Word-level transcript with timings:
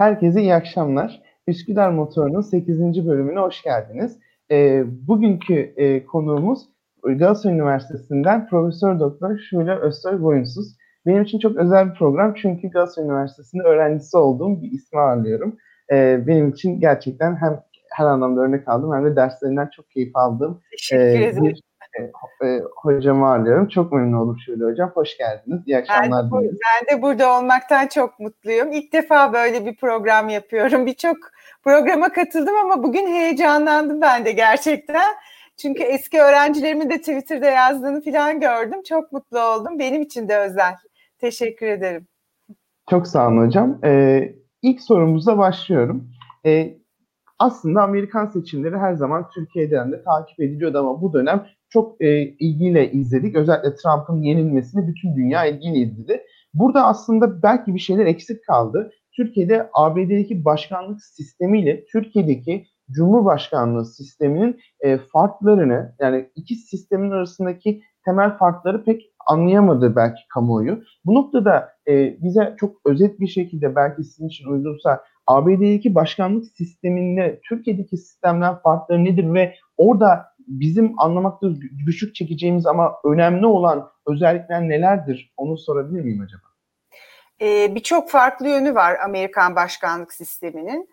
Herkese 0.00 0.40
iyi 0.40 0.54
akşamlar. 0.54 1.22
Üsküdar 1.46 1.90
Motoru'nun 1.90 2.40
8. 2.40 3.06
bölümüne 3.06 3.38
hoş 3.40 3.62
geldiniz. 3.62 4.18
E, 4.50 4.84
bugünkü 5.08 5.54
e, 5.54 6.06
konuğumuz 6.06 6.68
Galatasaray 7.04 7.56
Üniversitesi'nden 7.56 8.48
Profesör 8.48 9.00
Doktor 9.00 9.38
Şule 9.38 9.74
Özsoy 9.74 10.22
Boyunsuz. 10.22 10.76
Benim 11.06 11.22
için 11.22 11.38
çok 11.38 11.56
özel 11.56 11.90
bir 11.90 11.94
program 11.94 12.34
çünkü 12.34 12.68
Galatasaray 12.68 13.08
Üniversitesi'nde 13.08 13.62
öğrencisi 13.62 14.16
olduğum 14.16 14.62
bir 14.62 14.72
ismi 14.72 15.00
ağırlıyorum. 15.00 15.56
E, 15.92 16.26
benim 16.26 16.50
için 16.50 16.80
gerçekten 16.80 17.36
hem 17.36 17.60
her 17.96 18.04
anlamda 18.04 18.40
örnek 18.40 18.68
aldım 18.68 18.92
hem 18.94 19.04
de 19.04 19.16
derslerinden 19.16 19.70
çok 19.76 19.90
keyif 19.90 20.16
aldığım 20.16 20.60
e, 20.92 21.32
bir 21.42 21.62
e, 21.98 22.02
e, 22.46 22.60
hocamı 22.76 23.26
ağırlıyorum. 23.26 23.68
Çok 23.68 23.92
memnun 23.92 24.18
oldum 24.18 24.36
Şule 24.46 24.64
Hocam. 24.64 24.90
Hoş 24.90 25.18
geldiniz. 25.18 25.62
İyi 25.66 25.78
akşamlar 25.78 26.24
ben, 26.32 26.42
ben 26.42 26.96
de 26.96 27.02
burada 27.02 27.38
olmaktan 27.38 27.86
çok 27.86 28.20
mutluyum. 28.20 28.72
İlk 28.72 28.92
defa 28.92 29.32
böyle 29.32 29.66
bir 29.66 29.76
program 29.76 30.28
yapıyorum. 30.28 30.86
Birçok 30.86 31.16
programa 31.64 32.12
katıldım 32.12 32.54
ama 32.64 32.82
bugün 32.82 33.06
heyecanlandım 33.06 34.00
ben 34.00 34.24
de 34.24 34.32
gerçekten. 34.32 35.08
Çünkü 35.56 35.82
eski 35.82 36.20
öğrencilerimin 36.20 36.90
de 36.90 36.98
Twitter'da 36.98 37.46
yazdığını 37.46 38.04
falan 38.04 38.40
gördüm. 38.40 38.82
Çok 38.88 39.12
mutlu 39.12 39.40
oldum. 39.40 39.78
Benim 39.78 40.02
için 40.02 40.28
de 40.28 40.38
özel. 40.38 40.74
Teşekkür 41.18 41.66
ederim. 41.66 42.06
Çok 42.90 43.06
sağ 43.06 43.28
olun 43.28 43.46
hocam. 43.46 43.78
Ee, 43.84 44.34
ilk 44.62 44.80
sorumuza 44.80 45.38
başlıyorum. 45.38 46.10
Ee, 46.46 46.78
aslında 47.38 47.82
Amerikan 47.82 48.26
seçimleri 48.26 48.78
her 48.78 48.94
zaman 48.94 49.30
Türkiye'den 49.34 49.92
de 49.92 50.02
takip 50.02 50.40
ediliyordu 50.40 50.78
ama 50.78 51.02
bu 51.02 51.12
dönem 51.12 51.46
çok 51.70 52.02
e, 52.02 52.22
ilgiyle 52.22 52.92
izledik. 52.92 53.36
Özellikle 53.36 53.74
Trump'ın 53.76 54.22
yenilmesini 54.22 54.88
bütün 54.88 55.16
dünya 55.16 55.44
ilgiyle 55.44 55.78
izledi. 55.78 56.22
Burada 56.54 56.86
aslında 56.86 57.42
belki 57.42 57.74
bir 57.74 57.80
şeyler 57.80 58.06
eksik 58.06 58.46
kaldı. 58.46 58.92
Türkiye'de 59.16 59.70
ABD'deki 59.72 60.44
başkanlık 60.44 61.02
sistemiyle 61.02 61.84
Türkiye'deki 61.84 62.66
Cumhurbaşkanlığı 62.90 63.86
sisteminin 63.86 64.60
e, 64.80 64.98
farklarını 64.98 65.94
yani 66.00 66.30
iki 66.36 66.54
sistemin 66.54 67.10
arasındaki 67.10 67.82
temel 68.04 68.38
farkları 68.38 68.84
pek 68.84 69.02
anlayamadı 69.26 69.96
belki 69.96 70.20
kamuoyu. 70.34 70.82
Bu 71.04 71.14
noktada 71.14 71.68
e, 71.88 72.16
bize 72.22 72.54
çok 72.60 72.76
özet 72.86 73.20
bir 73.20 73.28
şekilde 73.28 73.76
belki 73.76 74.04
sizin 74.04 74.28
için 74.28 74.48
uygunsa 74.48 75.04
ABD'deki 75.26 75.94
başkanlık 75.94 76.46
sisteminde 76.46 77.40
Türkiye'deki 77.48 77.96
sistemden 77.96 78.54
farkları 78.54 79.04
nedir 79.04 79.34
ve 79.34 79.54
orada 79.76 80.26
bizim 80.46 80.94
anlamakta 81.00 81.46
güçlük 81.86 82.14
çekeceğimiz 82.14 82.66
ama 82.66 82.94
önemli 83.04 83.46
olan 83.46 83.90
özellikler 84.06 84.68
nelerdir? 84.68 85.32
Onu 85.36 85.58
sorabilir 85.58 86.00
miyim 86.00 86.20
acaba? 86.20 86.42
Ee, 87.42 87.74
Birçok 87.74 88.10
farklı 88.10 88.48
yönü 88.48 88.74
var 88.74 88.96
Amerikan 89.04 89.56
başkanlık 89.56 90.12
sisteminin. 90.12 90.88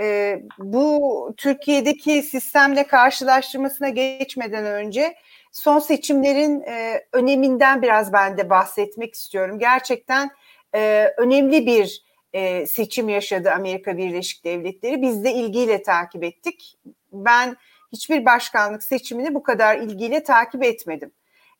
Ee, 0.00 0.42
bu 0.58 1.34
Türkiye'deki 1.36 2.22
sistemle 2.22 2.86
karşılaştırmasına 2.86 3.88
geçmeden 3.88 4.64
önce 4.64 5.14
son 5.52 5.78
seçimlerin 5.78 6.60
e, 6.60 7.04
öneminden 7.12 7.82
biraz 7.82 8.12
ben 8.12 8.38
de 8.38 8.50
bahsetmek 8.50 9.14
istiyorum. 9.14 9.58
Gerçekten 9.58 10.30
e, 10.74 11.08
önemli 11.18 11.66
bir 11.66 12.02
e, 12.32 12.66
seçim 12.66 13.08
yaşadı 13.08 13.50
Amerika 13.50 13.96
Birleşik 13.96 14.44
Devletleri. 14.44 15.02
Biz 15.02 15.24
de 15.24 15.32
ilgiyle 15.32 15.82
takip 15.82 16.24
ettik. 16.24 16.78
Ben 17.12 17.56
hiçbir 17.92 18.24
başkanlık 18.24 18.82
seçimini 18.82 19.34
bu 19.34 19.42
kadar 19.42 19.78
ilgiyle 19.78 20.22
takip 20.22 20.64
etmedim. 20.64 21.12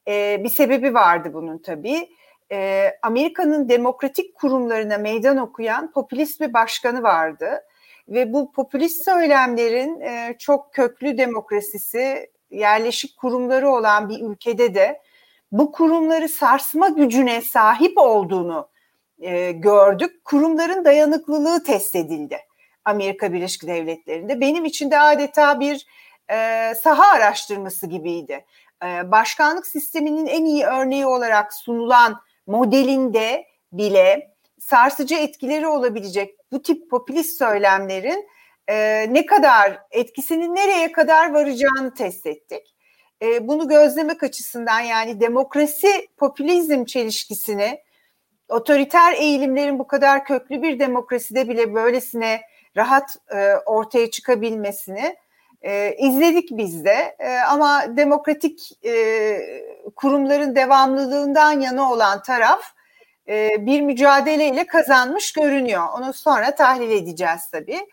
E, 0.09 0.45
bir 0.45 0.49
sebebi 0.49 0.95
vardı 0.95 1.31
bunun 1.33 1.59
tabii. 1.59 2.09
E, 2.53 2.91
Amerika'nın 3.03 3.69
demokratik 3.69 4.35
kurumlarına 4.35 4.99
meydan 4.99 5.37
okuyan 5.37 5.93
popülist 5.93 6.41
bir 6.41 6.53
başkanı 6.53 7.03
vardı. 7.03 7.61
Ve 8.09 8.33
bu 8.33 8.53
popülist 8.53 9.05
söylemlerin 9.05 10.01
e, 10.01 10.37
çok 10.39 10.73
köklü 10.73 11.19
demokrasisi, 11.19 12.31
yerleşik 12.51 13.17
kurumları 13.17 13.69
olan 13.69 14.09
bir 14.09 14.21
ülkede 14.21 14.75
de 14.75 15.01
bu 15.53 15.73
kurumları 15.73 16.29
sarsma 16.29 16.89
gücüne 16.89 17.43
sahip 17.43 17.99
olduğunu 17.99 18.69
e, 19.21 19.53
gördük. 19.53 20.25
Kurumların 20.25 20.85
dayanıklılığı 20.85 21.65
test 21.65 21.97
edildi 21.97 22.39
Amerika 22.85 23.33
Birleşik 23.33 23.67
Devletleri'nde. 23.67 24.41
Benim 24.41 24.65
için 24.65 24.91
de 24.91 24.99
adeta 24.99 25.61
bir 25.61 25.87
e, 26.33 26.73
saha 26.83 27.13
araştırması 27.13 27.87
gibiydi. 27.87 28.45
E, 28.85 29.11
başkanlık 29.11 29.67
sisteminin 29.67 30.27
en 30.27 30.45
iyi 30.45 30.65
örneği 30.65 31.07
olarak 31.07 31.55
sunulan 31.55 32.21
modelinde 32.47 33.47
bile 33.73 34.35
sarsıcı 34.61 35.15
etkileri 35.15 35.67
olabilecek 35.67 36.37
bu 36.53 36.63
tip 36.63 36.91
popülist 36.91 37.39
söylemlerin 37.39 38.29
e, 38.69 39.07
ne 39.11 39.27
kadar 39.27 39.79
etkisinin 39.91 40.55
nereye 40.55 40.93
kadar 40.93 41.33
varacağını 41.33 41.95
test 41.95 42.27
ettik. 42.27 42.75
E, 43.23 43.49
bunu 43.49 43.69
gözlemek 43.69 44.23
açısından 44.23 44.81
yani 44.81 45.21
demokrasi 45.21 46.09
popülizm 46.17 46.85
çelişkisini 46.85 47.81
otoriter 48.49 49.13
eğilimlerin 49.13 49.79
bu 49.79 49.87
kadar 49.87 50.25
köklü 50.25 50.63
bir 50.63 50.79
demokraside 50.79 51.49
bile 51.49 51.75
böylesine 51.75 52.41
rahat 52.77 53.17
e, 53.35 53.55
ortaya 53.67 54.11
çıkabilmesini 54.11 55.17
e, 55.63 55.97
izledik 55.99 56.49
biz 56.53 56.85
de 56.85 57.17
e, 57.19 57.39
ama 57.39 57.97
demokratik 57.97 58.85
e, 58.85 59.37
kurumların 59.97 60.57
devamlılığından 60.57 61.61
yana 61.61 61.93
olan 61.93 62.23
taraf 62.23 62.63
e, 63.29 63.67
bir 63.67 63.81
mücadeleyle 63.81 64.67
kazanmış 64.67 65.33
görünüyor. 65.33 65.87
Onu 65.99 66.13
sonra 66.13 66.55
tahlil 66.55 66.91
edeceğiz 66.91 67.49
tabii. 67.53 67.87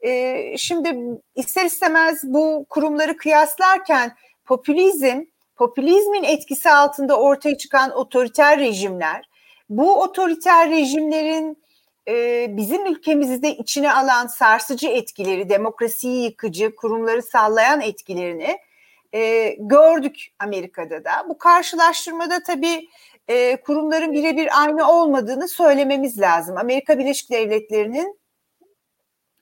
E, 0.00 0.56
şimdi 0.58 0.96
ister 1.34 1.64
istemez 1.64 2.20
bu 2.24 2.66
kurumları 2.68 3.16
kıyaslarken 3.16 4.16
popülizm, 4.44 5.24
popülizmin 5.56 6.22
etkisi 6.22 6.70
altında 6.70 7.20
ortaya 7.20 7.58
çıkan 7.58 7.90
otoriter 7.90 8.58
rejimler, 8.58 9.28
bu 9.68 10.00
otoriter 10.00 10.70
rejimlerin 10.70 11.62
e, 12.08 12.46
bizim 12.56 12.86
ülkemizi 12.86 13.42
de 13.42 13.56
içine 13.56 13.92
alan 13.92 14.26
sarsıcı 14.26 14.88
etkileri, 14.88 15.48
demokrasiyi 15.48 16.24
yıkıcı, 16.24 16.76
kurumları 16.76 17.22
sallayan 17.22 17.80
etkilerini 17.80 18.58
e, 19.14 19.54
gördük 19.58 20.16
Amerika'da 20.38 21.04
da. 21.04 21.26
Bu 21.28 21.38
karşılaştırmada 21.38 22.42
tabii 22.42 22.88
e, 23.28 23.56
kurumların 23.56 24.12
birebir 24.12 24.62
aynı 24.62 24.92
olmadığını 24.92 25.48
söylememiz 25.48 26.20
lazım. 26.20 26.56
Amerika 26.56 26.98
Birleşik 26.98 27.30
Devletleri'nin 27.30 28.18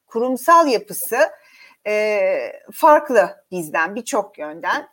kurumsal 0.07 0.69
yapısı 0.69 1.19
e, 1.87 2.29
farklı 2.73 3.45
bizden 3.51 3.95
birçok 3.95 4.39
yönden. 4.39 4.89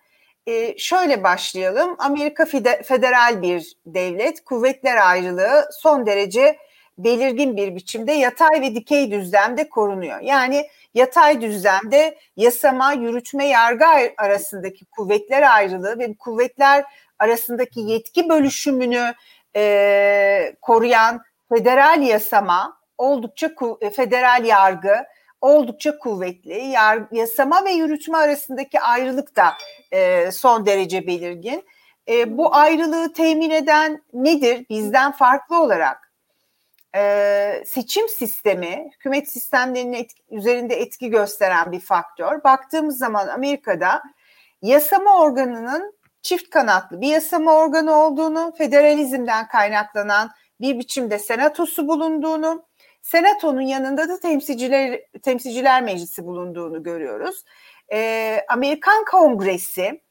E, 0.47 0.77
şöyle 0.77 1.23
başlayalım. 1.23 1.95
Amerika 1.99 2.45
federal 2.83 3.41
bir 3.41 3.77
devlet, 3.85 4.43
kuvvetler 4.45 5.09
ayrılığı 5.09 5.69
son 5.81 6.05
derece 6.05 6.57
belirgin 6.97 7.57
bir 7.57 7.75
biçimde 7.75 8.11
yatay 8.11 8.61
ve 8.61 8.75
dikey 8.75 9.11
düzlemde 9.11 9.69
korunuyor. 9.69 10.19
Yani 10.19 10.67
yatay 10.93 11.41
düzlemde 11.41 12.17
yasama, 12.37 12.93
yürütme, 12.93 13.47
yargı 13.47 13.85
arasındaki 14.17 14.85
kuvvetler 14.85 15.55
ayrılığı 15.55 15.99
ve 15.99 16.13
kuvvetler 16.13 16.83
arasındaki 17.19 17.79
yetki 17.79 18.29
bölüşümünü 18.29 19.13
e, 19.55 20.55
koruyan 20.61 21.21
federal 21.49 22.01
yasama, 22.01 22.77
oldukça 22.97 23.51
e, 23.81 23.89
federal 23.89 24.45
yargı 24.45 24.95
oldukça 25.41 25.97
kuvvetli. 25.97 26.63
Yar, 26.65 26.99
yasama 27.11 27.65
ve 27.65 27.71
yürütme 27.71 28.17
arasındaki 28.17 28.79
ayrılık 28.79 29.35
da 29.35 29.53
e, 29.91 30.31
son 30.31 30.65
derece 30.65 31.07
belirgin. 31.07 31.65
E, 32.07 32.37
bu 32.37 32.55
ayrılığı 32.55 33.13
temin 33.13 33.49
eden 33.49 34.03
nedir? 34.13 34.65
Bizden 34.69 35.11
farklı 35.11 35.61
olarak 35.61 36.02
e, 36.95 37.63
seçim 37.65 38.09
sistemi, 38.09 38.89
hükümet 38.93 39.29
sistemlerinin 39.29 39.93
etki, 39.93 40.23
üzerinde 40.31 40.75
etki 40.75 41.09
gösteren 41.09 41.71
bir 41.71 41.79
faktör. 41.79 42.43
Baktığımız 42.43 42.97
zaman 42.97 43.27
Amerika'da 43.27 44.03
yasama 44.61 45.21
organının 45.21 45.93
çift 46.21 46.49
kanatlı 46.49 47.01
bir 47.01 47.07
yasama 47.07 47.55
organı 47.55 47.95
olduğunu, 47.95 48.53
federalizmden 48.57 49.47
kaynaklanan 49.47 50.31
bir 50.61 50.79
biçimde 50.79 51.19
senatosu 51.19 51.87
bulunduğunu, 51.87 52.65
senatonun 53.01 53.61
yanında 53.61 54.09
da 54.09 54.19
temsilciler 54.19 55.01
temsilciler 55.23 55.83
meclisi 55.83 56.25
bulunduğunu 56.25 56.83
görüyoruz. 56.83 57.43
E, 57.93 58.39
Amerikan 58.49 59.05
Kongresi 59.05 60.01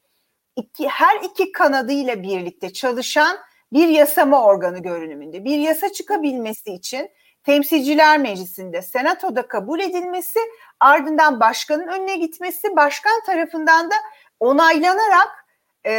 iki, 0.55 0.87
her 0.87 1.19
iki 1.23 1.51
kanadıyla 1.51 2.23
birlikte 2.23 2.73
çalışan 2.73 3.37
bir 3.73 3.87
yasama 3.87 4.45
organı 4.45 4.79
görünümünde. 4.79 5.45
Bir 5.45 5.57
yasa 5.57 5.91
çıkabilmesi 5.91 6.73
için 6.73 7.09
Temsilciler 7.43 8.17
Meclisi'nde 8.19 8.81
Senato'da 8.81 9.47
kabul 9.47 9.79
edilmesi, 9.79 10.39
ardından 10.79 11.39
başkanın 11.39 11.87
önüne 11.87 12.17
gitmesi, 12.17 12.75
başkan 12.75 13.23
tarafından 13.25 13.91
da 13.91 13.95
onaylanarak 14.39 15.45
e, 15.85 15.91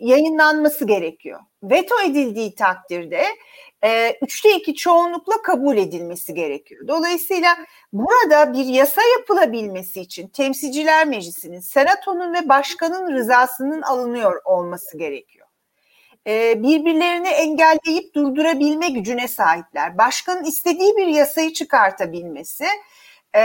yayınlanması 0.00 0.86
gerekiyor. 0.86 1.40
Veto 1.62 1.94
edildiği 2.00 2.54
takdirde 2.54 3.24
e, 3.84 4.18
üçte 4.22 4.56
iki 4.56 4.74
çoğunlukla 4.74 5.42
kabul 5.42 5.76
edilmesi 5.76 6.34
gerekiyor. 6.34 6.88
Dolayısıyla 6.88 7.56
burada 7.92 8.52
bir 8.52 8.64
yasa 8.64 9.02
yapılabilmesi 9.18 10.00
için 10.00 10.28
temsilciler 10.28 11.06
meclisinin, 11.06 11.60
senatonun 11.60 12.34
ve 12.34 12.48
başkanın 12.48 13.12
rızasının 13.12 13.82
alınıyor 13.82 14.40
olması 14.44 14.98
gerekiyor. 14.98 15.43
E, 16.26 16.62
birbirlerini 16.62 17.28
engelleyip 17.28 18.14
durdurabilme 18.14 18.88
gücüne 18.88 19.28
sahipler. 19.28 19.98
Başkanın 19.98 20.44
istediği 20.44 20.96
bir 20.96 21.06
yasayı 21.06 21.52
çıkartabilmesi, 21.52 22.66
e, 23.36 23.42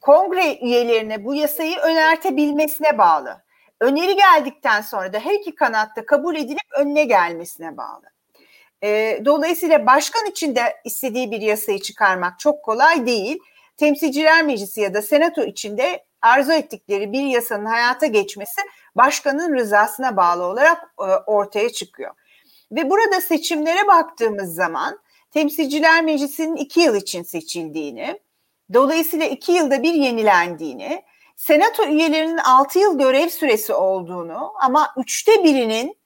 kongre 0.00 0.58
üyelerine 0.62 1.24
bu 1.24 1.34
yasayı 1.34 1.78
önertebilmesine 1.78 2.98
bağlı. 2.98 3.42
Öneri 3.80 4.16
geldikten 4.16 4.80
sonra 4.80 5.12
da 5.12 5.18
her 5.18 5.34
iki 5.34 5.54
kanatta 5.54 6.06
kabul 6.06 6.36
edilip 6.36 6.72
önüne 6.78 7.04
gelmesine 7.04 7.76
bağlı. 7.76 8.04
E, 8.82 9.20
dolayısıyla 9.24 9.86
başkan 9.86 10.26
için 10.26 10.56
de 10.56 10.60
istediği 10.84 11.30
bir 11.30 11.40
yasayı 11.40 11.78
çıkarmak 11.78 12.38
çok 12.38 12.62
kolay 12.64 13.06
değil. 13.06 13.38
Temsilciler 13.76 14.44
Meclisi 14.44 14.80
ya 14.80 14.94
da 14.94 15.02
Senato 15.02 15.44
içinde 15.44 16.04
arzu 16.22 16.52
ettikleri 16.52 17.12
bir 17.12 17.22
yasanın 17.22 17.64
hayata 17.66 18.06
geçmesi 18.06 18.60
başkanın 18.96 19.54
rızasına 19.54 20.16
bağlı 20.16 20.42
olarak 20.42 20.94
e, 20.98 21.04
ortaya 21.26 21.72
çıkıyor. 21.72 22.14
Ve 22.72 22.90
burada 22.90 23.20
seçimlere 23.20 23.86
baktığımız 23.86 24.54
zaman 24.54 24.98
Temsilciler 25.30 26.04
Meclisi'nin 26.04 26.56
iki 26.56 26.80
yıl 26.80 26.94
için 26.94 27.22
seçildiğini, 27.22 28.20
dolayısıyla 28.72 29.26
iki 29.26 29.52
yılda 29.52 29.82
bir 29.82 29.94
yenilendiğini, 29.94 31.02
Senato 31.36 31.84
üyelerinin 31.84 32.38
altı 32.38 32.78
yıl 32.78 32.98
görev 32.98 33.28
süresi 33.28 33.74
olduğunu 33.74 34.52
ama 34.60 34.94
üçte 34.96 35.44
birinin 35.44 35.96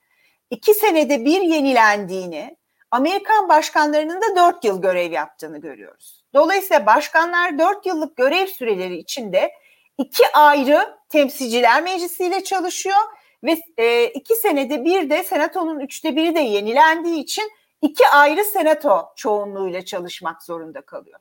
iki 0.51 0.75
senede 0.75 1.25
bir 1.25 1.41
yenilendiğini, 1.41 2.57
Amerikan 2.91 3.49
başkanlarının 3.49 4.21
da 4.21 4.37
dört 4.37 4.65
yıl 4.65 4.83
görev 4.83 5.13
yaptığını 5.13 5.59
görüyoruz. 5.59 6.25
Dolayısıyla 6.35 6.87
başkanlar 6.87 7.59
dört 7.59 7.87
yıllık 7.87 8.17
görev 8.17 8.47
süreleri 8.47 8.97
içinde 8.97 9.53
iki 10.01 10.33
ayrı 10.33 10.99
temsilciler 11.09 11.83
meclisiyle 11.83 12.45
çalışıyor 12.45 12.99
ve 13.45 13.57
e, 13.77 14.05
iki 14.05 14.35
senede 14.35 14.85
bir 14.85 15.11
de 15.11 15.23
senatonun 15.23 15.81
üçte 15.81 16.17
biri 16.17 16.35
de 16.35 16.41
yenilendiği 16.41 17.23
için 17.23 17.53
iki 17.83 18.09
ayrı 18.09 18.45
senato 18.45 19.09
çoğunluğuyla 19.17 19.85
çalışmak 19.85 20.43
zorunda 20.43 20.81
kalıyor. 20.81 21.21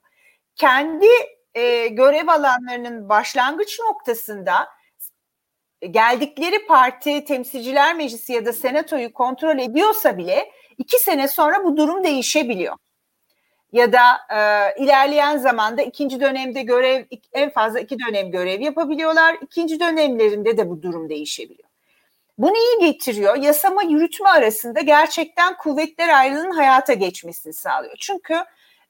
Kendi 0.55 1.07
e, 1.55 1.87
görev 1.87 2.27
alanlarının 2.27 3.09
başlangıç 3.09 3.79
noktasında 3.79 4.67
geldikleri 5.91 6.65
parti 6.67 7.25
temsilciler 7.25 7.95
meclisi 7.95 8.33
ya 8.33 8.45
da 8.45 8.53
senatoyu 8.53 9.13
kontrol 9.13 9.57
ediyorsa 9.59 10.17
bile 10.17 10.51
iki 10.77 10.99
sene 10.99 11.27
sonra 11.27 11.63
bu 11.63 11.77
durum 11.77 12.03
değişebiliyor. 12.03 12.75
Ya 13.73 13.93
da 13.93 14.03
e, 14.29 14.39
ilerleyen 14.83 15.37
zamanda 15.37 15.81
ikinci 15.81 16.19
dönemde 16.19 16.61
görev 16.61 17.05
en 17.33 17.49
fazla 17.49 17.79
iki 17.79 17.97
dönem 17.99 18.31
görev 18.31 18.61
yapabiliyorlar. 18.61 19.37
İkinci 19.41 19.79
dönemlerinde 19.79 20.57
de 20.57 20.69
bu 20.69 20.81
durum 20.81 21.09
değişebiliyor. 21.09 21.69
Bu 22.37 22.53
neyi 22.53 22.91
getiriyor? 22.91 23.35
Yasama 23.35 23.83
yürütme 23.83 24.29
arasında 24.29 24.81
gerçekten 24.81 25.57
kuvvetler 25.57 26.09
ayrılığının 26.19 26.51
hayata 26.51 26.93
geçmesini 26.93 27.53
sağlıyor. 27.53 27.95
Çünkü 27.99 28.43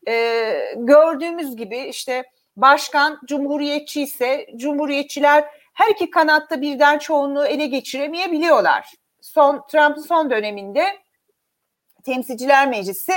e, 0.07 0.75
gördüğümüz 0.77 1.55
gibi 1.55 1.77
işte 1.77 2.23
başkan 2.57 3.19
cumhuriyetçi 3.25 4.01
ise 4.01 4.47
cumhuriyetçiler 4.55 5.45
her 5.73 5.89
iki 5.89 6.09
kanatta 6.09 6.61
birden 6.61 6.97
çoğunluğu 6.97 7.45
ele 7.45 7.65
geçiremeyebiliyorlar. 7.65 8.93
Son 9.21 9.67
Trump'ın 9.67 10.01
son 10.01 10.29
döneminde 10.29 10.83
Temsilciler 12.03 12.67
Meclisi 12.67 13.13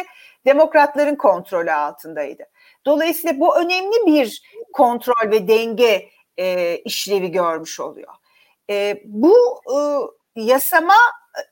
demokratların 0.47 1.17
kontrolü 1.17 1.73
altındaydı. 1.73 2.43
Dolayısıyla 2.87 3.41
bu 3.41 3.57
önemli 3.57 4.07
bir 4.07 4.43
kontrol 4.73 5.31
ve 5.31 5.49
denge 5.49 6.09
e, 6.37 6.77
işlevi 6.77 7.33
görmüş 7.33 7.81
oluyor. 7.81 8.15
E, 8.71 9.03
bu 9.05 9.61
e, 9.75 9.79
yasama 10.43 10.95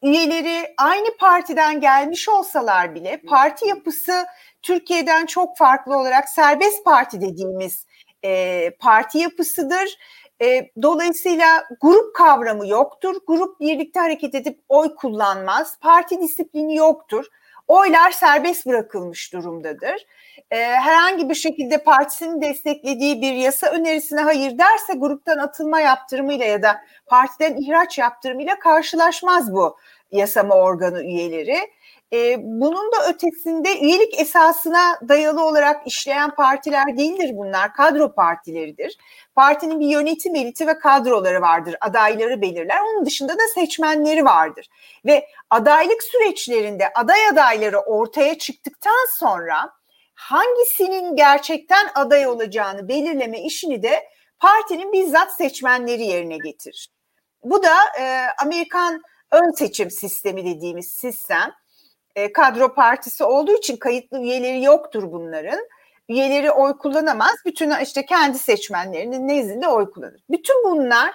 üyeleri 0.03 0.75
aynı 0.79 1.17
partiden 1.17 1.81
gelmiş 1.81 2.29
olsalar 2.29 2.95
bile 2.95 3.21
parti 3.29 3.69
yapısı 3.69 4.27
Türkiye'den 4.63 5.27
çok 5.27 5.57
farklı 5.57 5.99
olarak 5.99 6.29
serbest 6.29 6.85
parti 6.85 7.21
dediğimiz 7.21 7.87
e, 8.25 8.71
parti 8.71 9.19
yapısıdır. 9.19 9.99
E, 10.43 10.71
dolayısıyla 10.83 11.65
grup 11.81 12.15
kavramı 12.17 12.69
yoktur. 12.69 13.17
Grup 13.27 13.61
birlikte 13.61 14.01
hareket 14.01 14.35
edip 14.35 14.61
oy 14.69 14.95
kullanmaz. 14.95 15.79
Parti 15.81 16.21
disiplini 16.21 16.77
yoktur. 16.77 17.27
Oylar 17.71 18.11
serbest 18.11 18.67
bırakılmış 18.67 19.33
durumdadır. 19.33 20.07
E, 20.51 20.57
herhangi 20.57 21.29
bir 21.29 21.35
şekilde 21.35 21.79
partisinin 21.79 22.43
desteklediği 22.43 23.23
bir 23.23 23.33
yasa 23.33 23.67
önerisine 23.67 24.21
hayır 24.21 24.59
derse 24.59 24.93
gruptan 24.97 25.39
atılma 25.39 25.81
yaptırımıyla 25.81 26.47
ya 26.47 26.63
da 26.63 26.81
partiden 27.07 27.57
ihraç 27.57 27.99
yaptırımıyla 27.99 28.59
karşılaşmaz 28.59 29.53
bu 29.53 29.77
yasama 30.13 30.55
organı 30.55 31.03
üyeleri. 31.03 31.59
E, 32.13 32.37
bunun 32.41 32.93
da 32.93 33.09
ötesinde 33.09 33.81
üyelik 33.81 34.21
esasına 34.21 34.99
dayalı 35.09 35.45
olarak 35.45 35.87
işleyen 35.87 36.31
partiler 36.31 36.97
değildir 36.99 37.31
bunlar. 37.35 37.75
Kadro 37.75 38.15
partileridir. 38.15 38.99
Partinin 39.35 39.81
bir 39.81 39.87
yönetim 39.87 40.35
eliti 40.35 40.67
ve 40.67 40.79
kadroları 40.79 41.41
vardır. 41.41 41.77
Adayları 41.81 42.43
belirler. 42.43 42.81
Onun 42.81 43.07
dışında 43.07 43.33
da 43.33 43.43
seçmenleri 43.55 44.25
vardır. 44.25 44.67
Ve 45.07 45.27
adaylık 45.51 46.03
süreçlerinde 46.03 46.93
aday 46.95 47.29
adayları 47.29 47.79
ortaya 47.79 48.39
çıktıktan 48.39 49.07
sonra 49.19 49.73
hangisinin 50.15 51.17
gerçekten 51.17 51.89
aday 51.95 52.27
olacağını 52.27 52.89
belirleme 52.89 53.41
işini 53.41 53.83
de 53.83 54.09
partinin 54.39 54.93
bizzat 54.93 55.37
seçmenleri 55.37 56.03
yerine 56.03 56.37
getirir. 56.37 56.91
Bu 57.45 57.63
da 57.63 57.75
e, 58.01 58.27
Amerikan 58.43 59.03
ön 59.31 59.51
seçim 59.51 59.91
sistemi 59.91 60.45
dediğimiz 60.45 60.91
sistem 60.91 61.53
e, 62.17 62.33
kadro 62.33 62.75
partisi 62.75 63.25
olduğu 63.25 63.57
için 63.57 63.77
kayıtlı 63.77 64.21
üyeleri 64.21 64.63
yoktur 64.63 65.13
bunların. 65.13 65.61
Üyeleri 66.09 66.51
oy 66.51 66.79
kullanamaz. 66.79 67.37
Bütün 67.47 67.73
işte 67.83 68.07
kendi 68.07 68.39
seçmenlerinin 68.39 69.29
nezdinde 69.29 69.69
oy 69.69 69.91
kullanır. 69.91 70.21
Bütün 70.31 70.65
bunlar 70.65 71.15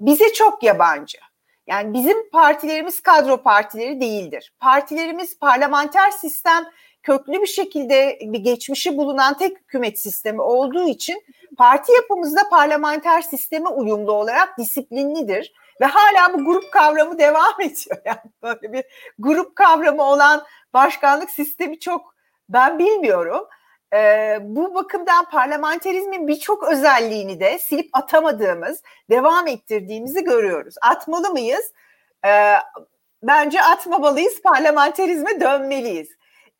bize 0.00 0.32
çok 0.32 0.62
yabancı. 0.62 1.18
Yani 1.66 1.94
bizim 1.94 2.30
partilerimiz 2.30 3.00
kadro 3.00 3.42
partileri 3.42 4.00
değildir. 4.00 4.52
Partilerimiz 4.60 5.38
parlamenter 5.38 6.10
sistem 6.10 6.64
köklü 7.02 7.42
bir 7.42 7.46
şekilde 7.46 8.18
bir 8.22 8.38
geçmişi 8.38 8.96
bulunan 8.96 9.36
tek 9.36 9.58
hükümet 9.58 9.98
sistemi 9.98 10.40
olduğu 10.40 10.88
için 10.88 11.22
parti 11.56 11.92
yapımızda 11.92 12.48
parlamenter 12.50 13.22
sisteme 13.22 13.68
uyumlu 13.68 14.12
olarak 14.12 14.58
disiplinlidir 14.58 15.52
ve 15.80 15.86
hala 15.86 16.34
bu 16.34 16.44
grup 16.44 16.72
kavramı 16.72 17.18
devam 17.18 17.54
ediyor. 17.60 17.96
Yani 18.04 18.20
böyle 18.42 18.72
bir 18.72 18.84
grup 19.18 19.56
kavramı 19.56 20.02
olan 20.02 20.44
başkanlık 20.74 21.30
sistemi 21.30 21.80
çok 21.80 22.14
ben 22.48 22.78
bilmiyorum. 22.78 23.46
Ee, 23.94 24.38
bu 24.42 24.74
bakımdan 24.74 25.24
parlamenterizmin 25.24 26.28
birçok 26.28 26.68
özelliğini 26.68 27.40
de 27.40 27.58
silip 27.58 27.88
atamadığımız, 27.92 28.82
devam 29.10 29.46
ettirdiğimizi 29.46 30.24
görüyoruz. 30.24 30.74
Atmalı 30.82 31.30
mıyız? 31.30 31.72
Ee, 32.26 32.54
bence 33.22 33.62
atmamalıyız, 33.62 34.42
parlamenterizme 34.42 35.40
dönmeliyiz. 35.40 36.08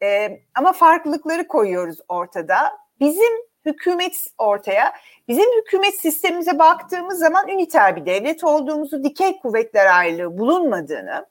Ee, 0.02 0.40
ama 0.54 0.72
farklılıkları 0.72 1.48
koyuyoruz 1.48 1.98
ortada. 2.08 2.78
Bizim 3.00 3.32
hükümet 3.66 4.26
ortaya. 4.38 4.92
Bizim 5.32 5.60
hükümet 5.60 5.94
sistemimize 6.00 6.58
baktığımız 6.58 7.18
zaman 7.18 7.48
üniter 7.48 7.96
bir 7.96 8.06
devlet 8.06 8.44
olduğumuzu, 8.44 9.04
dikey 9.04 9.38
kuvvetler 9.38 9.98
ayrılığı 9.98 10.38
bulunmadığını, 10.38 11.26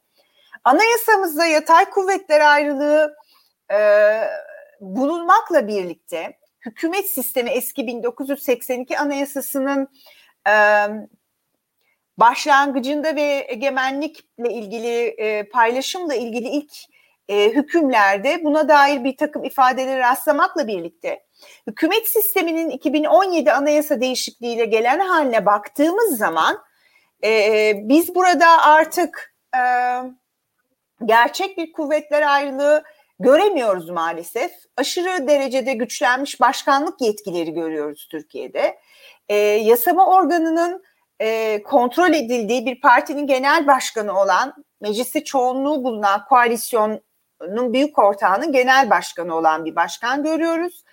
anayasamızda 0.64 1.46
yatay 1.46 1.86
kuvvetler 1.90 2.40
ayrılığı 2.40 3.16
e, 3.72 3.80
bulunmakla 4.80 5.68
birlikte 5.68 6.38
hükümet 6.66 7.10
sistemi 7.10 7.50
eski 7.50 7.88
1982 7.88 9.00
anayasasının 9.00 9.88
e, 10.48 10.54
başlangıcında 12.18 13.16
ve 13.16 13.46
egemenlikle 13.50 14.54
ilgili 14.54 15.08
e, 15.08 15.50
paylaşımla 15.50 16.16
ilgili 16.16 16.48
ilk 16.48 16.74
e, 17.28 17.50
hükümlerde 17.50 18.44
buna 18.44 18.70
dair 18.70 19.04
bir 19.04 19.18
takım 19.18 19.44
ifadeleri 19.44 20.00
rastlamakla 20.00 20.68
birlikte 20.68 21.24
hükümet 21.68 22.08
sisteminin 22.08 22.70
2017 22.70 23.52
anayasa 23.52 24.02
değişikliğiyle 24.02 24.66
gelen 24.66 25.00
haline 25.00 25.46
baktığımız 25.46 26.18
zaman 26.18 26.64
e, 27.24 27.74
biz 27.76 28.16
burada 28.16 28.62
artık 28.62 29.36
e, 29.56 29.62
gerçek 31.06 31.58
bir 31.58 31.72
kuvvetler 31.72 32.22
ayrılığı 32.22 32.84
göremiyoruz 33.20 33.90
maalesef. 33.90 34.52
Aşırı 34.78 35.28
derecede 35.28 35.74
güçlenmiş 35.74 36.42
başkanlık 36.42 37.02
yetkileri 37.02 37.54
görüyoruz 37.54 38.08
Türkiye'de. 38.12 38.80
E, 39.30 39.36
yasama 39.38 40.08
organının 40.08 40.84
e, 41.20 41.64
kontrol 41.64 42.14
edildiği 42.14 42.66
bir 42.66 42.82
partinin 42.82 43.28
genel 43.28 43.68
başkanı 43.68 44.20
olan 44.20 44.66
mecliste 44.82 45.24
çoğunluğu 45.24 45.84
bulunan 45.84 46.26
koalisyon 46.26 47.02
çoğunluğunun 47.42 47.74
büyük 47.74 48.00
ortağının 48.00 48.52
genel 48.52 48.90
başkanı 48.90 49.36
olan 49.36 49.66
bir 49.66 49.76
başkan 49.76 50.24
görüyoruz. 50.24 50.84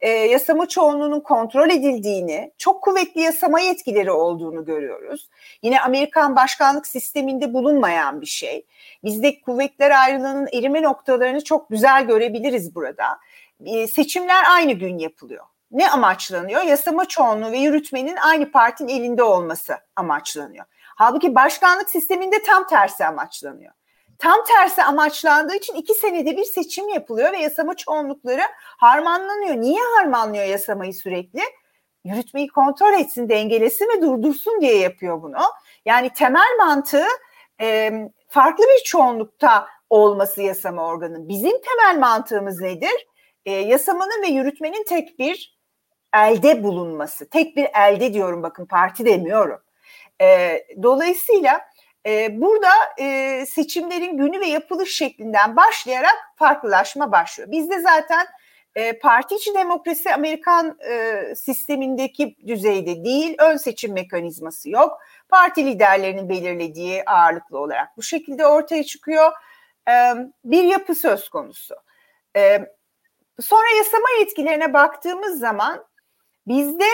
E, 0.00 0.08
yasama 0.08 0.68
çoğunluğunun 0.68 1.20
kontrol 1.20 1.70
edildiğini, 1.70 2.52
çok 2.58 2.82
kuvvetli 2.82 3.20
yasama 3.20 3.60
yetkileri 3.60 4.10
olduğunu 4.10 4.64
görüyoruz. 4.64 5.28
Yine 5.62 5.80
Amerikan 5.80 6.36
başkanlık 6.36 6.86
sisteminde 6.86 7.54
bulunmayan 7.54 8.20
bir 8.20 8.26
şey. 8.26 8.66
Bizde 9.04 9.40
kuvvetler 9.40 9.90
ayrılığının 9.90 10.48
erime 10.52 10.82
noktalarını 10.82 11.44
çok 11.44 11.70
güzel 11.70 12.06
görebiliriz 12.06 12.74
burada. 12.74 13.18
E, 13.64 13.86
seçimler 13.86 14.44
aynı 14.50 14.72
gün 14.72 14.98
yapılıyor 14.98 15.44
ne 15.72 15.90
amaçlanıyor? 15.90 16.62
Yasama 16.62 17.04
çoğunluğu 17.04 17.52
ve 17.52 17.58
yürütmenin 17.58 18.16
aynı 18.16 18.50
partinin 18.50 18.88
elinde 18.88 19.22
olması 19.22 19.74
amaçlanıyor. 19.96 20.64
Halbuki 20.96 21.34
başkanlık 21.34 21.90
sisteminde 21.90 22.42
tam 22.42 22.66
tersi 22.66 23.06
amaçlanıyor. 23.06 23.72
Tam 24.18 24.44
tersi 24.44 24.82
amaçlandığı 24.82 25.54
için 25.56 25.74
iki 25.74 25.94
senede 25.94 26.36
bir 26.36 26.44
seçim 26.44 26.88
yapılıyor 26.88 27.32
ve 27.32 27.38
yasama 27.38 27.76
çoğunlukları 27.76 28.42
harmanlanıyor. 28.58 29.56
Niye 29.56 29.80
harmanlıyor 29.96 30.44
yasamayı 30.44 30.94
sürekli? 30.94 31.40
Yürütmeyi 32.04 32.48
kontrol 32.48 32.92
etsin, 32.92 33.28
dengelesin 33.28 33.88
ve 33.96 34.02
durdursun 34.02 34.60
diye 34.60 34.78
yapıyor 34.78 35.22
bunu. 35.22 35.38
Yani 35.84 36.10
temel 36.12 36.56
mantığı 36.58 37.06
e, 37.60 37.92
farklı 38.28 38.64
bir 38.64 38.84
çoğunlukta 38.84 39.66
olması 39.90 40.42
yasama 40.42 40.86
organının. 40.86 41.28
Bizim 41.28 41.52
temel 41.60 42.00
mantığımız 42.00 42.60
nedir? 42.60 43.06
E, 43.46 43.52
yasamanın 43.52 44.22
ve 44.22 44.26
yürütmenin 44.26 44.84
tek 44.84 45.18
bir 45.18 45.58
elde 46.16 46.62
bulunması. 46.62 47.30
Tek 47.30 47.56
bir 47.56 47.68
elde 47.74 48.14
diyorum 48.14 48.42
bakın 48.42 48.66
parti 48.66 49.04
demiyorum. 49.04 49.62
E, 50.20 50.58
dolayısıyla 50.82 51.60
burada 52.30 52.70
seçimlerin 53.46 54.16
günü 54.16 54.40
ve 54.40 54.46
yapılış 54.46 54.96
şeklinden 54.96 55.56
başlayarak 55.56 56.16
farklılaşma 56.36 57.12
başlıyor. 57.12 57.50
Bizde 57.50 57.80
zaten 57.80 58.26
parti 59.02 59.34
içi 59.34 59.54
demokrasi 59.54 60.14
Amerikan 60.14 60.78
sistemindeki 61.36 62.36
düzeyde 62.46 63.04
değil, 63.04 63.34
ön 63.38 63.56
seçim 63.56 63.92
mekanizması 63.92 64.70
yok. 64.70 64.98
Parti 65.28 65.66
liderlerinin 65.66 66.28
belirlediği 66.28 67.04
ağırlıklı 67.04 67.58
olarak 67.58 67.96
bu 67.96 68.02
şekilde 68.02 68.46
ortaya 68.46 68.84
çıkıyor. 68.84 69.32
Bir 70.44 70.62
yapı 70.62 70.94
söz 70.94 71.28
konusu. 71.28 71.74
Sonra 73.40 73.76
yasama 73.78 74.06
yetkilerine 74.18 74.72
baktığımız 74.72 75.38
zaman 75.38 75.84
Bizde 76.46 76.84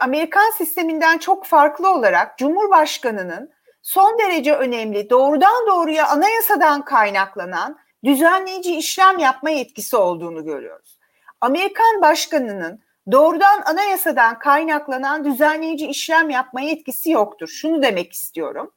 Amerikan 0.00 0.50
sisteminden 0.50 1.18
çok 1.18 1.46
farklı 1.46 1.90
olarak 1.92 2.38
Cumhurbaşkanı'nın 2.38 3.52
son 3.82 4.18
derece 4.18 4.54
önemli 4.54 5.10
doğrudan 5.10 5.66
doğruya 5.66 6.08
anayasadan 6.08 6.84
kaynaklanan 6.84 7.78
düzenleyici 8.04 8.76
işlem 8.76 9.18
yapma 9.18 9.50
yetkisi 9.50 9.96
olduğunu 9.96 10.44
görüyoruz. 10.44 10.98
Amerikan 11.40 12.02
başkanının 12.02 12.80
doğrudan 13.12 13.62
anayasadan 13.64 14.38
kaynaklanan 14.38 15.24
düzenleyici 15.24 15.86
işlem 15.86 16.30
yapma 16.30 16.60
yetkisi 16.60 17.10
yoktur. 17.10 17.48
Şunu 17.48 17.82
demek 17.82 18.12
istiyorum. 18.12 18.72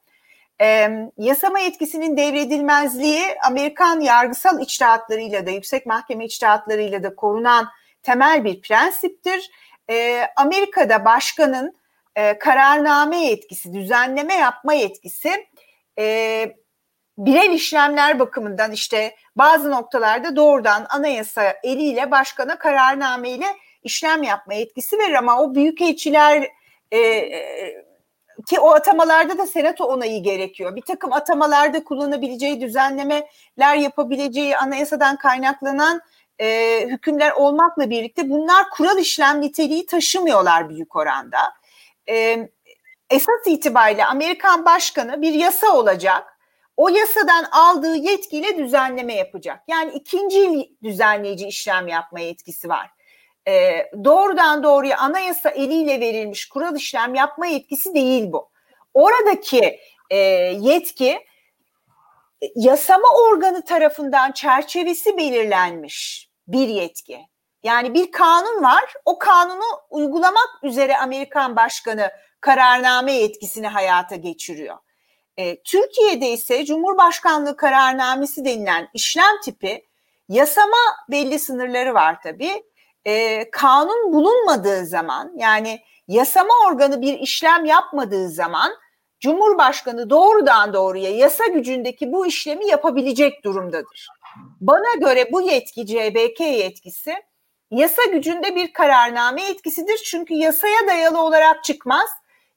E, 0.62 0.90
yasama 1.18 1.60
yetkisinin 1.60 2.18
devredilmezliği 2.18 3.24
Amerikan 3.48 4.00
yargısal 4.00 4.62
içtihatlarıyla 4.62 5.46
da 5.46 5.50
yüksek 5.50 5.86
mahkeme 5.86 6.26
içtihatlarıyla 6.26 7.04
da 7.04 7.16
korunan 7.16 7.68
temel 8.04 8.44
bir 8.44 8.62
prensiptir. 8.62 9.52
E, 9.90 10.28
Amerika'da 10.36 11.06
başkanın 11.06 11.76
e, 12.16 12.40
kararname 12.40 13.26
yetkisi, 13.26 13.74
düzenleme 13.74 14.34
yapma 14.34 14.74
yetkisi 14.74 15.48
e, 16.00 16.56
birel 17.18 17.52
işlemler 17.52 18.20
bakımından 18.20 18.72
işte 18.72 19.16
bazı 19.36 19.72
noktalarda 19.72 20.36
doğrudan 20.36 20.86
anayasa 20.90 21.54
eliyle 21.64 22.12
başkana 22.12 22.58
kararname 22.58 23.30
ile 23.30 23.46
işlem 23.84 24.24
yapma 24.24 24.54
yetkisi 24.54 24.98
verir 24.98 25.14
ama 25.14 25.42
o 25.42 25.56
büyükelçiler 25.56 26.48
e, 26.92 26.98
e, 27.00 27.86
ki 28.48 28.60
o 28.60 28.72
atamalarda 28.72 29.38
da 29.38 29.48
senato 29.48 29.86
onayı 29.86 30.24
gerekiyor. 30.24 30.76
Bir 30.76 30.82
takım 30.82 31.14
atamalarda 31.14 31.84
kullanabileceği 31.84 32.62
düzenlemeler 32.62 33.76
yapabileceği 33.76 34.58
anayasadan 34.58 35.18
kaynaklanan 35.18 36.02
e, 36.40 36.80
hükümler 36.88 37.32
olmakla 37.32 37.90
birlikte 37.90 38.30
bunlar 38.30 38.70
kural 38.70 38.98
işlem 38.98 39.42
niteliği 39.42 39.86
taşımıyorlar 39.86 40.70
büyük 40.70 40.96
oranda. 40.96 41.38
E, 42.10 42.50
esas 43.10 43.48
itibariyle 43.48 44.06
Amerikan 44.06 44.66
başkanı 44.66 45.22
bir 45.22 45.34
yasa 45.34 45.78
olacak. 45.78 46.38
O 46.78 46.90
yasadan 46.90 47.44
aldığı 47.52 47.96
yetkiyle 47.96 48.58
düzenleme 48.58 49.14
yapacak. 49.14 49.64
Yani 49.68 49.92
ikinci 49.92 50.70
düzenleyici 50.84 51.48
işlem 51.48 51.88
yapma 51.88 52.20
yetkisi 52.20 52.70
var. 52.70 52.90
E, 53.48 53.86
doğrudan 54.04 54.64
doğruya 54.64 54.98
anayasa 54.98 55.50
eliyle 55.50 56.00
verilmiş 56.00 56.50
kural 56.50 56.76
işlem 56.76 57.16
yapma 57.16 57.46
yetkisi 57.46 57.94
değil 57.94 58.32
bu. 58.32 58.50
Oradaki 58.94 59.80
e, 60.10 60.18
yetki 60.60 61.20
yasama 62.56 63.08
organı 63.30 63.66
tarafından 63.66 64.32
çerçevesi 64.32 65.18
belirlenmiş 65.18 66.30
bir 66.48 66.68
yetki. 66.68 67.31
Yani 67.64 67.94
bir 67.94 68.12
kanun 68.12 68.64
var. 68.64 68.94
O 69.06 69.20
kanunu 69.20 69.80
uygulamak 69.90 70.50
üzere 70.64 70.98
Amerikan 70.98 71.56
başkanı 71.56 72.12
kararname 72.42 73.14
yetkisini 73.14 73.68
hayata 73.68 74.16
geçiriyor. 74.16 74.78
E, 75.38 75.64
Türkiye'de 75.64 76.30
ise 76.30 76.66
Cumhurbaşkanlığı 76.66 77.58
kararnamesi 77.58 78.46
denilen 78.46 78.90
işlem 78.94 79.42
tipi 79.44 79.86
yasama 80.30 80.78
belli 81.12 81.40
sınırları 81.40 81.94
var 81.94 82.22
tabii. 82.24 82.64
E, 83.06 83.50
kanun 83.52 84.14
bulunmadığı 84.14 84.86
zaman 84.86 85.34
yani 85.38 85.80
yasama 86.08 86.54
organı 86.68 87.02
bir 87.02 87.20
işlem 87.20 87.66
yapmadığı 87.66 88.30
zaman 88.30 88.72
Cumhurbaşkanı 89.20 90.10
doğrudan 90.10 90.74
doğruya 90.74 91.10
yasa 91.10 91.46
gücündeki 91.46 92.12
bu 92.12 92.28
işlemi 92.28 92.68
yapabilecek 92.68 93.44
durumdadır. 93.44 94.08
Bana 94.62 94.94
göre 95.00 95.30
bu 95.32 95.42
yetki 95.42 95.86
CBK 95.86 96.40
yetkisi 96.40 97.16
yasa 97.72 98.04
gücünde 98.04 98.56
bir 98.56 98.74
kararname 98.74 99.44
yetkisidir. 99.44 99.98
Çünkü 99.98 100.34
yasaya 100.34 100.88
dayalı 100.88 101.22
olarak 101.22 101.64
çıkmaz. 101.64 102.10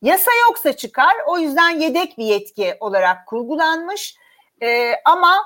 Yasa 0.02 0.30
yoksa 0.48 0.72
çıkar. 0.72 1.14
O 1.26 1.38
yüzden 1.38 1.70
yedek 1.70 2.18
bir 2.18 2.24
yetki 2.24 2.76
olarak 2.80 3.26
kurgulanmış. 3.26 4.16
Ee, 4.62 4.92
ama 5.04 5.44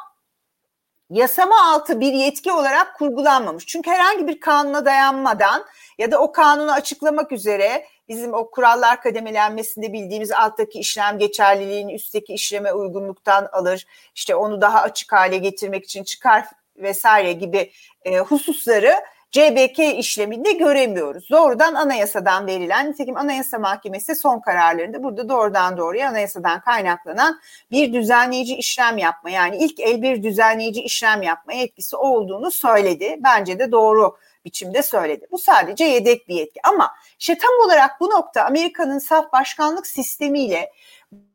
yasama 1.11 1.73
altı 1.73 2.01
bir 2.01 2.13
yetki 2.13 2.53
olarak 2.53 2.99
kurgulanmamış. 2.99 3.67
Çünkü 3.67 3.91
herhangi 3.91 4.27
bir 4.27 4.41
kanuna 4.41 4.85
dayanmadan 4.85 5.65
ya 5.99 6.13
da 6.13 6.21
o 6.21 6.33
kanunu 6.33 6.73
açıklamak 6.73 7.33
üzere 7.33 7.87
bizim 8.09 8.35
o 8.35 8.51
kurallar 8.51 9.03
kademelenmesinde 9.03 9.93
bildiğimiz 9.93 10.33
alttaki 10.33 10.79
işlem 10.79 11.19
geçerliliğini 11.19 11.95
üstteki 11.95 12.35
işleme 12.35 12.73
uygunluktan 12.73 13.49
alır. 13.53 13.87
İşte 14.15 14.35
onu 14.35 14.61
daha 14.61 14.83
açık 14.83 15.13
hale 15.13 15.37
getirmek 15.39 15.85
için 15.85 16.05
çıkar 16.05 16.45
vesaire 16.77 17.33
gibi 17.33 17.73
e, 18.05 18.19
hususları 18.19 18.95
CBK 19.31 19.79
işleminde 19.79 20.53
göremiyoruz. 20.53 21.31
Doğrudan 21.31 21.75
anayasadan 21.75 22.47
verilen, 22.47 22.91
nitekim 22.91 23.17
Anayasa 23.17 23.59
Mahkemesi 23.59 24.15
son 24.15 24.41
kararlarında 24.41 25.03
burada 25.03 25.29
doğrudan 25.29 25.77
doğruya 25.77 26.09
anayasadan 26.09 26.61
kaynaklanan 26.61 27.41
bir 27.71 27.93
düzenleyici 27.93 28.57
işlem 28.57 28.99
yapma 28.99 29.31
yani 29.31 29.57
ilk 29.57 29.81
el 29.81 30.03
bir 30.03 30.23
düzenleyici 30.23 30.83
işlem 30.83 31.23
yapma 31.23 31.53
yetkisi 31.53 31.97
olduğunu 31.97 32.51
söyledi. 32.51 33.17
Bence 33.25 33.59
de 33.59 33.73
doğru 33.73 34.17
biçimde 34.45 34.83
söyledi. 34.83 35.27
Bu 35.31 35.39
sadece 35.39 35.85
yedek 35.85 36.29
bir 36.29 36.35
yetki 36.35 36.61
ama 36.65 36.95
işte 37.19 37.39
tam 37.39 37.51
olarak 37.67 38.01
bu 38.01 38.11
nokta 38.11 38.45
Amerika'nın 38.45 38.99
saf 38.99 39.33
başkanlık 39.33 39.87
sistemiyle 39.87 40.73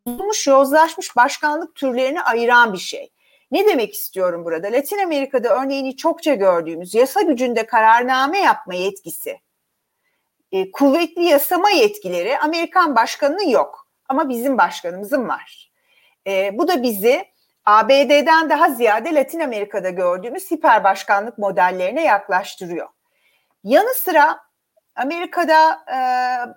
bulmuş 0.06 0.48
yozlaşmış 0.48 1.16
başkanlık 1.16 1.76
türlerini 1.76 2.22
ayıran 2.22 2.74
bir 2.74 2.78
şey. 2.78 3.13
Ne 3.54 3.68
demek 3.68 3.94
istiyorum 3.94 4.46
burada? 4.46 4.68
Latin 4.72 4.98
Amerika'da 4.98 5.62
örneğini 5.62 5.98
çokça 5.98 6.34
gördüğümüz 6.34 6.94
yasa 6.94 7.22
gücünde 7.22 7.66
kararname 7.66 8.40
yapma 8.40 8.74
yetkisi, 8.74 9.40
e, 10.52 10.72
kuvvetli 10.72 11.24
yasama 11.24 11.70
yetkileri 11.70 12.40
Amerikan 12.40 12.96
başkanının 12.96 13.48
yok 13.48 13.88
ama 14.10 14.30
bizim 14.30 14.58
başkanımızın 14.58 15.28
var. 15.28 15.72
E, 16.28 16.58
bu 16.58 16.68
da 16.68 16.84
bizi 16.84 17.26
ABD'den 17.66 18.50
daha 18.50 18.70
ziyade 18.70 19.16
Latin 19.16 19.40
Amerika'da 19.40 19.90
gördüğümüz 19.90 20.52
hiper 20.52 20.84
başkanlık 20.84 21.38
modellerine 21.38 22.04
yaklaştırıyor. 22.04 22.88
Yanı 23.64 23.94
sıra 23.94 24.40
Amerika'da 24.96 25.84
e, 25.88 25.98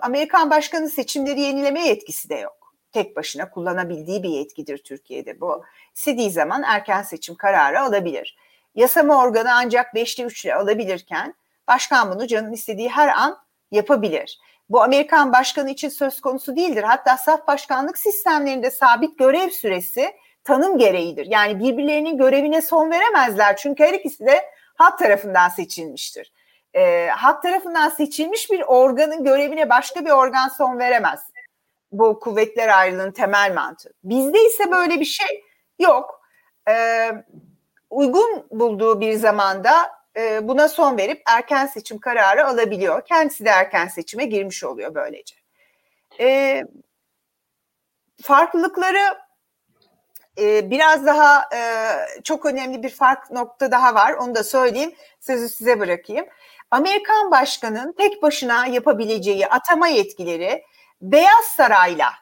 Amerikan 0.00 0.50
başkanı 0.50 0.88
seçimleri 0.88 1.40
yenileme 1.40 1.86
yetkisi 1.86 2.28
de 2.28 2.34
yok. 2.34 2.74
Tek 2.92 3.16
başına 3.16 3.50
kullanabildiği 3.50 4.22
bir 4.22 4.28
yetkidir 4.28 4.78
Türkiye'de 4.78 5.40
bu. 5.40 5.64
İstediği 5.96 6.30
zaman 6.30 6.62
erken 6.62 7.02
seçim 7.02 7.34
kararı 7.34 7.80
alabilir. 7.80 8.36
Yasama 8.74 9.22
organı 9.22 9.54
ancak 9.54 9.94
5'te 9.94 10.22
3 10.22 10.44
ile 10.44 10.54
alabilirken 10.54 11.34
başkan 11.68 12.10
bunu 12.10 12.26
canın 12.26 12.52
istediği 12.52 12.88
her 12.88 13.08
an 13.08 13.38
yapabilir. 13.70 14.38
Bu 14.68 14.82
Amerikan 14.82 15.32
başkanı 15.32 15.70
için 15.70 15.88
söz 15.88 16.20
konusu 16.20 16.56
değildir. 16.56 16.82
Hatta 16.82 17.16
saf 17.16 17.46
başkanlık 17.46 17.98
sistemlerinde 17.98 18.70
sabit 18.70 19.18
görev 19.18 19.50
süresi 19.50 20.10
tanım 20.44 20.78
gereğidir. 20.78 21.26
Yani 21.30 21.58
birbirlerinin 21.58 22.18
görevine 22.18 22.62
son 22.62 22.90
veremezler. 22.90 23.56
Çünkü 23.56 23.84
her 23.84 23.94
ikisi 23.94 24.26
de 24.26 24.44
halk 24.74 24.98
tarafından 24.98 25.48
seçilmiştir. 25.48 26.32
E, 26.74 27.06
halk 27.06 27.42
tarafından 27.42 27.88
seçilmiş 27.88 28.50
bir 28.50 28.62
organın 28.62 29.24
görevine 29.24 29.68
başka 29.68 30.04
bir 30.04 30.10
organ 30.10 30.48
son 30.48 30.78
veremez. 30.78 31.20
Bu 31.92 32.20
kuvvetler 32.20 32.68
ayrılığının 32.68 33.12
temel 33.12 33.54
mantığı. 33.54 33.92
Bizde 34.04 34.44
ise 34.46 34.70
böyle 34.70 35.00
bir 35.00 35.04
şey 35.04 35.45
yok. 35.78 36.20
E, 36.68 37.08
uygun 37.90 38.46
bulduğu 38.50 39.00
bir 39.00 39.12
zamanda 39.12 39.90
e, 40.16 40.48
buna 40.48 40.68
son 40.68 40.98
verip 40.98 41.22
erken 41.26 41.66
seçim 41.66 41.98
kararı 41.98 42.46
alabiliyor. 42.46 43.04
Kendisi 43.04 43.44
de 43.44 43.48
erken 43.48 43.88
seçime 43.88 44.24
girmiş 44.24 44.64
oluyor 44.64 44.94
böylece. 44.94 45.36
E, 46.20 46.62
farklılıkları 48.22 49.18
e, 50.38 50.70
biraz 50.70 51.06
daha 51.06 51.48
e, 51.54 51.60
çok 52.24 52.46
önemli 52.46 52.82
bir 52.82 52.90
fark 52.90 53.30
nokta 53.30 53.70
daha 53.70 53.94
var. 53.94 54.12
Onu 54.12 54.34
da 54.34 54.44
söyleyeyim. 54.44 54.94
Sözü 55.20 55.48
size 55.48 55.80
bırakayım. 55.80 56.26
Amerikan 56.70 57.30
başkanının 57.30 57.92
tek 57.92 58.22
başına 58.22 58.66
yapabileceği 58.66 59.46
atama 59.46 59.88
yetkileri 59.88 60.64
Beyaz 61.00 61.44
Saray'la 61.56 62.12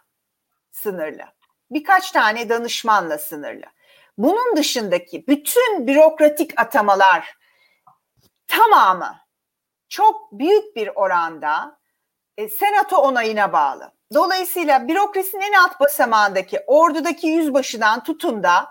sınırlı. 0.70 1.33
Birkaç 1.74 2.10
tane 2.10 2.48
danışmanla 2.48 3.18
sınırlı. 3.18 3.66
Bunun 4.18 4.56
dışındaki 4.56 5.26
bütün 5.26 5.86
bürokratik 5.86 6.60
atamalar 6.60 7.38
tamamı 8.46 9.16
çok 9.88 10.32
büyük 10.32 10.76
bir 10.76 10.90
oranda 10.94 11.78
e, 12.36 12.48
senato 12.48 12.96
onayına 12.96 13.52
bağlı. 13.52 13.92
Dolayısıyla 14.14 14.88
bürokrasinin 14.88 15.42
en 15.42 15.52
alt 15.52 15.80
basamağındaki 15.80 16.60
ordudaki 16.66 17.26
yüzbaşıdan 17.26 18.02
tutun 18.02 18.42
da 18.42 18.70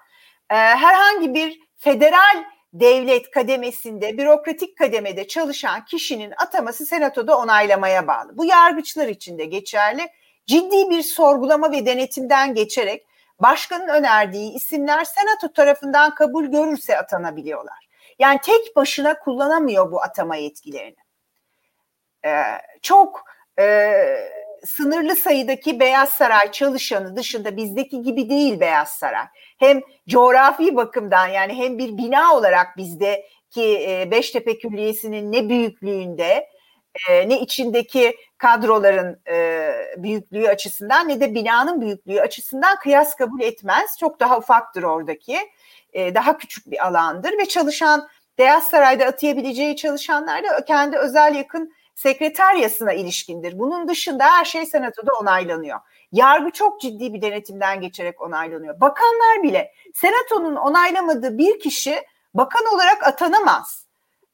e, 0.50 0.56
herhangi 0.56 1.34
bir 1.34 1.60
federal 1.78 2.44
devlet 2.74 3.32
kademesinde, 3.32 4.18
bürokratik 4.18 4.78
kademede 4.78 5.28
çalışan 5.28 5.86
kişinin 5.86 6.34
ataması 6.38 6.86
senatoda 6.86 7.38
onaylamaya 7.38 8.08
bağlı. 8.08 8.38
Bu 8.38 8.46
yargıçlar 8.46 9.08
için 9.08 9.38
de 9.38 9.46
geçerli. 9.46 10.10
Ciddi 10.48 10.90
bir 10.90 11.04
sorgulama 11.04 11.72
ve 11.72 11.86
denetimden 11.86 12.54
geçerek 12.54 13.06
başkanın 13.40 13.88
önerdiği 13.88 14.54
isimler 14.54 15.04
senato 15.04 15.54
tarafından 15.54 16.16
kabul 16.16 16.46
görürse 16.46 16.98
atanabiliyorlar. 16.98 17.88
Yani 18.20 18.40
tek 18.44 18.76
başına 18.76 19.20
kullanamıyor 19.20 19.92
bu 19.92 20.02
atama 20.02 20.36
yetkilerini. 20.36 20.96
Ee, 22.26 22.44
çok 22.82 23.26
e, 23.60 23.94
sınırlı 24.66 25.16
sayıdaki 25.16 25.80
Beyaz 25.80 26.10
Saray 26.10 26.52
çalışanı 26.52 27.16
dışında 27.16 27.58
bizdeki 27.58 28.02
gibi 28.02 28.30
değil 28.30 28.60
Beyaz 28.60 28.88
Saray. 28.88 29.26
Hem 29.58 29.82
coğrafi 30.08 30.76
bakımdan 30.76 31.28
yani 31.28 31.54
hem 31.54 31.78
bir 31.78 31.98
bina 31.98 32.36
olarak 32.36 32.78
bizdeki 32.78 33.88
e, 33.90 34.12
Beştepe 34.12 34.58
Külliyesi'nin 34.58 35.32
ne 35.32 35.50
büyüklüğünde 35.50 36.50
e, 37.10 37.30
ne 37.30 37.40
içindeki 37.40 38.18
kadroların 38.38 39.20
e, 39.30 39.70
büyüklüğü 39.98 40.48
açısından 40.48 41.10
ne 41.10 41.20
de 41.20 41.36
binanın 41.36 41.82
büyüklüğü 41.82 42.22
açısından 42.22 42.76
kıyas 42.80 43.16
kabul 43.16 43.42
etmez. 43.42 43.98
Çok 44.00 44.20
daha 44.20 44.38
ufaktır 44.38 44.84
oradaki. 44.84 45.38
E, 45.94 46.16
daha 46.16 46.38
küçük 46.38 46.72
bir 46.72 46.88
alandır 46.88 47.38
ve 47.38 47.46
çalışan 47.46 48.08
Beyaz 48.38 48.68
Saray'da 48.68 49.06
atayabileceği 49.06 49.76
çalışanlar 49.76 50.44
da 50.44 50.66
kendi 50.66 50.98
özel 50.98 51.36
yakın 51.36 51.74
sekreteryasına 51.96 52.94
ilişkindir. 52.94 53.60
Bunun 53.60 53.88
dışında 53.88 54.26
her 54.26 54.46
şey 54.46 54.66
senatoda 54.66 55.14
onaylanıyor. 55.14 55.80
Yargı 56.12 56.52
çok 56.52 56.82
ciddi 56.82 57.14
bir 57.14 57.22
denetimden 57.22 57.82
geçerek 57.82 58.22
onaylanıyor. 58.22 58.82
Bakanlar 58.82 59.44
bile 59.44 59.74
senatonun 59.94 60.56
onaylamadığı 60.56 61.38
bir 61.38 61.60
kişi 61.60 62.04
bakan 62.34 62.66
olarak 62.74 63.08
atanamaz. 63.08 63.86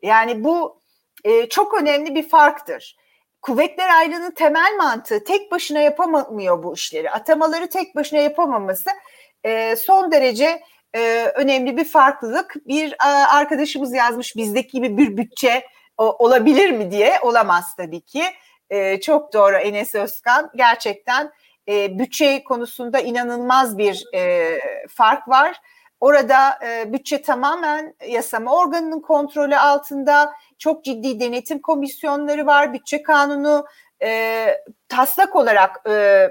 Yani 0.02 0.44
bu 0.44 0.79
e, 1.24 1.50
çok 1.50 1.82
önemli 1.82 2.16
bir 2.16 2.30
farktır. 2.30 2.98
Kuvvetler 3.42 3.90
ayrılığının 3.90 4.32
temel 4.32 4.76
mantığı 4.78 5.24
tek 5.24 5.52
başına 5.52 5.80
yapamıyor 5.80 6.64
bu 6.64 6.74
işleri. 6.74 7.12
Atamaları 7.12 7.70
tek 7.70 7.96
başına 7.96 8.20
yapamaması 8.20 8.90
e, 9.44 9.76
son 9.76 10.12
derece 10.12 10.62
e, 10.96 11.32
önemli 11.36 11.78
bir 11.78 11.86
farklılık. 11.86 12.56
Bir 12.68 12.92
e, 12.92 13.08
arkadaşımız 13.08 13.94
yazmış 13.94 14.36
bizdeki 14.36 14.72
gibi 14.72 14.98
bir 14.98 15.18
bütçe 15.18 15.64
o, 15.98 16.26
olabilir 16.26 16.72
mi 16.72 16.92
diye 16.92 17.20
olamaz 17.22 17.76
tabii 17.78 18.02
ki. 18.02 18.24
E, 18.70 19.00
çok 19.00 19.34
doğru 19.34 19.56
Enes 19.56 19.96
Özkan. 19.96 20.52
Gerçekten 20.56 21.32
e, 21.70 22.00
bütçe 22.00 22.44
konusunda 22.44 23.00
inanılmaz 23.00 23.78
bir 23.78 24.06
e, 24.16 24.56
fark 24.90 25.28
var. 25.28 25.62
Orada 26.00 26.60
e, 26.66 26.94
bütçe 26.94 27.22
tamamen 27.22 27.96
yasama 28.08 28.56
organının 28.56 29.02
kontrolü 29.02 29.58
altında. 29.58 30.34
Çok 30.60 30.86
ciddi 30.86 31.20
denetim 31.20 31.60
komisyonları 31.60 32.46
var. 32.46 32.74
Bütçe 32.74 33.04
kanunu 33.04 33.66
e, 34.04 34.48
taslak 34.90 35.36
olarak 35.36 35.90
e, 35.90 36.28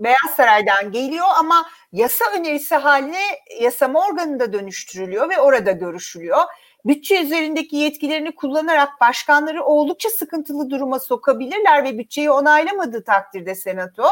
Beyaz 0.00 0.36
Saray'dan 0.36 0.92
geliyor 0.92 1.26
ama 1.38 1.66
yasa 1.92 2.24
önerisi 2.38 2.74
haline 2.74 3.22
yasama 3.60 4.06
organında 4.06 4.52
dönüştürülüyor 4.52 5.30
ve 5.30 5.40
orada 5.40 5.70
görüşülüyor 5.72 6.38
bütçe 6.86 7.22
üzerindeki 7.22 7.76
yetkilerini 7.76 8.34
kullanarak 8.34 9.00
başkanları 9.00 9.64
oldukça 9.64 10.08
sıkıntılı 10.08 10.70
duruma 10.70 10.98
sokabilirler 11.00 11.84
ve 11.84 11.98
bütçeyi 11.98 12.30
onaylamadığı 12.30 13.04
takdirde 13.04 13.54
senato 13.54 14.04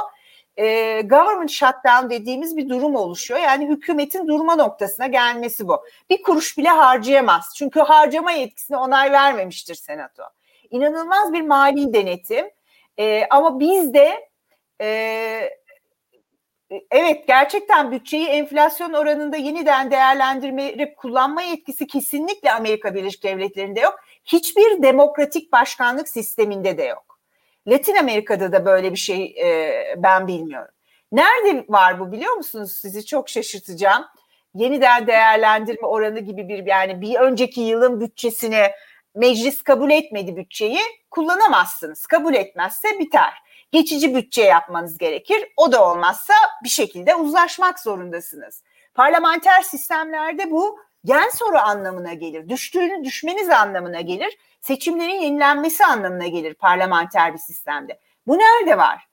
e, 0.56 1.00
government 1.02 1.50
shutdown 1.50 2.10
dediğimiz 2.10 2.56
bir 2.56 2.68
durum 2.68 2.94
oluşuyor. 2.96 3.40
Yani 3.40 3.68
hükümetin 3.68 4.28
durma 4.28 4.56
noktasına 4.56 5.06
gelmesi 5.06 5.68
bu. 5.68 5.84
Bir 6.10 6.22
kuruş 6.22 6.58
bile 6.58 6.68
harcayamaz. 6.68 7.54
Çünkü 7.56 7.80
harcama 7.80 8.32
yetkisine 8.32 8.76
onay 8.76 9.12
vermemiştir 9.12 9.74
senato. 9.74 10.22
İnanılmaz 10.70 11.32
bir 11.32 11.42
mali 11.42 11.94
denetim. 11.94 12.50
E, 12.98 13.26
ama 13.30 13.60
bizde 13.60 14.28
e, 14.80 15.50
evet 16.90 17.26
gerçekten 17.26 17.92
bütçeyi 17.92 18.26
enflasyon 18.26 18.92
oranında 18.92 19.36
yeniden 19.36 19.90
değerlendirme 19.90 20.94
kullanma 20.94 21.42
yetkisi 21.42 21.86
kesinlikle 21.86 22.52
Amerika 22.52 22.94
Birleşik 22.94 23.22
Devletleri'nde 23.22 23.80
yok. 23.80 24.00
Hiçbir 24.24 24.82
demokratik 24.82 25.52
başkanlık 25.52 26.08
sisteminde 26.08 26.78
de 26.78 26.84
yok. 26.84 27.13
Latin 27.66 27.96
Amerika'da 27.96 28.52
da 28.52 28.64
böyle 28.64 28.92
bir 28.92 28.96
şey 28.96 29.24
e, 29.24 29.94
ben 29.96 30.26
bilmiyorum. 30.26 30.74
Nerede 31.12 31.64
var 31.68 32.00
bu 32.00 32.12
biliyor 32.12 32.34
musunuz? 32.34 32.72
Sizi 32.72 33.06
çok 33.06 33.28
şaşırtacağım. 33.28 34.04
Yeniden 34.54 35.06
değerlendirme 35.06 35.86
oranı 35.86 36.20
gibi 36.20 36.48
bir 36.48 36.66
yani 36.66 37.00
bir 37.00 37.14
önceki 37.14 37.60
yılın 37.60 38.00
bütçesini 38.00 38.70
meclis 39.14 39.62
kabul 39.62 39.90
etmedi 39.90 40.36
bütçeyi 40.36 40.80
kullanamazsınız. 41.10 42.06
Kabul 42.06 42.34
etmezse 42.34 42.98
biter 42.98 43.32
geçici 43.72 44.14
bütçe 44.14 44.42
yapmanız 44.42 44.98
gerekir. 44.98 45.52
O 45.56 45.72
da 45.72 45.90
olmazsa 45.90 46.34
bir 46.64 46.68
şekilde 46.68 47.14
uzlaşmak 47.14 47.80
zorundasınız. 47.80 48.62
Parlamenter 48.94 49.62
sistemlerde 49.62 50.50
bu 50.50 50.78
gen 51.04 51.28
soru 51.28 51.58
anlamına 51.58 52.12
gelir. 52.14 52.48
Düştüğünü 52.48 53.04
düşmeniz 53.04 53.50
anlamına 53.50 54.00
gelir. 54.00 54.38
Seçimlerin 54.60 55.20
yenilenmesi 55.20 55.84
anlamına 55.84 56.26
gelir 56.26 56.54
parlamenter 56.54 57.34
bir 57.34 57.38
sistemde. 57.38 58.00
Bu 58.26 58.38
nerede 58.38 58.78
var? 58.78 59.08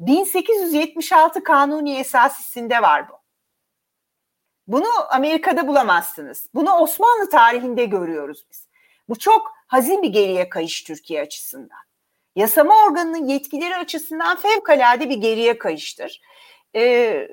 1876 0.00 1.42
Kanuni 1.42 1.98
Esasisi'nde 1.98 2.82
var 2.82 3.08
bu. 3.08 3.20
Bunu 4.66 4.88
Amerika'da 5.10 5.66
bulamazsınız. 5.66 6.46
Bunu 6.54 6.76
Osmanlı 6.76 7.30
tarihinde 7.30 7.84
görüyoruz 7.84 8.46
biz. 8.50 8.68
Bu 9.08 9.18
çok 9.18 9.52
hazin 9.66 10.02
bir 10.02 10.08
geriye 10.08 10.48
kayış 10.48 10.84
Türkiye 10.84 11.20
açısından 11.20 11.80
yasama 12.36 12.84
organının 12.84 13.26
yetkileri 13.26 13.76
açısından 13.76 14.36
fevkalade 14.36 15.10
bir 15.10 15.16
geriye 15.16 15.58
kayıştır. 15.58 16.20
E, 16.76 17.28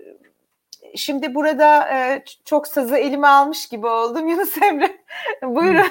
şimdi 0.95 1.36
burada 1.36 1.89
e, 1.93 2.23
çok 2.45 2.67
sazı 2.67 2.97
elime 2.97 3.28
almış 3.28 3.67
gibi 3.67 3.88
oldum 3.88 4.28
Yunus 4.30 4.62
Emre. 4.62 4.89
Buyurun. 5.43 5.88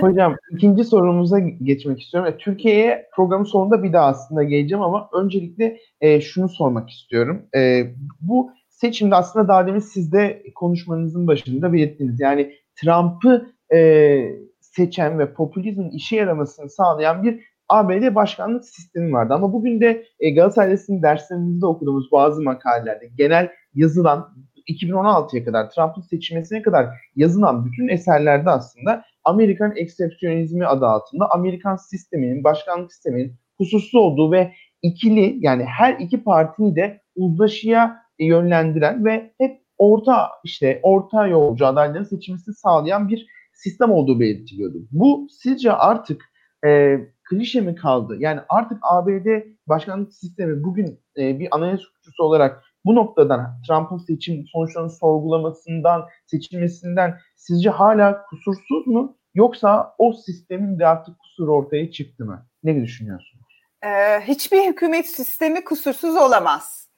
Hocam 0.00 0.36
ikinci 0.50 0.84
sorumuza 0.84 1.38
geçmek 1.38 2.00
istiyorum. 2.00 2.32
E, 2.34 2.36
Türkiye'ye 2.36 3.08
programın 3.14 3.44
sonunda 3.44 3.82
bir 3.82 3.92
daha 3.92 4.06
aslında 4.06 4.42
geleceğim 4.42 4.82
ama 4.82 5.08
öncelikle 5.12 5.78
e, 6.00 6.20
şunu 6.20 6.48
sormak 6.48 6.90
istiyorum. 6.90 7.46
E, 7.56 7.82
bu 8.20 8.50
seçimde 8.68 9.14
aslında 9.14 9.48
daha 9.48 9.66
demin 9.66 9.78
siz 9.78 10.12
de 10.12 10.42
konuşmanızın 10.54 11.26
başında 11.26 11.72
belirttiniz. 11.72 12.20
Yani 12.20 12.52
Trump'ı 12.76 13.46
e, 13.74 14.20
seçen 14.60 15.18
ve 15.18 15.34
popülizmin 15.34 15.90
işe 15.90 16.16
yaramasını 16.16 16.70
sağlayan 16.70 17.22
bir 17.22 17.40
ABD 17.68 18.14
başkanlık 18.14 18.64
sistemi 18.64 19.12
vardı. 19.12 19.34
Ama 19.34 19.52
bugün 19.52 19.80
de 19.80 20.04
e, 20.20 20.30
Galatasaray 20.30 20.70
Lisesi'nin 20.70 21.02
derslerimizde 21.02 21.66
okuduğumuz 21.66 22.12
bazı 22.12 22.42
makalelerde 22.42 23.06
genel 23.16 23.50
yazılan 23.74 24.34
2016'ya 24.68 25.44
kadar 25.44 25.70
Trump'ın 25.70 26.00
seçilmesine 26.02 26.62
kadar 26.62 26.86
yazılan 27.16 27.64
bütün 27.64 27.88
eserlerde 27.88 28.50
aslında 28.50 29.04
Amerikan 29.24 29.76
eksepsiyonizmi 29.76 30.66
adı 30.66 30.86
altında 30.86 31.30
Amerikan 31.30 31.76
sisteminin, 31.76 32.44
başkanlık 32.44 32.92
sisteminin 32.92 33.34
hususlu 33.58 34.00
olduğu 34.00 34.32
ve 34.32 34.52
ikili 34.82 35.36
yani 35.40 35.64
her 35.64 35.94
iki 35.94 36.24
partiyi 36.24 36.76
de 36.76 37.00
uzlaşıya 37.16 38.02
yönlendiren 38.18 39.04
ve 39.04 39.32
hep 39.38 39.62
orta 39.78 40.28
işte 40.44 40.80
orta 40.82 41.26
yolcu 41.26 41.66
adayların 41.66 42.04
seçilmesini 42.04 42.54
sağlayan 42.54 43.08
bir 43.08 43.26
sistem 43.52 43.90
olduğu 43.90 44.20
belirtiliyordu. 44.20 44.78
Bu 44.92 45.26
sizce 45.30 45.72
artık 45.72 46.32
e, 46.66 46.98
klişe 47.24 47.60
mi 47.60 47.74
kaldı? 47.74 48.16
Yani 48.18 48.40
artık 48.48 48.78
ABD 48.82 49.26
başkanlık 49.66 50.14
sistemi 50.14 50.64
bugün 50.64 51.00
e, 51.18 51.38
bir 51.38 51.48
anayasa 51.50 51.84
hukukçusu 51.84 52.22
olarak 52.22 52.64
bu 52.84 52.94
noktadan 52.94 53.60
Trump'ın 53.68 53.98
seçim 53.98 54.46
sonuçlarını 54.52 54.90
sorgulamasından, 54.90 56.08
seçilmesinden 56.26 57.18
sizce 57.36 57.70
hala 57.70 58.22
kusursuz 58.22 58.86
mu? 58.86 59.16
Yoksa 59.34 59.94
o 59.98 60.12
sistemin 60.12 60.78
de 60.78 60.86
artık 60.86 61.18
kusur 61.18 61.48
ortaya 61.48 61.90
çıktı 61.90 62.24
mı? 62.24 62.46
Ne 62.64 62.82
düşünüyorsunuz? 62.82 63.62
Ee, 63.84 64.20
hiçbir 64.20 64.66
hükümet 64.66 65.06
sistemi 65.06 65.64
kusursuz 65.64 66.16
olamaz. 66.16 66.88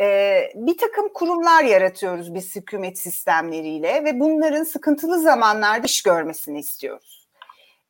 Ee, 0.00 0.52
bir 0.54 0.78
takım 0.78 1.08
kurumlar 1.14 1.64
yaratıyoruz 1.64 2.34
biz 2.34 2.56
hükümet 2.56 2.98
sistemleriyle 2.98 4.04
ve 4.04 4.20
bunların 4.20 4.62
sıkıntılı 4.62 5.20
zamanlarda 5.20 5.86
iş 5.86 6.02
görmesini 6.02 6.58
istiyoruz. 6.58 7.28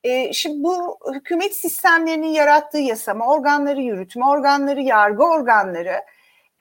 Ee, 0.04 0.32
şimdi 0.32 0.64
bu 0.64 0.98
hükümet 1.14 1.56
sistemlerinin 1.56 2.28
yarattığı 2.28 2.78
yasama 2.78 3.26
organları, 3.26 3.80
yürütme 3.80 4.26
organları, 4.26 4.80
yargı 4.82 5.24
organları 5.24 5.94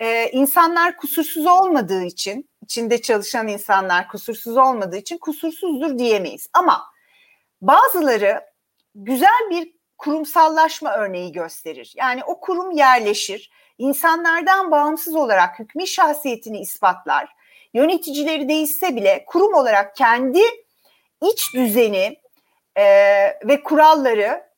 e, 0.02 0.30
insanlar 0.32 0.98
kusursuz 0.98 1.46
olmadığı 1.46 2.04
için, 2.04 2.50
içinde 2.62 3.02
çalışan 3.02 3.48
insanlar 3.48 4.08
kusursuz 4.08 4.58
olmadığı 4.58 4.98
için 4.98 5.18
kusursuzdur 5.18 5.98
diyemeyiz. 5.98 6.48
Ama 6.54 6.84
bazıları 7.62 8.42
güzel 8.96 9.50
bir 9.50 9.74
kurumsallaşma 9.98 10.94
örneği 10.98 11.32
gösterir. 11.32 11.94
Yani 11.98 12.24
o 12.24 12.40
kurum 12.40 12.72
yerleşir, 12.72 13.52
insanlardan 13.78 14.72
bağımsız 14.72 15.16
olarak 15.16 15.60
hükmü 15.60 15.88
şahsiyetini 15.88 16.60
ispatlar. 16.60 17.30
Yöneticileri 17.74 18.50
değişse 18.50 18.96
bile 18.96 19.26
kurum 19.28 19.54
olarak 19.54 19.96
kendi 19.96 20.42
iç 21.32 21.54
düzeni 21.56 22.18
e, 22.76 22.86
ve 23.48 23.64
kuralları 23.64 24.52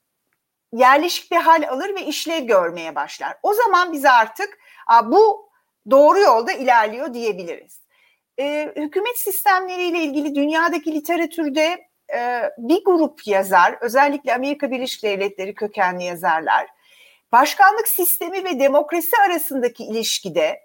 yerleşik 0.74 1.32
bir 1.32 1.38
hal 1.38 1.68
alır 1.70 1.96
ve 1.96 2.06
işlev 2.06 2.44
görmeye 2.44 2.96
başlar. 2.96 3.38
O 3.44 3.54
zaman 3.54 3.94
biz 3.94 4.06
artık 4.06 4.63
bu 5.06 5.50
doğru 5.92 6.20
yolda 6.20 6.52
ilerliyor 6.52 7.14
diyebiliriz. 7.14 7.82
E, 8.40 8.74
hükümet 8.76 9.18
sistemleriyle 9.18 10.00
ilgili 10.00 10.36
dünyadaki 10.36 10.96
literatürde 10.96 11.88
e, 12.16 12.50
bir 12.58 12.84
grup 12.86 13.28
yazar, 13.28 13.78
özellikle 13.82 14.36
Amerika 14.36 14.72
Birleşik 14.72 15.04
Devletleri 15.04 15.56
kökenli 15.56 16.04
yazarlar, 16.04 16.68
başkanlık 17.32 17.88
sistemi 17.88 18.44
ve 18.46 18.60
demokrasi 18.60 19.18
arasındaki 19.28 19.84
ilişkide 19.84 20.60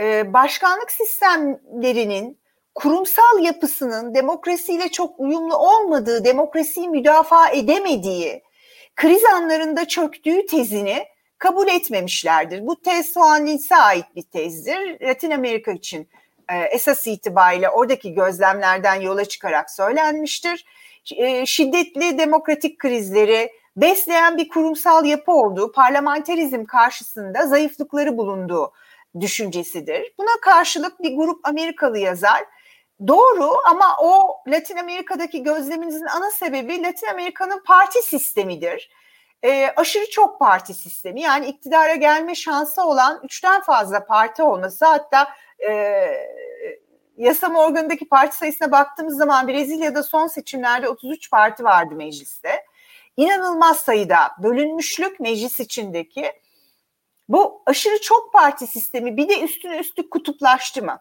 e, 0.00 0.32
başkanlık 0.32 0.90
sistemlerinin 0.90 2.40
kurumsal 2.74 3.42
yapısının 3.42 4.14
demokrasiyle 4.14 4.88
çok 4.88 5.20
uyumlu 5.20 5.56
olmadığı, 5.56 6.24
demokrasiyi 6.24 6.88
müdafaa 6.88 7.50
edemediği, 7.50 8.42
kriz 8.96 9.24
anlarında 9.24 9.88
çöktüğü 9.88 10.46
tezini 10.46 11.06
kabul 11.38 11.68
etmemişlerdir. 11.68 12.66
Bu 12.66 12.82
tez 12.82 13.16
Lins'e 13.16 13.76
ait 13.76 14.04
bir 14.16 14.22
tezdir. 14.22 15.00
Latin 15.02 15.30
Amerika 15.30 15.72
için 15.72 16.08
e, 16.52 16.58
esas 16.58 17.06
itibariyle 17.06 17.70
oradaki 17.70 18.14
gözlemlerden 18.14 19.00
yola 19.00 19.24
çıkarak 19.24 19.70
söylenmiştir. 19.70 20.64
E, 21.16 21.46
şiddetli 21.46 22.18
demokratik 22.18 22.78
krizleri 22.78 23.52
besleyen 23.76 24.36
bir 24.36 24.48
kurumsal 24.48 25.04
yapı 25.04 25.32
olduğu, 25.32 25.72
parlamenterizm 25.72 26.64
karşısında 26.64 27.46
zayıflıkları 27.46 28.16
bulunduğu 28.16 28.72
düşüncesidir. 29.20 30.14
Buna 30.18 30.40
karşılık 30.42 31.02
bir 31.02 31.16
grup 31.16 31.48
Amerikalı 31.48 31.98
yazar 31.98 32.44
Doğru 33.06 33.52
ama 33.70 33.96
o 34.00 34.36
Latin 34.48 34.76
Amerika'daki 34.76 35.42
gözleminizin 35.42 36.06
ana 36.06 36.30
sebebi 36.30 36.82
Latin 36.82 37.06
Amerika'nın 37.06 37.62
parti 37.66 38.02
sistemidir. 38.02 38.90
E, 39.44 39.72
aşırı 39.76 40.10
çok 40.10 40.38
parti 40.38 40.74
sistemi 40.74 41.20
yani 41.20 41.46
iktidara 41.46 41.94
gelme 41.94 42.34
şansı 42.34 42.84
olan 42.84 43.20
üçten 43.24 43.60
fazla 43.60 44.06
parti 44.06 44.42
olması 44.42 44.86
hatta 44.86 45.28
e, 45.68 46.06
yasama 47.16 47.60
organındaki 47.60 48.08
parti 48.08 48.36
sayısına 48.36 48.72
baktığımız 48.72 49.16
zaman 49.16 49.48
Brezilya'da 49.48 50.02
son 50.02 50.26
seçimlerde 50.26 50.88
33 50.88 51.30
parti 51.30 51.64
vardı 51.64 51.94
mecliste. 51.94 52.64
İnanılmaz 53.16 53.76
sayıda 53.78 54.18
bölünmüşlük 54.42 55.20
meclis 55.20 55.60
içindeki. 55.60 56.32
Bu 57.28 57.62
aşırı 57.66 58.00
çok 58.00 58.32
parti 58.32 58.66
sistemi 58.66 59.16
bir 59.16 59.28
de 59.28 59.40
üstüne 59.40 59.78
üstlük 59.78 60.10
kutuplaştı 60.10 60.82
mı? 60.82 60.98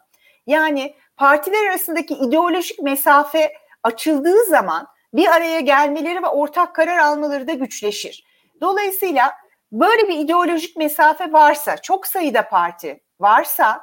Yani 0.47 0.95
partiler 1.17 1.69
arasındaki 1.69 2.13
ideolojik 2.13 2.79
mesafe 2.79 3.53
açıldığı 3.83 4.45
zaman 4.45 4.87
bir 5.15 5.27
araya 5.27 5.59
gelmeleri 5.59 6.23
ve 6.23 6.27
ortak 6.27 6.75
karar 6.75 6.97
almaları 6.97 7.47
da 7.47 7.53
güçleşir. 7.53 8.25
Dolayısıyla 8.61 9.33
böyle 9.71 10.07
bir 10.07 10.17
ideolojik 10.17 10.77
mesafe 10.77 11.33
varsa, 11.33 11.77
çok 11.77 12.07
sayıda 12.07 12.49
parti 12.49 13.03
varsa 13.19 13.81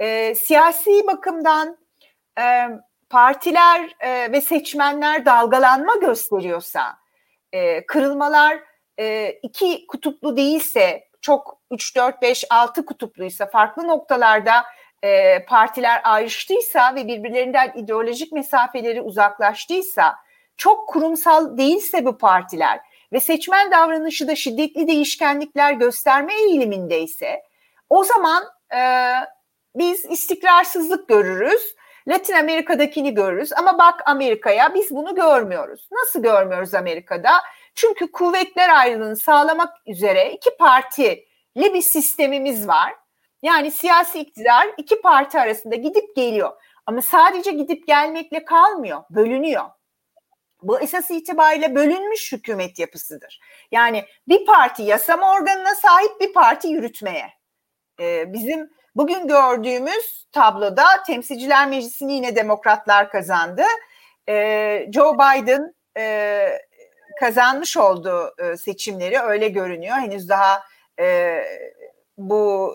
e, 0.00 0.34
siyasi 0.34 1.06
bakımdan 1.06 1.78
e, 2.40 2.68
partiler 3.10 3.96
e, 4.00 4.32
ve 4.32 4.40
seçmenler 4.40 5.24
dalgalanma 5.24 5.96
gösteriyorsa, 5.96 6.98
e, 7.52 7.86
kırılmalar 7.86 8.58
e, 9.00 9.32
iki 9.42 9.86
kutuplu 9.86 10.36
değilse, 10.36 11.08
çok 11.20 11.58
3, 11.70 11.96
4, 11.96 12.22
5, 12.22 12.44
6 12.50 12.86
kutupluysa, 12.86 13.46
farklı 13.46 13.88
noktalarda 13.88 14.64
e, 15.02 15.44
partiler 15.44 16.00
ayrıştıysa 16.04 16.94
ve 16.94 17.06
birbirlerinden 17.06 17.72
ideolojik 17.76 18.32
mesafeleri 18.32 19.02
uzaklaştıysa, 19.02 20.16
çok 20.58 20.88
kurumsal 20.88 21.58
değilse 21.58 22.04
bu 22.04 22.18
partiler 22.18 22.80
ve 23.12 23.20
seçmen 23.20 23.70
davranışı 23.70 24.28
da 24.28 24.36
şiddetli 24.36 24.86
değişkenlikler 24.86 25.72
gösterme 25.72 26.34
eğilimindeyse, 26.34 27.42
o 27.90 28.04
zaman 28.04 28.44
e, 28.74 28.80
biz 29.74 30.04
istikrarsızlık 30.04 31.08
görürüz. 31.08 31.78
Latin 32.08 32.34
Amerika'dakini 32.34 33.14
görürüz 33.14 33.52
ama 33.52 33.78
bak 33.78 34.02
Amerika'ya 34.06 34.74
biz 34.74 34.90
bunu 34.90 35.14
görmüyoruz. 35.14 35.88
Nasıl 35.92 36.22
görmüyoruz 36.22 36.74
Amerika'da? 36.74 37.30
Çünkü 37.74 38.12
kuvvetler 38.12 38.68
ayrılığını 38.68 39.16
sağlamak 39.16 39.74
üzere 39.86 40.32
iki 40.32 40.56
partili 40.56 41.24
bir 41.56 41.82
sistemimiz 41.82 42.68
var. 42.68 42.94
Yani 43.42 43.70
siyasi 43.70 44.20
iktidar 44.20 44.68
iki 44.76 45.00
parti 45.00 45.40
arasında 45.40 45.74
gidip 45.74 46.16
geliyor. 46.16 46.52
Ama 46.86 47.02
sadece 47.02 47.50
gidip 47.50 47.86
gelmekle 47.86 48.44
kalmıyor, 48.44 49.02
bölünüyor. 49.10 49.64
Bu 50.62 50.80
esas 50.80 51.10
itibariyle 51.10 51.74
bölünmüş 51.74 52.32
hükümet 52.32 52.78
yapısıdır. 52.78 53.40
Yani 53.72 54.04
bir 54.28 54.46
parti 54.46 54.82
yasama 54.82 55.32
organına 55.32 55.74
sahip 55.74 56.20
bir 56.20 56.32
parti 56.32 56.68
yürütmeye. 56.68 57.26
Ee, 58.00 58.32
bizim 58.32 58.70
Bugün 58.98 59.28
gördüğümüz 59.28 60.26
tabloda 60.32 60.84
Temsilciler 61.06 61.68
Meclisi'ni 61.68 62.12
yine 62.12 62.36
demokratlar 62.36 63.10
kazandı. 63.10 63.62
Ee, 64.28 64.86
Joe 64.94 65.14
Biden 65.14 65.74
e, 65.98 66.48
kazanmış 67.20 67.76
olduğu 67.76 68.34
e, 68.38 68.56
seçimleri 68.56 69.18
öyle 69.18 69.48
görünüyor. 69.48 69.96
Henüz 69.96 70.28
daha 70.28 70.62
e, 71.00 71.38
bu 72.16 72.74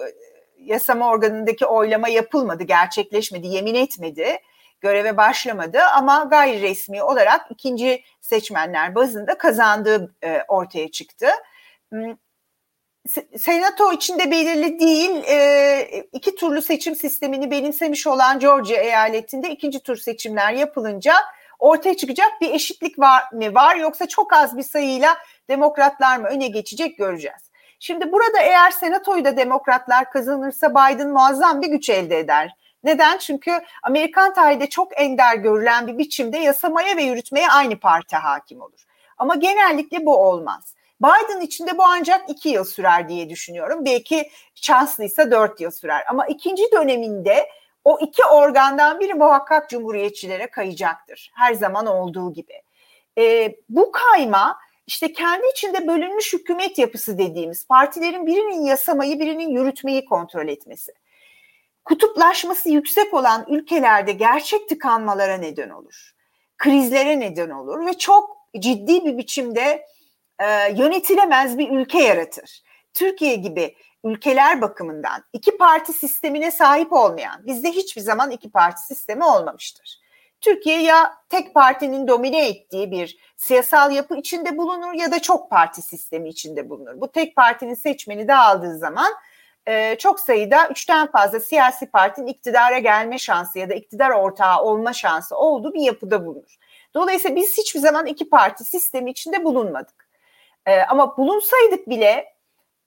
yasama 0.58 1.10
organındaki 1.10 1.66
oylama 1.66 2.10
yapılmadı, 2.10 2.64
gerçekleşmedi, 2.64 3.48
yemin 3.48 3.76
etmedi, 3.76 4.38
göreve 4.84 5.18
başlamadı 5.18 5.80
ama 5.84 6.24
gayri 6.24 6.62
resmi 6.62 7.04
olarak 7.04 7.42
ikinci 7.50 8.04
seçmenler 8.22 8.96
bazında 8.96 9.38
kazandığı 9.38 10.16
e, 10.24 10.44
ortaya 10.48 10.92
çıktı. 10.92 11.28
Hmm, 11.90 12.16
senato 13.38 13.94
içinde 13.94 14.32
belirli 14.32 14.80
değil 14.80 15.24
e, 15.28 16.06
iki 16.14 16.36
turlu 16.36 16.62
seçim 16.62 16.96
sistemini 16.96 17.52
benimsemiş 17.52 18.08
olan 18.08 18.40
Georgia 18.40 18.82
eyaletinde 18.82 19.50
ikinci 19.50 19.80
tur 19.80 19.98
seçimler 19.98 20.54
yapılınca 20.54 21.14
ortaya 21.60 21.98
çıkacak 21.98 22.32
bir 22.42 22.50
eşitlik 22.50 23.00
var 23.00 23.24
mı 23.34 23.54
var 23.54 23.76
yoksa 23.76 24.08
çok 24.08 24.34
az 24.34 24.58
bir 24.58 24.64
sayıyla 24.64 25.18
demokratlar 25.50 26.18
mı 26.18 26.28
öne 26.28 26.48
geçecek 26.48 26.98
göreceğiz. 26.98 27.52
Şimdi 27.80 28.12
burada 28.12 28.42
eğer 28.42 28.72
senatoyu 28.72 29.26
da 29.26 29.38
demokratlar 29.38 30.12
kazanırsa 30.12 30.70
Biden 30.70 31.10
muazzam 31.10 31.62
bir 31.62 31.68
güç 31.68 31.90
elde 31.90 32.20
eder. 32.20 32.56
Neden? 32.84 33.18
Çünkü 33.18 33.52
Amerikan 33.84 34.34
tarihinde 34.34 34.70
çok 34.70 35.02
ender 35.02 35.36
görülen 35.36 35.88
bir 35.88 35.98
biçimde 35.98 36.38
yasamaya 36.38 36.98
ve 36.98 37.04
yürütmeye 37.04 37.50
aynı 37.50 37.80
parti 37.80 38.16
hakim 38.16 38.62
olur. 38.62 38.86
Ama 39.18 39.36
genellikle 39.36 40.06
bu 40.06 40.18
olmaz. 40.18 40.76
Biden 41.02 41.42
için 41.42 41.68
de 41.68 41.78
bu 41.78 41.84
ancak 41.84 42.30
iki 42.30 42.50
yıl 42.50 42.64
sürer 42.64 43.10
diye 43.10 43.30
düşünüyorum. 43.30 43.86
Belki 43.86 44.30
şanslıysa 44.56 45.32
dört 45.32 45.62
yıl 45.62 45.72
sürer. 45.72 46.04
Ama 46.10 46.26
ikinci 46.28 46.64
döneminde 46.72 47.50
o 47.84 48.00
iki 48.02 48.26
organdan 48.26 49.00
biri 49.00 49.14
muhakkak 49.14 49.70
cumhuriyetçilere 49.70 50.48
kayacaktır. 50.48 51.32
Her 51.36 51.54
zaman 51.54 51.86
olduğu 51.86 52.34
gibi. 52.34 52.62
E, 53.18 53.56
bu 53.70 53.92
kayma 53.92 54.60
işte 54.88 55.14
kendi 55.14 55.48
içinde 55.52 55.88
bölünmüş 55.88 56.34
hükümet 56.34 56.78
yapısı 56.78 57.18
dediğimiz 57.18 57.68
partilerin 57.68 58.26
birinin 58.26 58.66
yasamayı 58.66 59.20
birinin 59.20 59.50
yürütmeyi 59.50 60.06
kontrol 60.06 60.48
etmesi. 60.48 60.92
Kutuplaşması 61.86 62.70
yüksek 62.70 63.14
olan 63.14 63.46
ülkelerde 63.50 64.12
gerçek 64.12 64.70
tıkanmalara 64.70 65.38
neden 65.38 65.70
olur. 65.70 66.14
Krizlere 66.58 67.20
neden 67.20 67.50
olur 67.50 67.86
ve 67.86 67.94
çok 67.94 68.38
ciddi 68.60 69.06
bir 69.06 69.18
biçimde 69.18 69.86
e, 70.40 70.46
yönetilemez 70.76 71.58
bir 71.58 71.70
ülke 71.70 72.04
yaratır. 72.04 72.64
Türkiye 72.94 73.36
gibi 73.36 73.76
ülkeler 74.04 74.62
bakımından 74.62 75.24
iki 75.34 75.58
parti 75.58 75.94
sistemine 75.94 76.52
sahip 76.52 76.94
olmayan, 76.94 77.46
bizde 77.46 77.72
hiçbir 77.72 78.02
zaman 78.02 78.32
iki 78.32 78.52
parti 78.52 78.82
sistemi 78.82 79.26
olmamıştır. 79.26 80.04
Türkiye 80.42 80.82
ya 80.82 81.14
tek 81.30 81.54
partinin 81.54 82.08
domine 82.08 82.48
ettiği 82.48 82.92
bir 82.92 83.18
siyasal 83.38 83.92
yapı 83.92 84.16
içinde 84.16 84.58
bulunur 84.58 84.94
ya 84.94 85.12
da 85.12 85.22
çok 85.22 85.50
parti 85.50 85.82
sistemi 85.82 86.30
içinde 86.30 86.70
bulunur. 86.70 87.02
Bu 87.02 87.12
tek 87.12 87.36
partinin 87.36 87.74
seçmeni 87.74 88.28
dağıldığı 88.28 88.78
zaman 88.78 89.14
e, 89.68 89.96
çok 90.00 90.20
sayıda 90.20 90.68
üçten 90.68 91.12
fazla 91.12 91.40
siyasi 91.40 91.86
partinin 91.92 92.28
iktidara 92.28 92.80
gelme 92.80 93.18
şansı 93.18 93.60
ya 93.60 93.70
da 93.70 93.74
iktidar 93.74 94.10
ortağı 94.10 94.62
olma 94.62 94.94
şansı 94.94 95.38
olduğu 95.38 95.74
bir 95.74 95.82
yapıda 95.82 96.26
bulunur. 96.26 96.58
Dolayısıyla 96.94 97.36
biz 97.36 97.58
hiçbir 97.58 97.80
zaman 97.80 98.06
iki 98.06 98.30
parti 98.30 98.64
sistemi 98.64 99.12
içinde 99.12 99.44
bulunmadık. 99.44 100.10
E, 100.66 100.82
ama 100.82 101.18
bulunsaydık 101.18 101.90
bile 101.90 102.34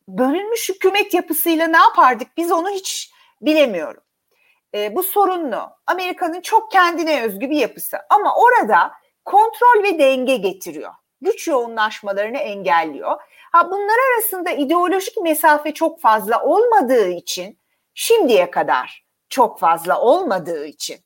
bölünmüş 0.09 0.69
hükümet 0.69 1.15
yapısıyla 1.15 1.67
ne 1.67 1.79
yapardık 1.79 2.37
biz 2.37 2.53
onu 2.53 2.71
hiç 2.71 3.11
bilemiyorum. 3.41 4.03
E, 4.75 4.97
bu 4.97 5.03
sorunlu. 5.03 5.71
Amerika'nın 5.87 6.41
çok 6.41 6.73
kendine 6.73 7.23
özgü 7.23 7.51
bir 7.51 7.57
yapısı 7.57 7.99
ama 8.11 8.35
orada 8.37 8.93
kontrol 9.25 9.83
ve 9.83 9.99
denge 9.99 10.37
getiriyor. 10.37 10.93
Güç 11.21 11.49
yoğunlaşmalarını 11.49 12.39
engelliyor. 12.39 13.21
Ha 13.57 13.71
bunlar 13.71 13.97
arasında 14.13 14.51
ideolojik 14.51 15.17
mesafe 15.17 15.75
çok 15.75 16.01
fazla 16.01 16.43
olmadığı 16.43 17.09
için 17.09 17.59
şimdiye 17.95 18.51
kadar 18.51 19.05
çok 19.29 19.59
fazla 19.59 20.01
olmadığı 20.01 20.67
için 20.67 20.99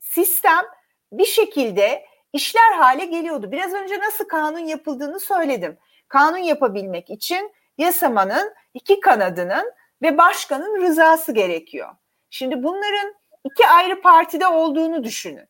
sistem 0.00 0.64
bir 1.12 1.24
şekilde 1.24 2.06
işler 2.32 2.72
hale 2.72 3.04
geliyordu. 3.04 3.52
Biraz 3.52 3.72
önce 3.72 3.98
nasıl 3.98 4.24
kanun 4.24 4.58
yapıldığını 4.58 5.20
söyledim. 5.20 5.78
Kanun 6.08 6.38
yapabilmek 6.38 7.10
için 7.10 7.52
yasamanın 7.78 8.54
iki 8.74 9.00
kanadının 9.00 9.72
ve 10.02 10.18
başkanın 10.18 10.82
rızası 10.82 11.32
gerekiyor. 11.32 11.88
Şimdi 12.30 12.62
bunların 12.62 13.14
iki 13.44 13.68
ayrı 13.68 14.00
partide 14.02 14.46
olduğunu 14.46 15.04
düşünün. 15.04 15.48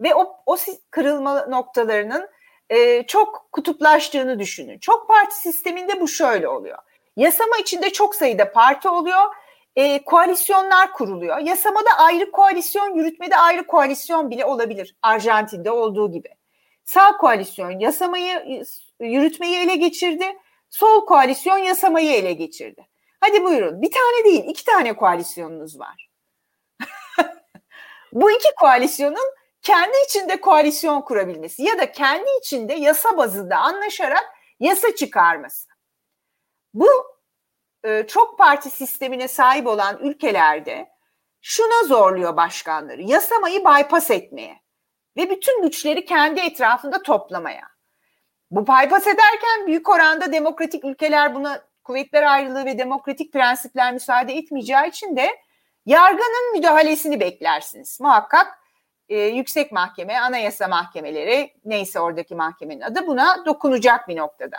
Ve 0.00 0.14
o, 0.14 0.36
o 0.46 0.56
kırılma 0.90 1.46
noktalarının 1.46 2.28
e, 2.74 3.06
çok 3.06 3.48
kutuplaştığını 3.52 4.38
düşünün. 4.38 4.78
Çok 4.78 5.08
parti 5.08 5.36
sisteminde 5.36 6.00
bu 6.00 6.08
şöyle 6.08 6.48
oluyor. 6.48 6.78
Yasama 7.16 7.56
içinde 7.56 7.90
çok 7.90 8.14
sayıda 8.14 8.52
parti 8.52 8.88
oluyor. 8.88 9.22
E, 9.76 10.04
koalisyonlar 10.04 10.92
kuruluyor. 10.92 11.38
Yasamada 11.38 11.90
ayrı 11.98 12.30
koalisyon, 12.30 12.94
yürütmede 12.94 13.36
ayrı 13.36 13.66
koalisyon 13.66 14.30
bile 14.30 14.44
olabilir. 14.44 14.96
Arjantin'de 15.02 15.70
olduğu 15.70 16.12
gibi. 16.12 16.28
Sağ 16.84 17.16
koalisyon 17.16 17.78
yasamayı, 17.80 18.64
yürütmeyi 19.00 19.56
ele 19.56 19.76
geçirdi. 19.76 20.24
Sol 20.70 21.06
koalisyon 21.06 21.58
yasamayı 21.58 22.12
ele 22.12 22.32
geçirdi. 22.32 22.86
Hadi 23.20 23.44
buyurun. 23.44 23.82
Bir 23.82 23.90
tane 23.90 24.24
değil, 24.24 24.44
iki 24.48 24.64
tane 24.64 24.92
koalisyonunuz 24.92 25.80
var. 25.80 26.10
Bu 28.12 28.30
iki 28.30 28.48
koalisyonun 28.60 29.34
kendi 29.64 29.96
içinde 30.06 30.40
koalisyon 30.40 31.00
kurabilmesi 31.00 31.62
ya 31.62 31.78
da 31.78 31.92
kendi 31.92 32.28
içinde 32.40 32.74
yasa 32.74 33.16
bazında 33.16 33.56
anlaşarak 33.56 34.24
yasa 34.60 34.94
çıkarması. 34.94 35.68
Bu 36.74 36.88
e, 37.84 38.06
çok 38.06 38.38
parti 38.38 38.70
sistemine 38.70 39.28
sahip 39.28 39.66
olan 39.66 39.98
ülkelerde 40.02 40.88
şuna 41.40 41.84
zorluyor 41.86 42.36
başkanları. 42.36 43.02
Yasamayı 43.02 43.60
bypass 43.60 44.10
etmeye 44.10 44.60
ve 45.16 45.30
bütün 45.30 45.62
güçleri 45.62 46.04
kendi 46.04 46.40
etrafında 46.40 47.02
toplamaya. 47.02 47.68
Bu 48.50 48.66
bypass 48.66 49.06
ederken 49.06 49.66
büyük 49.66 49.88
oranda 49.88 50.32
demokratik 50.32 50.84
ülkeler 50.84 51.34
buna 51.34 51.62
kuvvetler 51.84 52.22
ayrılığı 52.22 52.64
ve 52.64 52.78
demokratik 52.78 53.32
prensipler 53.32 53.92
müsaade 53.92 54.32
etmeyeceği 54.32 54.88
için 54.88 55.16
de 55.16 55.28
yargının 55.86 56.52
müdahalesini 56.52 57.20
beklersiniz. 57.20 58.00
Muhakkak 58.00 58.63
e, 59.08 59.18
yüksek 59.18 59.72
mahkeme, 59.72 60.18
anayasa 60.18 60.68
mahkemeleri 60.68 61.54
neyse 61.64 62.00
oradaki 62.00 62.34
mahkemenin 62.34 62.80
adı 62.80 63.06
buna 63.06 63.46
dokunacak 63.46 64.08
bir 64.08 64.16
noktada. 64.16 64.56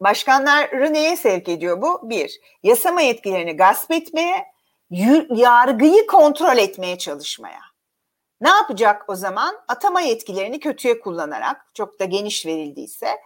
Başkanları 0.00 0.92
neye 0.92 1.16
sevk 1.16 1.48
ediyor 1.48 1.82
bu? 1.82 2.10
Bir, 2.10 2.40
yasama 2.62 3.00
yetkilerini 3.00 3.56
gasp 3.56 3.90
etmeye, 3.90 4.44
yargıyı 5.30 6.06
kontrol 6.06 6.56
etmeye 6.56 6.98
çalışmaya. 6.98 7.60
Ne 8.40 8.48
yapacak 8.48 9.04
o 9.08 9.14
zaman? 9.14 9.56
Atama 9.68 10.00
yetkilerini 10.00 10.60
kötüye 10.60 11.00
kullanarak, 11.00 11.66
çok 11.74 12.00
da 12.00 12.04
geniş 12.04 12.46
verildiyse, 12.46 13.16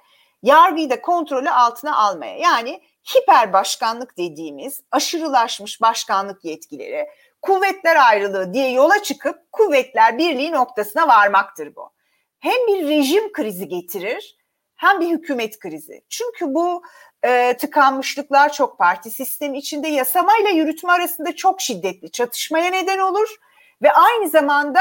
yargıyı 0.43 0.91
da 0.91 1.01
kontrolü 1.01 1.51
altına 1.51 1.97
almaya. 1.97 2.37
Yani 2.37 2.83
hiper 3.15 3.53
başkanlık 3.53 4.19
dediğimiz 4.19 4.83
aşırılaşmış 4.91 5.81
başkanlık 5.81 6.45
yetkileri, 6.45 7.09
kuvvetler 7.43 8.09
ayrılığı 8.09 8.55
diye 8.55 8.71
yola 8.71 9.03
çıkıp 9.03 9.53
kuvvetler 9.53 10.19
birliği 10.19 10.53
noktasına 10.53 11.09
varmaktır 11.09 11.77
bu. 11.77 11.91
Hem 12.39 12.67
bir 12.67 12.89
rejim 12.89 13.33
krizi 13.33 13.69
getirir 13.69 14.39
hem 14.77 15.01
bir 15.01 15.09
hükümet 15.09 15.59
krizi. 15.59 16.05
Çünkü 16.09 16.55
bu 16.55 16.83
e, 17.25 17.57
tıkanmışlıklar 17.57 18.53
çok 18.53 18.79
parti 18.79 19.11
sistemi 19.11 19.59
içinde 19.59 19.89
yasamayla 19.89 20.51
yürütme 20.51 20.93
arasında 20.93 21.37
çok 21.37 21.61
şiddetli 21.61 22.11
çatışmaya 22.11 22.71
neden 22.71 22.99
olur 22.99 23.29
ve 23.83 23.93
aynı 23.93 24.29
zamanda 24.29 24.81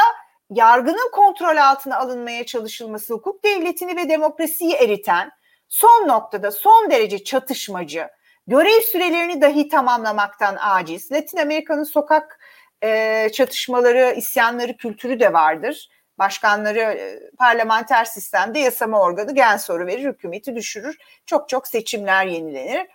yargının 0.50 1.12
kontrol 1.12 1.58
altına 1.58 1.98
alınmaya 1.98 2.46
çalışılması 2.46 3.13
hukuk 3.13 3.43
devletini 3.43 3.96
ve 3.96 4.10
demokrasiyi 4.10 4.74
eriten 4.74 5.32
son 5.70 6.08
noktada 6.08 6.52
son 6.52 6.91
derece 6.91 7.24
çatışmacı, 7.24 8.08
görev 8.48 8.82
sürelerini 8.82 9.41
dahi 9.41 9.70
tamamlamaktan 9.70 10.58
aciz. 10.60 11.12
Latin 11.12 11.38
Amerika'nın 11.38 11.84
sokak 11.84 12.37
e, 12.84 13.30
çatışmaları, 13.34 14.13
isyanları 14.18 14.78
kültürü 14.78 15.20
de 15.20 15.34
vardır. 15.34 15.90
Başkanları 16.20 16.80
e, 16.80 17.20
parlamenter 17.38 18.06
sistemde 18.06 18.60
yasama 18.60 19.02
organı 19.02 19.36
gen 19.36 19.58
soru 19.58 19.88
verir, 19.88 20.06
hükümeti 20.06 20.56
düşürür. 20.56 20.98
Çok 21.26 21.50
çok 21.50 21.68
seçimler 21.68 22.26
yenilenir. 22.26 22.88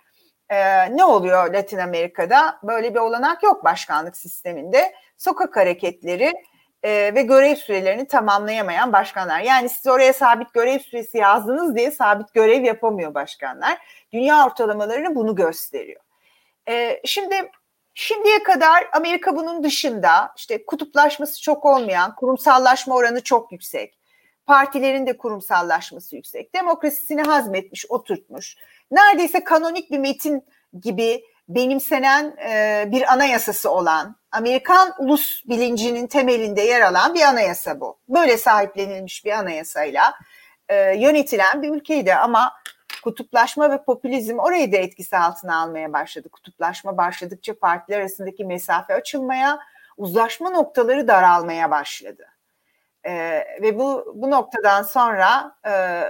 E, 0.49 0.57
ne 0.97 1.05
oluyor 1.05 1.53
Latin 1.53 1.77
Amerika'da? 1.77 2.59
Böyle 2.63 2.93
bir 2.93 2.99
olanak 2.99 3.43
yok 3.43 3.63
başkanlık 3.63 4.17
sisteminde. 4.17 4.93
Sokak 5.17 5.55
hareketleri 5.55 6.33
e, 6.83 7.15
ve 7.15 7.21
görev 7.21 7.55
sürelerini 7.55 8.07
tamamlayamayan 8.07 8.93
başkanlar. 8.93 9.39
Yani 9.39 9.69
siz 9.69 9.87
oraya 9.87 10.13
sabit 10.13 10.53
görev 10.53 10.79
süresi 10.79 11.17
yazdınız 11.17 11.75
diye 11.75 11.91
sabit 11.91 12.33
görev 12.33 12.63
yapamıyor 12.63 13.13
başkanlar. 13.13 13.77
Dünya 14.13 14.45
ortalamalarını 14.45 15.15
bunu 15.15 15.35
gösteriyor. 15.35 16.01
E, 16.69 17.01
şimdi 17.05 17.35
şimdiye 17.93 18.43
kadar 18.43 18.87
Amerika 18.93 19.35
bunun 19.35 19.63
dışında 19.63 20.33
işte 20.37 20.65
kutuplaşması 20.65 21.41
çok 21.41 21.65
olmayan, 21.65 22.15
kurumsallaşma 22.15 22.95
oranı 22.95 23.21
çok 23.21 23.51
yüksek. 23.51 23.99
Partilerin 24.45 25.07
de 25.07 25.17
kurumsallaşması 25.17 26.15
yüksek. 26.15 26.55
Demokrasisini 26.55 27.21
hazmetmiş, 27.21 27.85
oturtmuş. 27.89 28.55
Neredeyse 28.91 29.43
kanonik 29.43 29.91
bir 29.91 29.99
metin 29.99 30.45
gibi 30.81 31.23
benimsenen 31.49 32.35
e, 32.49 32.83
bir 32.91 33.13
anayasası 33.13 33.69
olan, 33.71 34.15
Amerikan 34.31 34.93
ulus 34.97 35.45
bilincinin 35.45 36.07
temelinde 36.07 36.61
yer 36.61 36.81
alan 36.81 37.13
bir 37.13 37.21
anayasa 37.21 37.79
bu. 37.79 37.97
Böyle 38.09 38.37
sahiplenilmiş 38.37 39.25
bir 39.25 39.31
anayasayla 39.31 40.13
e, 40.69 40.75
yönetilen 40.75 41.61
bir 41.61 41.69
ülkeydi 41.69 42.15
ama 42.15 42.53
kutuplaşma 43.03 43.71
ve 43.71 43.83
popülizm 43.83 44.39
orayı 44.39 44.71
da 44.71 44.77
etkisi 44.77 45.17
altına 45.17 45.61
almaya 45.61 45.93
başladı. 45.93 46.29
Kutuplaşma 46.29 46.97
başladıkça 46.97 47.59
partiler 47.59 47.99
arasındaki 47.99 48.45
mesafe 48.45 48.93
açılmaya, 48.93 49.59
uzlaşma 49.97 50.49
noktaları 50.49 51.07
daralmaya 51.07 51.71
başladı. 51.71 52.27
E, 53.03 53.13
ve 53.61 53.79
bu 53.79 54.13
bu 54.15 54.31
noktadan 54.31 54.83
sonra 54.83 55.55
e, 55.67 56.03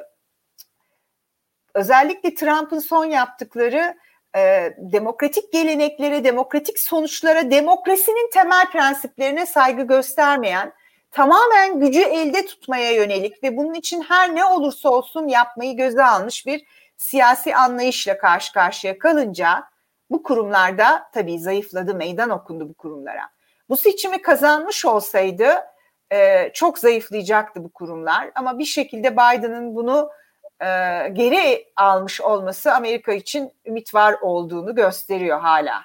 özellikle 1.74 2.36
Trump'ın 2.36 2.80
son 2.80 3.06
yaptıkları 3.06 3.98
e, 4.36 4.74
demokratik 4.78 5.54
geleneklere, 5.54 6.24
demokratik 6.24 6.80
sonuçlara, 6.80 7.52
demokrasinin 7.52 8.30
temel 8.34 8.72
prensiplerine 8.72 9.46
saygı 9.46 9.84
göstermeyen, 9.84 10.74
tamamen 11.12 11.80
gücü 11.80 12.02
elde 12.02 12.46
tutmaya 12.46 12.92
yönelik 12.92 13.44
ve 13.44 13.58
bunun 13.58 13.74
için 13.74 14.02
her 14.02 14.36
ne 14.36 14.46
olursa 14.46 14.90
olsun 14.90 15.28
yapmayı 15.28 15.78
göze 15.78 16.06
almış 16.06 16.46
bir 16.46 16.66
siyasi 17.04 17.56
anlayışla 17.56 18.18
karşı 18.18 18.54
karşıya 18.54 19.00
kalınca 19.00 19.64
bu 20.10 20.24
kurumlarda 20.24 21.10
tabii 21.14 21.40
zayıfladı, 21.40 21.96
meydan 21.96 22.30
okundu 22.30 22.70
bu 22.70 22.74
kurumlara. 22.74 23.30
Bu 23.70 23.78
seçimi 23.78 24.22
kazanmış 24.22 24.86
olsaydı 24.86 25.48
e, 26.12 26.50
çok 26.54 26.80
zayıflayacaktı 26.80 27.64
bu 27.64 27.74
kurumlar 27.74 28.32
ama 28.36 28.60
bir 28.60 28.66
şekilde 28.66 29.14
Biden'ın 29.14 29.76
bunu 29.76 30.10
e, 30.62 30.68
geri 31.14 31.68
almış 31.76 32.22
olması 32.22 32.74
Amerika 32.74 33.14
için 33.14 33.52
ümit 33.66 33.94
var 33.94 34.16
olduğunu 34.22 34.76
gösteriyor 34.76 35.40
hala. 35.40 35.82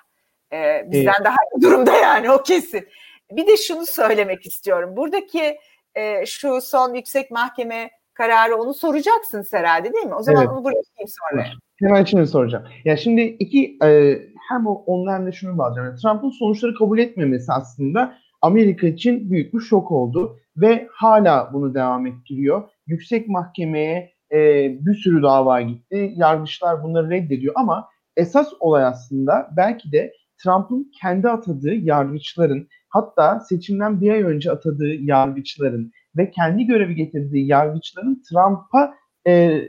E, 0.52 0.82
bizden 0.86 1.12
evet. 1.16 1.24
daha 1.24 1.36
iyi 1.54 1.62
durumda 1.62 1.92
yani 1.92 2.30
o 2.30 2.42
kesin. 2.42 2.88
Bir 3.30 3.46
de 3.46 3.56
şunu 3.56 3.86
söylemek 3.86 4.46
istiyorum. 4.46 4.96
Buradaki 4.96 5.58
e, 5.94 6.26
şu 6.26 6.60
son 6.60 6.94
yüksek 6.94 7.30
mahkeme 7.30 7.97
kararı 8.18 8.56
onu 8.56 8.74
soracaksın 8.74 9.44
herhalde 9.50 9.92
değil 9.92 10.06
mi? 10.06 10.14
O 10.14 10.22
zaman 10.22 10.42
evet. 10.42 10.52
onu 10.52 10.64
bırakayım 10.64 11.08
sonra. 11.08 11.46
Hemen 11.76 12.04
şimdi 12.04 12.26
soracağım. 12.26 12.64
Ya 12.84 12.96
şimdi 12.96 13.20
iki 13.20 13.78
e, 13.84 14.18
hem 14.48 14.66
onlarla 14.66 15.26
da 15.26 15.32
şunu 15.32 15.58
bağlayacağım. 15.58 15.88
Yani 15.88 15.98
Trump'ın 15.98 16.30
sonuçları 16.30 16.74
kabul 16.74 16.98
etmemesi 16.98 17.52
aslında 17.52 18.14
Amerika 18.42 18.86
için 18.86 19.30
büyük 19.30 19.54
bir 19.54 19.60
şok 19.60 19.90
oldu 19.90 20.38
ve 20.56 20.88
hala 20.92 21.52
bunu 21.52 21.74
devam 21.74 22.06
ettiriyor. 22.06 22.68
Yüksek 22.86 23.28
mahkemeye 23.28 24.12
e, 24.32 24.38
bir 24.86 24.94
sürü 24.94 25.22
dava 25.22 25.60
gitti. 25.60 26.12
Yargıçlar 26.16 26.82
bunları 26.82 27.10
reddediyor 27.10 27.54
ama 27.56 27.88
esas 28.16 28.48
olay 28.60 28.84
aslında 28.84 29.50
belki 29.56 29.92
de 29.92 30.12
Trump'ın 30.42 30.92
kendi 31.00 31.28
atadığı 31.28 31.74
yargıçların 31.74 32.68
hatta 32.88 33.40
seçimden 33.40 34.00
bir 34.00 34.10
ay 34.10 34.22
önce 34.22 34.50
atadığı 34.50 34.94
yargıçların 34.94 35.92
ve 36.18 36.30
kendi 36.30 36.66
görevi 36.66 36.94
getirdiği 36.94 37.46
yargıçların 37.46 38.22
Trump'a 38.30 38.94
e, 39.26 39.62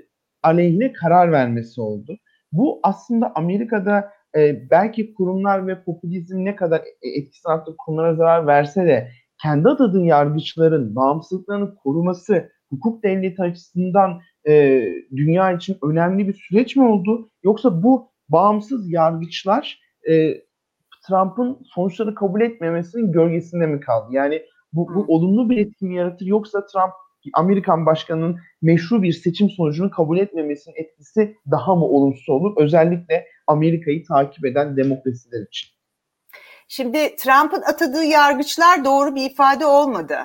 aleyhine 0.43 0.93
karar 0.93 1.31
vermesi 1.31 1.81
oldu. 1.81 2.17
Bu 2.51 2.79
aslında 2.83 3.31
Amerika'da 3.35 4.09
e, 4.37 4.69
belki 4.69 5.13
kurumlar 5.13 5.67
ve 5.67 5.83
popülizm 5.83 6.45
ne 6.45 6.55
kadar 6.55 6.79
e, 6.79 7.09
etkisi 7.19 7.49
arttı 7.49 7.75
kurumlara 7.77 8.15
zarar 8.15 8.47
verse 8.47 8.85
de 8.85 9.11
kendi 9.41 9.69
atadığı 9.69 10.05
yargıçların 10.05 10.95
bağımsızlıklarını 10.95 11.75
koruması 11.75 12.51
hukuk 12.69 13.03
devleti 13.03 13.41
açısından 13.41 14.21
e, 14.47 14.83
dünya 15.15 15.51
için 15.51 15.77
önemli 15.83 16.27
bir 16.27 16.33
süreç 16.33 16.75
mi 16.75 16.83
oldu? 16.83 17.29
Yoksa 17.43 17.83
bu 17.83 18.11
bağımsız 18.29 18.91
yargıçlar 18.91 19.79
e, 20.09 20.33
Trump'ın 21.07 21.59
sonuçları 21.63 22.15
kabul 22.15 22.41
etmemesinin 22.41 23.11
gölgesinde 23.11 23.65
mi 23.65 23.79
kaldı? 23.79 24.07
Yani 24.11 24.41
bu, 24.73 24.95
bu 24.95 25.05
olumlu 25.07 25.49
bir 25.49 25.57
etki 25.57 25.85
mi 25.85 25.95
yaratır 25.95 26.25
yoksa 26.25 26.65
Trump 26.65 26.93
Amerikan 27.33 27.85
başkanının 27.85 28.39
meşru 28.61 29.03
bir 29.03 29.13
seçim 29.13 29.49
sonucunu 29.49 29.91
kabul 29.91 30.17
etmemesinin 30.17 30.75
etkisi 30.75 31.37
daha 31.51 31.75
mı 31.75 31.85
olumsuz 31.85 32.29
olur? 32.29 32.53
Özellikle 32.57 33.27
Amerika'yı 33.47 34.05
takip 34.05 34.45
eden 34.45 34.77
demokrasiler 34.77 35.47
için. 35.47 35.69
Şimdi 36.67 37.15
Trump'ın 37.15 37.61
atadığı 37.61 38.03
yargıçlar 38.03 38.85
doğru 38.85 39.15
bir 39.15 39.31
ifade 39.31 39.65
olmadı. 39.65 40.17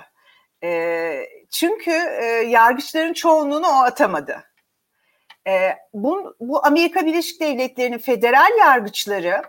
E, 0.64 1.10
çünkü 1.50 1.90
e, 1.90 2.24
yargıçların 2.48 3.12
çoğunluğunu 3.12 3.66
o 3.66 3.82
atamadı. 3.82 4.36
E, 5.48 5.70
bu, 5.94 6.36
bu 6.40 6.66
Amerika 6.66 7.06
Birleşik 7.06 7.40
Devletleri'nin 7.40 7.98
federal 7.98 8.58
yargıçları 8.58 9.42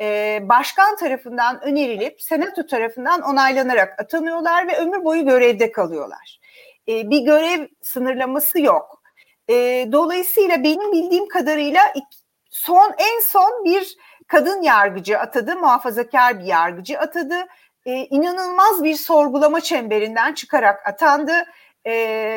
e, 0.00 0.38
başkan 0.42 0.96
tarafından 0.96 1.64
önerilip 1.64 2.22
senato 2.22 2.66
tarafından 2.66 3.22
onaylanarak 3.22 4.00
atanıyorlar 4.00 4.68
ve 4.68 4.76
ömür 4.76 5.04
boyu 5.04 5.24
görevde 5.24 5.72
kalıyorlar. 5.72 6.40
E, 6.88 7.10
bir 7.10 7.20
görev 7.20 7.66
sınırlaması 7.82 8.60
yok. 8.60 9.02
E, 9.48 9.54
dolayısıyla 9.92 10.64
benim 10.64 10.92
bildiğim 10.92 11.28
kadarıyla 11.28 11.80
son 12.50 12.94
en 12.98 13.20
son 13.20 13.64
bir 13.64 13.96
kadın 14.26 14.62
yargıcı 14.62 15.18
atadı, 15.18 15.56
muhafazakar 15.56 16.38
bir 16.40 16.44
yargıcı 16.44 16.98
atadı. 16.98 17.34
E, 17.86 17.92
inanılmaz 17.92 18.84
bir 18.84 18.94
sorgulama 18.94 19.60
çemberinden 19.60 20.34
çıkarak 20.34 20.86
atandı. 20.88 21.32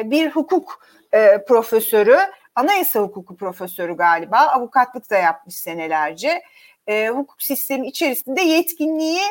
Bir 0.05 0.31
hukuk 0.31 0.85
e, 1.11 1.45
profesörü, 1.45 2.17
anayasa 2.55 2.99
hukuku 2.99 3.37
profesörü 3.37 3.97
galiba, 3.97 4.37
avukatlık 4.37 5.09
da 5.09 5.17
yapmış 5.17 5.55
senelerce. 5.55 6.43
E, 6.87 7.09
hukuk 7.09 7.41
sistemi 7.41 7.87
içerisinde 7.87 8.41
yetkinliği, 8.41 9.21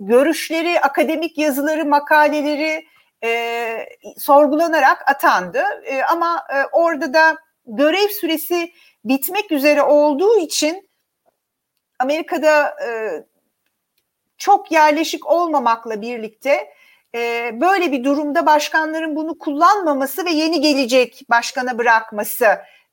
görüşleri, 0.00 0.80
akademik 0.80 1.38
yazıları, 1.38 1.84
makaleleri 1.84 2.86
e, 3.24 3.88
sorgulanarak 4.18 5.10
atandı. 5.10 5.62
E, 5.84 6.02
ama 6.02 6.46
e, 6.54 6.64
orada 6.72 7.14
da 7.14 7.36
görev 7.66 8.08
süresi 8.08 8.72
bitmek 9.04 9.52
üzere 9.52 9.82
olduğu 9.82 10.38
için 10.38 10.88
Amerika'da 11.98 12.76
e, 12.86 12.88
çok 14.38 14.72
yerleşik 14.72 15.26
olmamakla 15.26 16.02
birlikte 16.02 16.74
e, 17.14 17.50
böyle 17.60 17.92
bir 17.92 18.04
durumda 18.04 18.46
başkanların 18.46 19.16
bunu 19.16 19.38
kullanmaması 19.38 20.24
ve 20.24 20.30
yeni 20.30 20.60
gelecek 20.60 21.22
başkana 21.30 21.78
bırakması 21.78 22.46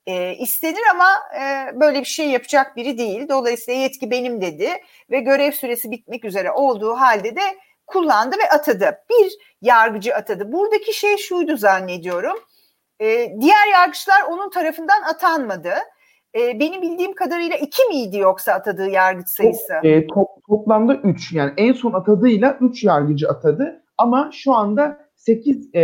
e, 0.06 0.34
istenir 0.34 0.82
ama 0.90 1.08
e, 1.40 1.80
böyle 1.80 2.00
bir 2.00 2.04
şey 2.04 2.30
yapacak 2.30 2.76
biri 2.76 2.98
değil. 2.98 3.28
Dolayısıyla 3.28 3.80
yetki 3.80 4.10
benim 4.10 4.40
dedi 4.40 4.68
ve 5.10 5.20
görev 5.20 5.52
süresi 5.52 5.90
bitmek 5.90 6.24
üzere 6.24 6.50
olduğu 6.50 6.94
halde 6.94 7.36
de 7.36 7.42
kullandı 7.86 8.36
ve 8.38 8.48
atadı. 8.54 8.98
Bir 9.10 9.32
yargıcı 9.62 10.14
atadı. 10.14 10.52
Buradaki 10.52 10.98
şey 10.98 11.16
şuydu 11.16 11.56
zannediyorum. 11.56 12.38
E, 13.00 13.06
diğer 13.40 13.68
yargıçlar 13.72 14.22
onun 14.30 14.50
tarafından 14.50 15.02
atanmadı. 15.02 15.74
E, 16.34 16.60
benim 16.60 16.82
bildiğim 16.82 17.14
kadarıyla 17.14 17.56
iki 17.56 17.84
miydi 17.84 18.16
yoksa 18.16 18.52
atadığı 18.52 18.88
yargıç 18.88 19.28
sayısı? 19.28 19.74
E, 19.82 20.06
top, 20.06 20.28
toplamda 20.48 20.94
üç. 20.94 21.32
Yani 21.32 21.52
en 21.56 21.72
son 21.72 21.92
atadığıyla 21.92 22.58
üç 22.60 22.84
yargıcı 22.84 23.28
atadı. 23.28 23.84
Ama 23.98 24.30
şu 24.32 24.52
anda 24.52 25.11
8 25.26 25.74
e, 25.74 25.80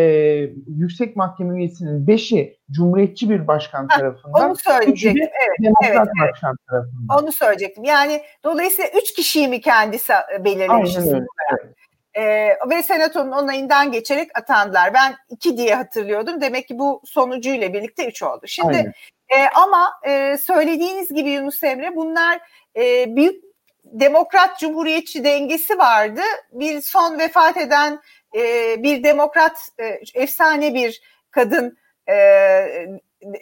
yüksek 0.79 1.17
mahkeme 1.17 1.59
üyesinin 1.59 2.07
5'i 2.07 2.59
cumhuriyetçi 2.71 3.31
bir 3.31 3.47
başkan 3.47 3.89
tarafından. 3.89 4.51
Onu 4.51 4.57
söyleyecektim. 4.57 5.29
Evet, 5.49 5.59
demokrat 5.65 6.09
evet, 6.09 6.33
başkan 6.33 6.51
evet. 6.51 6.69
tarafından. 6.71 7.23
Onu 7.23 7.33
söyleyecektim. 7.33 7.85
Yani 7.85 8.23
dolayısıyla 8.45 8.91
3 9.03 9.15
kişiyi 9.15 9.49
mi 9.49 9.61
kendisi 9.61 10.13
belirlemiş? 10.45 10.97
Aynen 10.97 11.15
öyle. 11.15 11.27
Evet. 11.53 11.75
Ee, 12.17 12.57
ve 12.71 12.83
senatonun 12.83 13.33
onayından 13.33 13.93
geçerek 13.93 14.39
atandılar. 14.39 14.95
Ben 14.95 15.15
iki 15.31 15.57
diye 15.57 15.75
hatırlıyordum. 15.75 16.41
Demek 16.41 16.69
ki 16.69 16.79
bu 16.79 17.03
sonucuyla 17.05 17.73
birlikte 17.73 18.09
üç 18.09 18.23
oldu. 18.23 18.43
Şimdi 18.47 18.93
e, 19.29 19.37
ama 19.55 19.93
e, 20.07 20.37
söylediğiniz 20.39 21.09
gibi 21.09 21.31
Yunus 21.31 21.65
Emre 21.65 21.97
bunlar 21.97 22.41
e, 22.77 23.17
büyük 23.17 23.45
demokrat 23.85 24.59
cumhuriyetçi 24.59 25.25
dengesi 25.25 25.79
vardı. 25.79 26.21
Bir 26.53 26.81
son 26.81 27.19
vefat 27.19 27.57
eden 27.57 28.01
e, 28.35 28.75
bir 28.83 29.05
demokrat 29.05 29.69
e, 29.79 30.01
efsane 30.15 30.75
bir 30.75 31.01
kadın 31.31 31.79
e, 32.09 32.17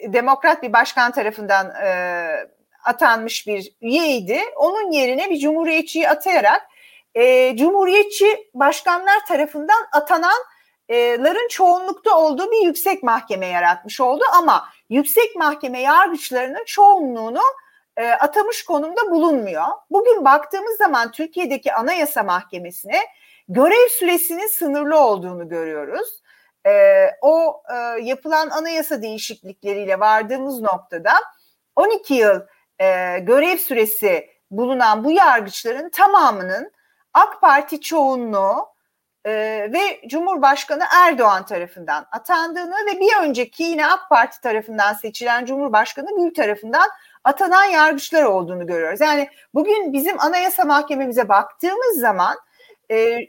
demokrat 0.07 0.63
bir 0.63 0.73
başkan 0.73 1.11
tarafından 1.11 1.69
e, 1.85 1.89
atanmış 2.85 3.47
bir 3.47 3.73
üyeydi. 3.81 4.39
Onun 4.55 4.91
yerine 4.91 5.29
bir 5.29 5.37
cumhuriyetçiyi 5.37 6.09
atayarak 6.09 6.61
e, 7.15 7.55
cumhuriyetçi 7.57 8.49
başkanlar 8.53 9.25
tarafından 9.27 9.87
atananların 9.91 11.47
çoğunlukta 11.47 12.17
olduğu 12.17 12.51
bir 12.51 12.65
yüksek 12.65 13.03
mahkeme 13.03 13.47
yaratmış 13.47 14.01
oldu 14.01 14.23
ama 14.37 14.69
yüksek 14.89 15.35
mahkeme 15.35 15.81
yargıçlarının 15.81 16.63
çoğunluğunu 16.65 17.41
e, 17.97 18.09
atamış 18.09 18.65
konumda 18.65 19.11
bulunmuyor. 19.11 19.65
Bugün 19.91 20.25
baktığımız 20.25 20.77
zaman 20.77 21.11
Türkiye'deki 21.11 21.73
Anayasa 21.73 22.23
Mahkemesi'ne 22.23 22.99
görev 23.49 23.87
süresinin 23.89 24.47
sınırlı 24.47 24.99
olduğunu 24.99 25.49
görüyoruz. 25.49 26.21
E, 26.67 26.71
o 27.21 27.63
e, 27.73 27.75
yapılan 28.01 28.49
anayasa 28.49 29.01
değişiklikleriyle 29.01 29.99
vardığımız 29.99 30.61
noktada 30.61 31.11
12 31.75 32.13
yıl 32.13 32.41
e, 32.79 33.19
görev 33.19 33.57
süresi 33.57 34.29
bulunan 34.51 35.03
bu 35.03 35.11
yargıçların 35.11 35.89
tamamının 35.89 36.71
AK 37.13 37.41
Parti 37.41 37.81
çoğunluğu 37.81 38.67
e, 39.25 39.31
ve 39.73 40.01
Cumhurbaşkanı 40.07 40.83
Erdoğan 40.95 41.45
tarafından 41.45 42.05
atandığını 42.11 42.75
ve 42.85 42.99
bir 42.99 43.27
önceki 43.27 43.63
yine 43.63 43.87
AK 43.87 44.09
Parti 44.09 44.41
tarafından 44.41 44.93
seçilen 44.93 45.45
Cumhurbaşkanı 45.45 46.07
Gül 46.17 46.33
tarafından 46.33 46.89
atanan 47.23 47.65
yargıçlar 47.65 48.23
olduğunu 48.23 48.67
görüyoruz. 48.67 49.01
Yani 49.01 49.29
bugün 49.53 49.93
bizim 49.93 50.19
Anayasa 50.19 50.65
Mahkememize 50.65 51.29
baktığımız 51.29 51.99
zaman 51.99 52.37
e, 52.91 53.19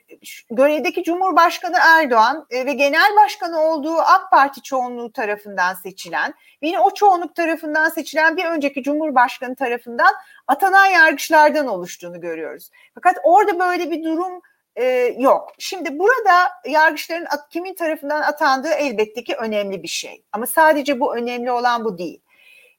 görevdeki 0.50 1.02
Cumhurbaşkanı 1.02 1.76
Erdoğan 1.80 2.46
e, 2.50 2.66
ve 2.66 2.72
Genel 2.72 3.16
Başkanı 3.24 3.60
olduğu 3.60 3.98
AK 3.98 4.30
Parti 4.30 4.62
çoğunluğu 4.62 5.12
tarafından 5.12 5.74
seçilen 5.74 6.34
yine 6.62 6.80
o 6.80 6.94
çoğunluk 6.94 7.34
tarafından 7.34 7.88
seçilen 7.88 8.36
bir 8.36 8.44
önceki 8.44 8.82
Cumhurbaşkanı 8.82 9.56
tarafından 9.56 10.14
atanan 10.46 10.86
yargıçlardan 10.86 11.66
oluştuğunu 11.66 12.20
görüyoruz. 12.20 12.70
Fakat 12.94 13.16
orada 13.24 13.58
böyle 13.58 13.90
bir 13.90 14.04
durum 14.04 14.42
e, 14.76 14.84
yok. 15.18 15.52
Şimdi 15.58 15.98
burada 15.98 16.50
yargıçların 16.66 17.26
at, 17.26 17.48
kimin 17.50 17.74
tarafından 17.74 18.22
atandığı 18.22 18.72
elbette 18.72 19.24
ki 19.24 19.36
önemli 19.36 19.82
bir 19.82 19.88
şey. 19.88 20.24
Ama 20.32 20.46
sadece 20.46 21.00
bu 21.00 21.16
önemli 21.16 21.50
olan 21.50 21.84
bu 21.84 21.98
değil. 21.98 22.20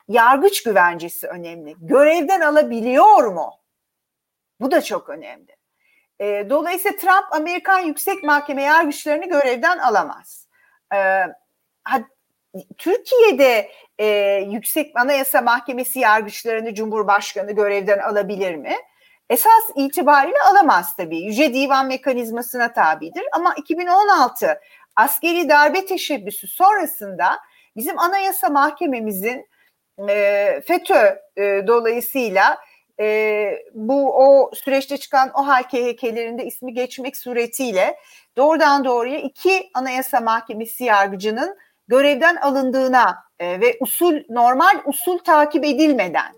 Yargıç 0.07 0.63
güvencesi 0.63 1.27
önemli. 1.27 1.75
Görevden 1.81 2.41
alabiliyor 2.41 3.23
mu? 3.23 3.51
Bu 4.59 4.71
da 4.71 4.81
çok 4.81 5.09
önemli. 5.09 5.58
E, 6.19 6.49
dolayısıyla 6.49 6.97
Trump 6.97 7.33
Amerikan 7.33 7.79
Yüksek 7.79 8.23
Mahkeme 8.23 8.63
yargıçlarını 8.63 9.29
görevden 9.29 9.77
alamaz. 9.77 10.47
E, 10.93 10.97
ha, 11.83 12.01
Türkiye'de 12.77 13.71
e, 13.99 14.07
Yüksek 14.49 14.91
Anayasa 14.95 15.41
Mahkemesi 15.41 15.99
yargıçlarını 15.99 16.73
Cumhurbaşkanı 16.73 17.51
görevden 17.51 17.99
alabilir 17.99 18.55
mi? 18.55 18.75
esas 19.29 19.63
itibariyle 19.75 20.41
alamaz 20.51 20.95
tabii. 20.95 21.19
Yüce 21.19 21.53
Divan 21.53 21.87
mekanizmasına 21.87 22.73
tabidir 22.73 23.23
ama 23.31 23.53
2016 23.53 24.59
askeri 24.95 25.49
darbe 25.49 25.85
teşebbüsü 25.85 26.47
sonrasında 26.47 27.39
bizim 27.75 27.99
Anayasa 27.99 28.49
Mahkememizin 28.49 29.47
e, 30.09 30.61
FETÖ 30.67 31.19
e, 31.37 31.67
dolayısıyla 31.67 32.57
e, 32.99 33.51
bu 33.73 34.17
o 34.17 34.51
süreçte 34.53 34.97
çıkan 34.97 35.31
o 35.33 35.47
hal 35.47 35.63
KHK'lerinde 35.63 36.45
ismi 36.45 36.73
geçmek 36.73 37.17
suretiyle 37.17 37.97
doğrudan 38.37 38.85
doğruya 38.85 39.19
iki 39.19 39.69
Anayasa 39.73 40.19
Mahkemesi 40.19 40.83
yargıcının 40.83 41.57
görevden 41.87 42.35
alındığına 42.35 43.17
e, 43.39 43.61
ve 43.61 43.77
usul 43.79 44.19
normal 44.29 44.81
usul 44.85 45.17
takip 45.17 45.65
edilmeden 45.65 46.33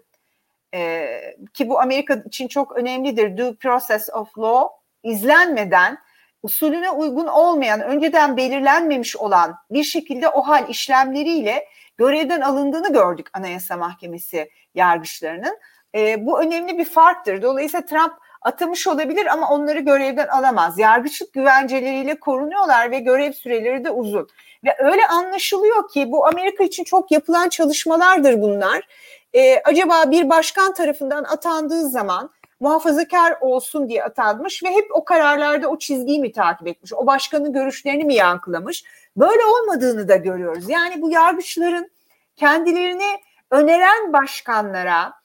e, 0.73 1.07
ki 1.53 1.69
bu 1.69 1.79
Amerika 1.81 2.13
için 2.25 2.47
çok 2.47 2.77
önemlidir 2.77 3.37
due 3.37 3.55
process 3.55 4.09
of 4.13 4.37
law 4.37 4.67
izlenmeden 5.03 5.97
usulüne 6.43 6.91
uygun 6.91 7.27
olmayan 7.27 7.81
önceden 7.81 8.37
belirlenmemiş 8.37 9.15
olan 9.15 9.55
bir 9.71 9.83
şekilde 9.83 10.29
o 10.29 10.41
hal 10.41 10.69
işlemleriyle 10.69 11.67
görevden 11.97 12.41
alındığını 12.41 12.93
gördük 12.93 13.27
Anayasa 13.33 13.77
Mahkemesi 13.77 14.49
yargıçlarının. 14.75 15.57
E, 15.95 16.25
bu 16.25 16.41
önemli 16.41 16.77
bir 16.77 16.85
farktır. 16.85 17.41
Dolayısıyla 17.41 17.85
Trump 17.85 18.13
atamış 18.41 18.87
olabilir 18.87 19.25
ama 19.25 19.49
onları 19.49 19.79
görevden 19.79 20.27
alamaz. 20.27 20.79
Yargıçlık 20.79 21.33
güvenceleriyle 21.33 22.19
korunuyorlar 22.19 22.91
ve 22.91 22.99
görev 22.99 23.31
süreleri 23.31 23.85
de 23.85 23.91
uzun. 23.91 24.27
Ve 24.63 24.75
öyle 24.79 25.07
anlaşılıyor 25.07 25.89
ki 25.89 26.11
bu 26.11 26.27
Amerika 26.27 26.63
için 26.63 26.83
çok 26.83 27.11
yapılan 27.11 27.49
çalışmalardır 27.49 28.41
bunlar. 28.41 28.87
Ee, 29.33 29.61
acaba 29.63 30.11
bir 30.11 30.29
başkan 30.29 30.73
tarafından 30.73 31.23
atandığı 31.23 31.89
zaman 31.89 32.29
muhafazakar 32.59 33.37
olsun 33.41 33.89
diye 33.89 34.03
atanmış 34.03 34.63
ve 34.63 34.67
hep 34.71 34.87
o 34.93 35.05
kararlarda 35.05 35.67
o 35.67 35.77
çizgiyi 35.77 36.19
mi 36.19 36.31
takip 36.31 36.67
etmiş? 36.67 36.93
O 36.93 37.07
başkanın 37.07 37.53
görüşlerini 37.53 38.03
mi 38.03 38.15
yankılamış? 38.15 38.83
Böyle 39.17 39.45
olmadığını 39.45 40.07
da 40.07 40.15
görüyoruz. 40.15 40.69
Yani 40.69 41.01
bu 41.01 41.11
yargıçların 41.11 41.91
kendilerini 42.35 43.19
öneren 43.51 44.13
başkanlara 44.13 45.20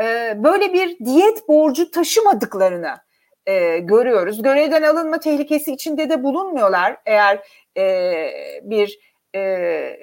e, 0.00 0.34
böyle 0.44 0.72
bir 0.72 0.98
diyet 0.98 1.48
borcu 1.48 1.90
taşımadıklarını 1.90 2.94
e, 3.46 3.78
görüyoruz. 3.78 4.42
Görevden 4.42 4.82
alınma 4.82 5.20
tehlikesi 5.20 5.72
içinde 5.72 6.10
de 6.10 6.22
bulunmuyorlar. 6.22 6.96
Eğer 7.06 7.40
e, 7.76 8.30
bir 8.62 8.98
e, 9.34 9.98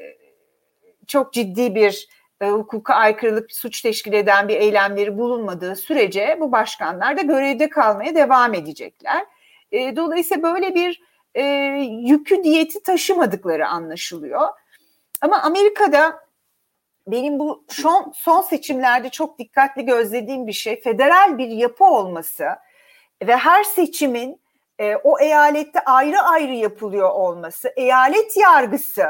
çok 1.07 1.33
ciddi 1.33 1.75
bir 1.75 2.07
e, 2.41 2.49
hukuka 2.49 2.93
aykırılık 2.93 3.51
suç 3.51 3.81
teşkil 3.81 4.13
eden 4.13 4.47
bir 4.47 4.55
eylemleri 4.55 5.17
bulunmadığı 5.17 5.75
sürece 5.75 6.37
bu 6.39 6.51
başkanlar 6.51 7.17
da 7.17 7.21
görevde 7.21 7.69
kalmaya 7.69 8.15
devam 8.15 8.53
edecekler. 8.53 9.25
E, 9.71 9.95
dolayısıyla 9.95 10.43
böyle 10.43 10.75
bir 10.75 11.01
e, 11.35 11.43
yükü 12.01 12.43
diyeti 12.43 12.83
taşımadıkları 12.83 13.67
anlaşılıyor. 13.67 14.47
Ama 15.21 15.41
Amerika'da 15.41 16.24
benim 17.07 17.39
bu 17.39 17.65
son, 17.69 18.11
son 18.15 18.41
seçimlerde 18.41 19.09
çok 19.09 19.39
dikkatli 19.39 19.85
gözlediğim 19.85 20.47
bir 20.47 20.53
şey 20.53 20.81
federal 20.81 21.37
bir 21.37 21.47
yapı 21.47 21.85
olması 21.85 22.45
ve 23.27 23.35
her 23.35 23.63
seçimin 23.63 24.41
e, 24.79 24.95
o 24.95 25.19
eyalette 25.19 25.79
ayrı 25.79 26.21
ayrı 26.21 26.53
yapılıyor 26.53 27.09
olması, 27.09 27.73
eyalet 27.75 28.37
yargısı 28.37 29.05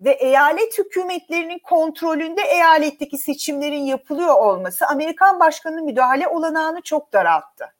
ve 0.00 0.10
eyalet 0.10 0.78
hükümetlerinin 0.78 1.58
kontrolünde 1.58 2.42
eyaletteki 2.42 3.18
seçimlerin 3.18 3.82
yapılıyor 3.82 4.34
olması 4.34 4.86
Amerikan 4.86 5.40
başkanının 5.40 5.84
müdahale 5.84 6.28
olanağını 6.28 6.82
çok 6.82 7.12
daralttı. 7.12 7.74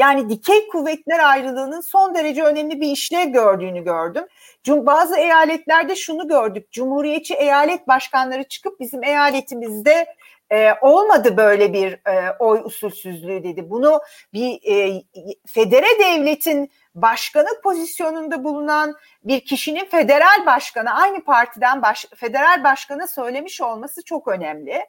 Yani 0.00 0.30
dikey 0.30 0.68
kuvvetler 0.68 1.18
ayrılığının 1.18 1.80
son 1.80 2.14
derece 2.14 2.42
önemli 2.42 2.80
bir 2.80 2.90
işlev 2.90 3.28
gördüğünü 3.28 3.84
gördüm. 3.84 4.26
Bazı 4.68 5.16
eyaletlerde 5.16 5.96
şunu 5.96 6.28
gördük. 6.28 6.72
Cumhuriyetçi 6.72 7.34
eyalet 7.34 7.88
başkanları 7.88 8.44
çıkıp 8.44 8.80
bizim 8.80 9.04
eyaletimizde 9.04 10.06
e, 10.50 10.72
olmadı 10.80 11.36
böyle 11.36 11.72
bir 11.72 11.92
e, 11.92 12.36
oy 12.38 12.60
usulsüzlüğü 12.64 13.44
dedi. 13.44 13.70
Bunu 13.70 14.00
bir 14.32 14.58
e, 14.68 15.02
federe 15.46 15.98
devletin 15.98 16.70
başkanı 16.94 17.48
pozisyonunda 17.62 18.44
bulunan 18.44 18.94
bir 19.24 19.40
kişinin 19.40 19.84
federal 19.84 20.46
başkanı 20.46 20.94
aynı 20.94 21.24
partiden 21.24 21.82
baş, 21.82 22.06
federal 22.16 22.64
başkanı 22.64 23.08
söylemiş 23.08 23.60
olması 23.60 24.04
çok 24.04 24.28
önemli. 24.28 24.86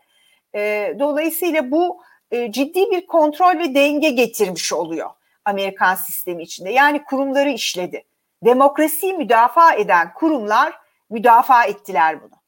E, 0.56 0.94
dolayısıyla 1.00 1.72
bu 1.72 2.02
e, 2.32 2.52
ciddi 2.52 2.92
bir 2.92 3.08
kontrol 3.08 3.60
ve 3.60 3.76
denge 3.76 4.10
getirmiş 4.10 4.74
oluyor 4.74 5.10
Amerikan 5.46 5.96
sistemi 5.96 6.44
içinde. 6.44 6.70
Yani 6.70 7.04
kurumları 7.04 7.50
işledi. 7.50 8.04
Demokrasiyi 8.46 9.14
müdafaa 9.14 9.74
eden 9.74 10.14
kurumlar 10.14 10.80
müdafaa 11.10 11.64
ettiler 11.64 12.22
bunu. 12.22 12.42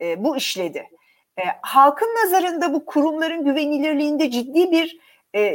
E, 0.00 0.24
bu 0.24 0.36
işledi. 0.36 0.88
E, 1.38 1.42
halkın 1.62 2.06
nazarında 2.06 2.74
bu 2.74 2.86
kurumların 2.86 3.44
güvenilirliğinde 3.44 4.30
ciddi 4.30 4.70
bir 4.70 5.06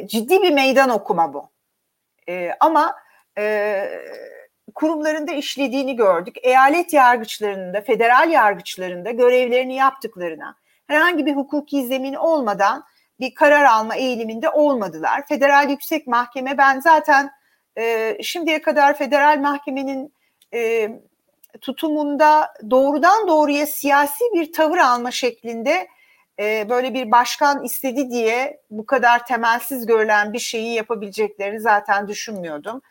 ciddi 0.07 0.41
bir 0.41 0.51
meydan 0.51 0.89
okuma 0.89 1.33
bu. 1.33 1.49
Ama 2.59 2.95
kurumlarında 4.75 5.31
işlediğini 5.31 5.95
gördük. 5.95 6.35
Eyalet 6.41 6.93
yargıçlarında, 6.93 7.81
federal 7.81 8.29
yargıçlarında 8.29 9.11
görevlerini 9.11 9.75
yaptıklarına, 9.75 10.55
herhangi 10.87 11.25
bir 11.25 11.35
hukuki 11.35 11.85
zemin 11.85 12.13
olmadan 12.13 12.83
bir 13.21 13.35
karar 13.35 13.63
alma 13.63 13.95
eğiliminde 13.95 14.49
olmadılar. 14.49 15.27
Federal 15.27 15.69
Yüksek 15.69 16.07
Mahkeme 16.07 16.57
ben 16.57 16.79
zaten 16.79 17.31
e, 17.77 18.17
şimdiye 18.21 18.61
kadar 18.61 18.97
federal 18.97 19.39
mahkemenin 19.39 20.13
e, 20.53 20.89
tutumunda 21.61 22.53
doğrudan 22.69 23.27
doğruya 23.27 23.65
siyasi 23.65 24.23
bir 24.33 24.53
tavır 24.53 24.77
alma 24.77 25.11
şeklinde 25.11 25.87
e, 26.39 26.69
böyle 26.69 26.93
bir 26.93 27.11
başkan 27.11 27.63
istedi 27.63 28.09
diye 28.11 28.61
bu 28.69 28.85
kadar 28.85 29.25
temelsiz 29.25 29.85
görülen 29.85 30.33
bir 30.33 30.39
şeyi 30.39 30.73
yapabileceklerini 30.73 31.59
zaten 31.59 32.07
düşünmüyordum. 32.07 32.81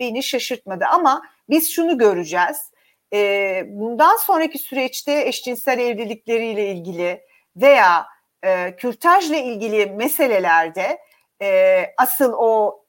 Beni 0.00 0.22
şaşırtmadı 0.22 0.84
ama 0.84 1.22
biz 1.48 1.72
şunu 1.72 1.98
göreceğiz. 1.98 2.70
E, 3.12 3.62
bundan 3.66 4.16
sonraki 4.16 4.58
süreçte 4.58 5.28
eşcinsel 5.28 5.78
evlilikleriyle 5.78 6.72
ilgili 6.72 7.20
veya 7.56 8.06
e, 8.44 8.76
kürtajla 8.76 9.36
ilgili 9.36 9.86
meselelerde 9.86 10.98
e, 11.42 11.82
asıl 11.96 12.32
o 12.36 12.80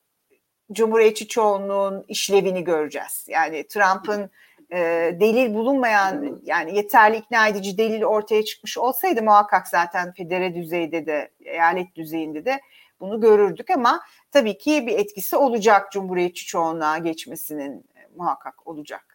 Cumhuriyetçi 0.71 1.27
çoğunluğun 1.27 2.05
işlevini 2.07 2.63
göreceğiz. 2.63 3.25
Yani 3.29 3.67
Trump'ın 3.67 4.31
e, 4.71 4.77
delil 5.19 5.53
bulunmayan 5.53 6.41
yani 6.43 6.75
yeterli 6.75 7.17
ikna 7.17 7.47
edici 7.47 7.77
delil 7.77 8.03
ortaya 8.03 8.45
çıkmış 8.45 8.77
olsaydı 8.77 9.23
muhakkak 9.23 9.67
zaten 9.67 10.13
federe 10.13 10.55
düzeyde 10.55 11.05
de 11.05 11.31
eyalet 11.39 11.95
düzeyinde 11.95 12.45
de 12.45 12.61
bunu 12.99 13.21
görürdük 13.21 13.69
ama 13.69 14.01
tabii 14.31 14.57
ki 14.57 14.87
bir 14.87 14.99
etkisi 14.99 15.35
olacak 15.35 15.91
Cumhuriyetçi 15.91 16.45
çoğunluğa 16.45 16.97
geçmesinin 16.97 17.85
e, 17.95 18.07
muhakkak 18.15 18.67
olacak. 18.67 19.11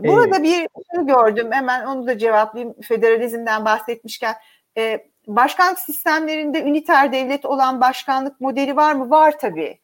Burada 0.00 0.38
ee, 0.38 0.42
bir 0.42 0.48
şey 0.50 1.06
gördüm 1.06 1.52
hemen 1.52 1.86
onu 1.86 2.06
da 2.06 2.18
cevaplayayım 2.18 2.74
federalizmden 2.82 3.64
bahsetmişken 3.64 4.34
e, 4.76 5.06
başkanlık 5.26 5.78
sistemlerinde 5.78 6.62
üniter 6.62 7.12
devlet 7.12 7.44
olan 7.44 7.80
başkanlık 7.80 8.40
modeli 8.40 8.76
var 8.76 8.92
mı? 8.92 9.10
Var 9.10 9.38
tabii. 9.38 9.78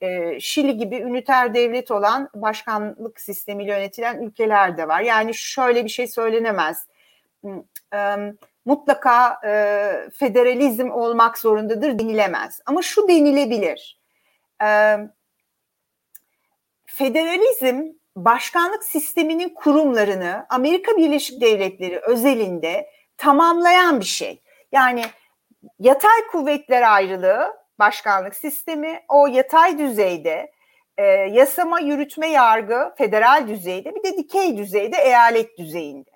E, 0.00 0.40
Şili 0.40 0.76
gibi 0.76 0.96
üniter 0.96 1.54
devlet 1.54 1.90
olan 1.90 2.28
başkanlık 2.34 3.20
sistemiyle 3.20 3.72
yönetilen 3.72 4.22
ülkeler 4.22 4.76
de 4.76 4.88
var. 4.88 5.00
Yani 5.00 5.34
şöyle 5.34 5.84
bir 5.84 5.90
şey 5.90 6.06
söylenemez. 6.06 6.86
E, 7.94 8.16
mutlaka 8.64 9.40
e, 9.44 10.10
federalizm 10.18 10.90
olmak 10.90 11.38
zorundadır 11.38 11.98
denilemez. 11.98 12.60
Ama 12.66 12.82
şu 12.82 13.08
denilebilir. 13.08 14.00
E, 14.62 14.98
federalizm 16.86 17.82
başkanlık 18.16 18.84
sisteminin 18.84 19.48
kurumlarını 19.48 20.46
Amerika 20.48 20.96
Birleşik 20.96 21.40
Devletleri 21.40 21.98
özelinde 21.98 22.90
tamamlayan 23.16 24.00
bir 24.00 24.04
şey. 24.04 24.42
Yani 24.72 25.02
yatay 25.78 26.26
kuvvetler 26.30 26.94
ayrılığı 26.94 27.56
başkanlık 27.78 28.34
sistemi 28.34 29.00
o 29.08 29.26
yatay 29.26 29.78
düzeyde 29.78 30.52
e, 30.96 31.04
yasama, 31.12 31.80
yürütme, 31.80 32.28
yargı 32.28 32.94
federal 32.98 33.48
düzeyde 33.48 33.94
bir 33.94 34.02
de 34.02 34.16
dikey 34.16 34.56
düzeyde 34.56 34.96
eyalet 34.96 35.58
düzeyinde. 35.58 36.10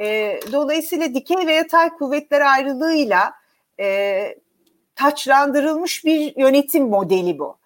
E, 0.00 0.40
dolayısıyla 0.52 1.14
dikey 1.14 1.46
ve 1.46 1.52
yatay 1.52 1.90
kuvvetler 1.90 2.40
ayrılığıyla 2.40 3.32
e, 3.80 4.38
taçlandırılmış 4.94 6.04
bir 6.04 6.36
yönetim 6.36 6.88
modeli 6.88 7.38
bu. 7.38 7.58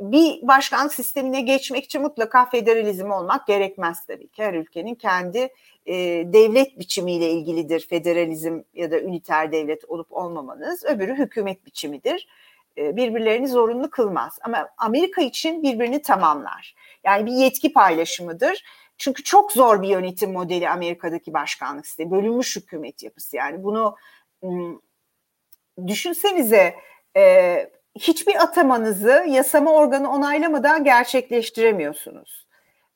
Bir 0.00 0.38
başkanlık 0.42 0.94
sistemine 0.94 1.40
geçmek 1.40 1.84
için 1.84 2.02
mutlaka 2.02 2.46
federalizm 2.46 3.10
olmak 3.10 3.46
gerekmez 3.46 4.06
tabii 4.06 4.28
ki. 4.28 4.44
Her 4.44 4.54
ülkenin 4.54 4.94
kendi 4.94 5.48
e, 5.86 5.94
devlet 6.32 6.78
biçimiyle 6.78 7.30
ilgilidir 7.30 7.86
federalizm 7.88 8.60
ya 8.74 8.90
da 8.90 9.00
üniter 9.00 9.52
devlet 9.52 9.84
olup 9.84 10.12
olmamanız. 10.12 10.84
Öbürü 10.84 11.14
hükümet 11.18 11.66
biçimidir. 11.66 12.28
e, 12.78 12.96
birbirlerini 12.96 13.48
zorunlu 13.48 13.90
kılmaz. 13.90 14.38
Ama 14.42 14.68
Amerika 14.78 15.22
için 15.22 15.62
birbirini 15.62 16.02
tamamlar. 16.02 16.74
Yani 17.04 17.26
bir 17.26 17.32
yetki 17.32 17.72
paylaşımıdır. 17.72 18.64
Çünkü 18.98 19.22
çok 19.22 19.52
zor 19.52 19.82
bir 19.82 19.88
yönetim 19.88 20.32
modeli 20.32 20.68
Amerika'daki 20.68 21.32
başkanlık 21.32 21.86
sistemi. 21.86 22.10
Bölünmüş 22.10 22.56
hükümet 22.56 23.02
yapısı 23.02 23.36
yani. 23.36 23.64
Bunu 23.64 23.96
düşünsenize 25.86 26.74
e, 27.16 27.70
hiçbir 27.98 28.42
atamanızı 28.42 29.24
yasama 29.28 29.72
organı 29.72 30.12
onaylamadan 30.12 30.84
gerçekleştiremiyorsunuz. 30.84 32.46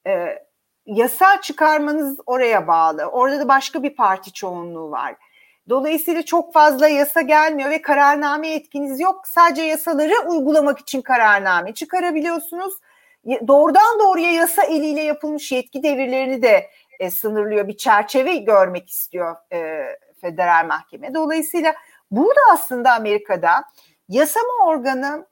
E, 0.07 0.38
yasa 0.87 1.41
çıkarmanız 1.41 2.18
oraya 2.26 2.66
bağlı. 2.66 3.05
Orada 3.05 3.41
da 3.41 3.49
başka 3.49 3.83
bir 3.83 3.95
parti 3.95 4.33
çoğunluğu 4.33 4.91
var. 4.91 5.16
Dolayısıyla 5.68 6.22
çok 6.22 6.53
fazla 6.53 6.89
yasa 6.89 7.20
gelmiyor 7.20 7.70
ve 7.70 7.83
kararname 7.83 8.55
etkiniz 8.55 9.01
yok. 9.01 9.26
Sadece 9.26 9.62
yasaları 9.62 10.28
uygulamak 10.28 10.78
için 10.78 11.03
kararname 11.03 11.74
çıkarabiliyorsunuz. 11.74 12.74
Doğrudan 13.49 13.99
doğruya 14.01 14.33
yasa 14.33 14.62
eliyle 14.62 15.01
yapılmış 15.01 15.53
yetki 15.53 15.83
devirlerini 15.83 16.43
de 16.43 16.70
e, 17.01 17.11
sınırlıyor. 17.11 17.68
Bir 17.68 17.76
çerçeve 17.76 18.37
görmek 18.37 18.91
istiyor 18.91 19.37
e, 19.53 19.83
federal 20.20 20.66
mahkeme. 20.66 21.14
Dolayısıyla 21.14 21.74
burada 22.11 22.41
aslında 22.53 22.93
Amerika'da 22.93 23.64
yasama 24.09 24.66
organı 24.66 25.26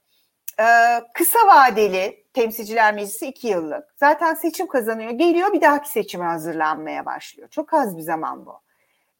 e, 0.61 0.67
kısa 1.15 1.39
vadeli 1.47 2.25
temsilciler 2.39 2.95
meclisi 2.95 3.27
iki 3.27 3.49
yıllık. 3.49 3.85
Zaten 3.97 4.35
seçim 4.35 4.67
kazanıyor. 4.67 5.11
Geliyor 5.11 5.53
bir 5.53 5.61
dahaki 5.61 5.89
seçime 5.89 6.25
hazırlanmaya 6.25 7.07
başlıyor. 7.07 7.49
Çok 7.49 7.75
az 7.75 7.97
bir 7.97 8.03
zaman 8.03 8.47
bu. 8.47 8.61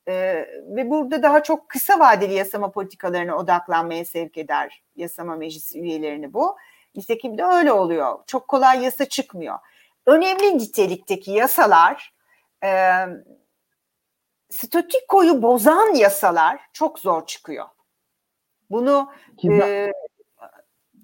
Ee, 0.09 0.49
ve 0.77 0.91
burada 0.91 1.23
daha 1.23 1.43
çok 1.43 1.69
kısa 1.69 1.99
vadeli 1.99 2.35
yasama 2.35 2.71
politikalarına 2.71 3.37
odaklanmaya 3.37 4.05
sevk 4.05 4.39
eder 4.39 4.83
yasama 4.97 5.37
meclisi 5.37 5.81
üyelerini 5.81 6.35
bu. 6.35 6.57
Nitekim 6.95 7.39
de 7.39 7.45
öyle 7.45 7.73
oluyor. 7.73 8.19
Çok 8.27 8.49
kolay 8.49 8.85
yasa 8.85 9.05
çıkmıyor. 9.05 9.59
Önemli 10.07 10.59
nitelikteki 10.59 11.31
yasalar 11.31 12.15
e, 12.65 12.71
statükoyu 14.51 15.43
bozan 15.43 15.95
yasalar 15.95 16.61
çok 16.73 16.99
zor 16.99 17.27
çıkıyor. 17.27 17.67
Bunu 18.71 19.13
e, 19.51 19.93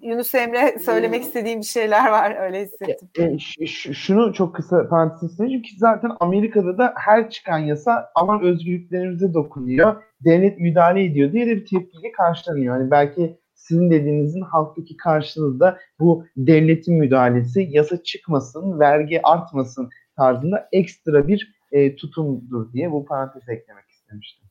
Yunus 0.05 0.35
Emre 0.35 0.79
söylemek 0.79 1.21
hmm. 1.21 1.27
istediğim 1.27 1.59
bir 1.59 1.65
şeyler 1.65 2.11
var 2.11 2.35
öyle 2.39 2.65
hissettim. 2.65 3.09
E, 3.19 3.63
e, 3.63 3.67
şunu 3.93 4.33
çok 4.33 4.55
kısa 4.55 4.87
parantez 4.89 5.37
ki 5.37 5.75
zaten 5.77 6.11
Amerika'da 6.19 6.77
da 6.77 6.93
her 6.97 7.29
çıkan 7.29 7.59
yasa 7.59 8.11
aman 8.15 8.41
özgürlüklerimize 8.43 9.33
dokunuyor, 9.33 10.03
devlet 10.25 10.59
müdahale 10.59 11.03
ediyor 11.03 11.31
diye 11.31 11.47
de 11.47 11.55
bir 11.55 11.65
tepkiyle 11.65 12.11
karşılanıyor. 12.11 12.77
Hani 12.77 12.91
belki 12.91 13.39
sizin 13.53 13.91
dediğinizin 13.91 14.41
halktaki 14.41 14.97
karşılığı 14.97 15.59
da 15.59 15.77
bu 15.99 16.25
devletin 16.37 16.95
müdahalesi, 16.95 17.67
yasa 17.69 18.03
çıkmasın, 18.03 18.79
vergi 18.79 19.19
artmasın 19.23 19.89
tarzında 20.17 20.69
ekstra 20.71 21.27
bir 21.27 21.55
e, 21.71 21.95
tutumdur 21.95 22.73
diye 22.73 22.91
bu 22.91 23.05
parantez 23.05 23.49
eklemek 23.49 23.89
istemiştim. 23.89 24.45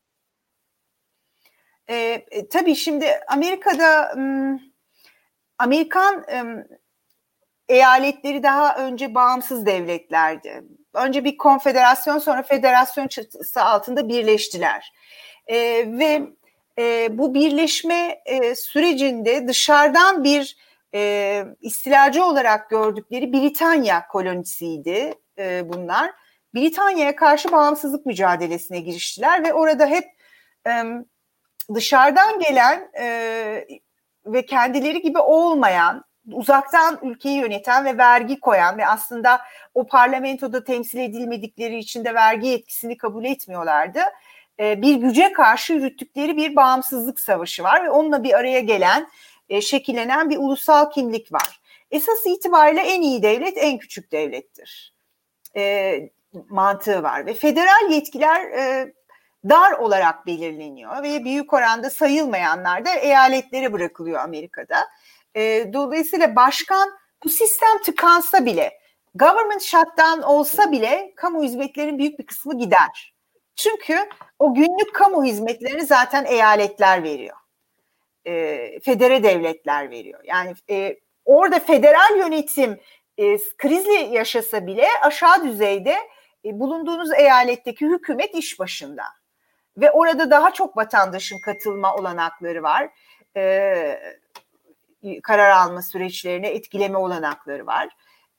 E, 1.89 1.95
e, 2.31 2.49
tabii 2.49 2.75
şimdi 2.75 3.07
Amerika'da... 3.29 4.15
M- 4.17 4.74
Amerikan 5.59 6.25
e, 6.29 6.67
eyaletleri 7.69 8.43
daha 8.43 8.77
önce 8.77 9.15
bağımsız 9.15 9.67
devletlerdi. 9.67 10.65
Önce 10.95 11.25
bir 11.25 11.37
konfederasyon 11.37 12.19
sonra 12.19 12.43
federasyon 12.43 13.09
çatısı 13.09 13.63
altında 13.63 14.09
birleştiler. 14.09 14.93
E, 15.47 15.57
ve 15.99 16.23
e, 16.79 17.19
bu 17.19 17.35
birleşme 17.35 18.23
e, 18.27 18.55
sürecinde 18.55 19.49
dışarıdan 19.49 20.25
bir 20.25 20.57
e, 20.95 21.45
istilacı 21.61 22.25
olarak 22.25 22.71
gördükleri 22.71 23.33
Britanya 23.33 24.09
kolonisiydi 24.09 25.15
e, 25.39 25.69
bunlar. 25.73 26.11
Britanya'ya 26.55 27.17
karşı 27.17 27.53
bağımsızlık 27.53 28.07
mücadelesine 28.07 28.81
giriştiler 28.81 29.45
ve 29.45 29.53
orada 29.53 29.87
hep 29.87 30.05
e, 30.67 30.85
dışarıdan 31.75 32.41
gelen 32.41 32.91
e, 33.01 33.67
ve 34.27 34.47
kendileri 34.47 35.03
gibi 35.03 35.19
olmayan, 35.19 36.05
uzaktan 36.33 36.99
ülkeyi 37.03 37.39
yöneten 37.39 37.85
ve 37.85 37.99
vergi 37.99 38.41
koyan 38.41 38.79
ve 38.79 38.87
aslında 38.87 39.41
o 39.75 39.87
parlamentoda 39.87 40.65
temsil 40.65 40.99
edilmedikleri 40.99 41.79
için 41.79 42.05
de 42.05 42.15
vergi 42.15 42.47
yetkisini 42.47 42.97
kabul 42.97 43.25
etmiyorlardı. 43.25 44.01
E, 44.61 44.83
bir 44.83 44.95
güce 44.95 45.33
karşı 45.33 45.73
yürüttükleri 45.73 46.37
bir 46.37 46.57
bağımsızlık 46.57 47.21
savaşı 47.21 47.63
var 47.63 47.85
ve 47.85 47.91
onunla 47.91 48.23
bir 48.23 48.35
araya 48.35 48.61
gelen, 48.61 49.09
e, 49.49 49.61
şekillenen 49.61 50.31
bir 50.31 50.39
ulusal 50.39 50.91
kimlik 50.91 51.33
var. 51.33 51.61
Esas 51.91 52.27
itibariyle 52.27 52.81
en 52.81 53.03
iyi 53.03 53.23
devlet 53.23 53.57
en 53.57 53.79
küçük 53.79 54.13
devlettir. 54.13 54.95
E, 55.57 55.95
mantığı 56.49 57.03
var 57.03 57.27
ve 57.27 57.35
federal 57.35 57.91
yetkiler 57.91 58.41
dar 59.49 59.73
olarak 59.73 60.27
belirleniyor 60.27 61.03
ve 61.03 61.25
büyük 61.25 61.53
oranda 61.53 61.91
sayılmayanlar 61.91 62.85
da 62.85 62.95
eyaletlere 62.95 63.73
bırakılıyor 63.73 64.21
Amerika'da. 64.21 64.89
E, 65.37 65.71
dolayısıyla 65.73 66.37
başkan 66.37 66.91
bu 67.25 67.29
sistem 67.29 67.83
tıkansa 67.85 68.47
bile, 68.47 68.79
government 69.15 69.63
shutdown 69.63 70.23
olsa 70.23 70.73
bile 70.73 71.13
kamu 71.17 71.43
hizmetlerinin 71.43 71.99
büyük 71.99 72.19
bir 72.19 72.27
kısmı 72.27 72.59
gider. 72.59 73.15
Çünkü 73.57 73.99
o 74.39 74.55
günlük 74.55 74.95
kamu 74.95 75.25
hizmetlerini 75.25 75.85
zaten 75.85 76.25
eyaletler 76.25 77.03
veriyor. 77.03 77.37
E, 78.27 78.81
federe 78.81 79.23
devletler 79.23 79.91
veriyor. 79.91 80.21
Yani 80.25 80.55
e, 80.71 80.99
orada 81.25 81.59
federal 81.59 82.17
yönetim 82.19 82.81
e, 83.19 83.39
krizli 83.59 84.15
yaşasa 84.15 84.67
bile 84.67 84.87
aşağı 85.03 85.45
düzeyde 85.45 85.97
e, 86.45 86.61
bulunduğunuz 86.61 87.13
eyaletteki 87.13 87.87
hükümet 87.87 88.35
iş 88.35 88.59
başında 88.59 89.05
ve 89.77 89.91
orada 89.91 90.31
daha 90.31 90.53
çok 90.53 90.77
vatandaşın 90.77 91.39
katılma 91.39 91.95
olanakları 91.95 92.63
var. 92.63 92.91
Ee, 93.37 94.01
karar 95.23 95.51
alma 95.51 95.83
süreçlerine 95.83 96.49
etkileme 96.49 96.99
olanakları 96.99 97.67
var. 97.67 97.89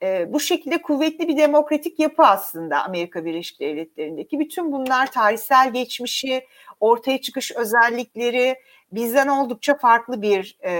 Ee, 0.03 0.33
bu 0.33 0.39
şekilde 0.39 0.81
kuvvetli 0.81 1.27
bir 1.27 1.37
demokratik 1.37 1.99
yapı 1.99 2.23
aslında 2.23 2.83
Amerika 2.83 3.25
Birleşik 3.25 3.59
Devletleri'ndeki. 3.59 4.39
Bütün 4.39 4.71
bunlar 4.71 5.11
tarihsel 5.11 5.73
geçmişi, 5.73 6.45
ortaya 6.79 7.21
çıkış 7.21 7.51
özellikleri 7.51 8.55
bizden 8.91 9.27
oldukça 9.27 9.77
farklı 9.77 10.21
bir 10.21 10.57
e, 10.59 10.71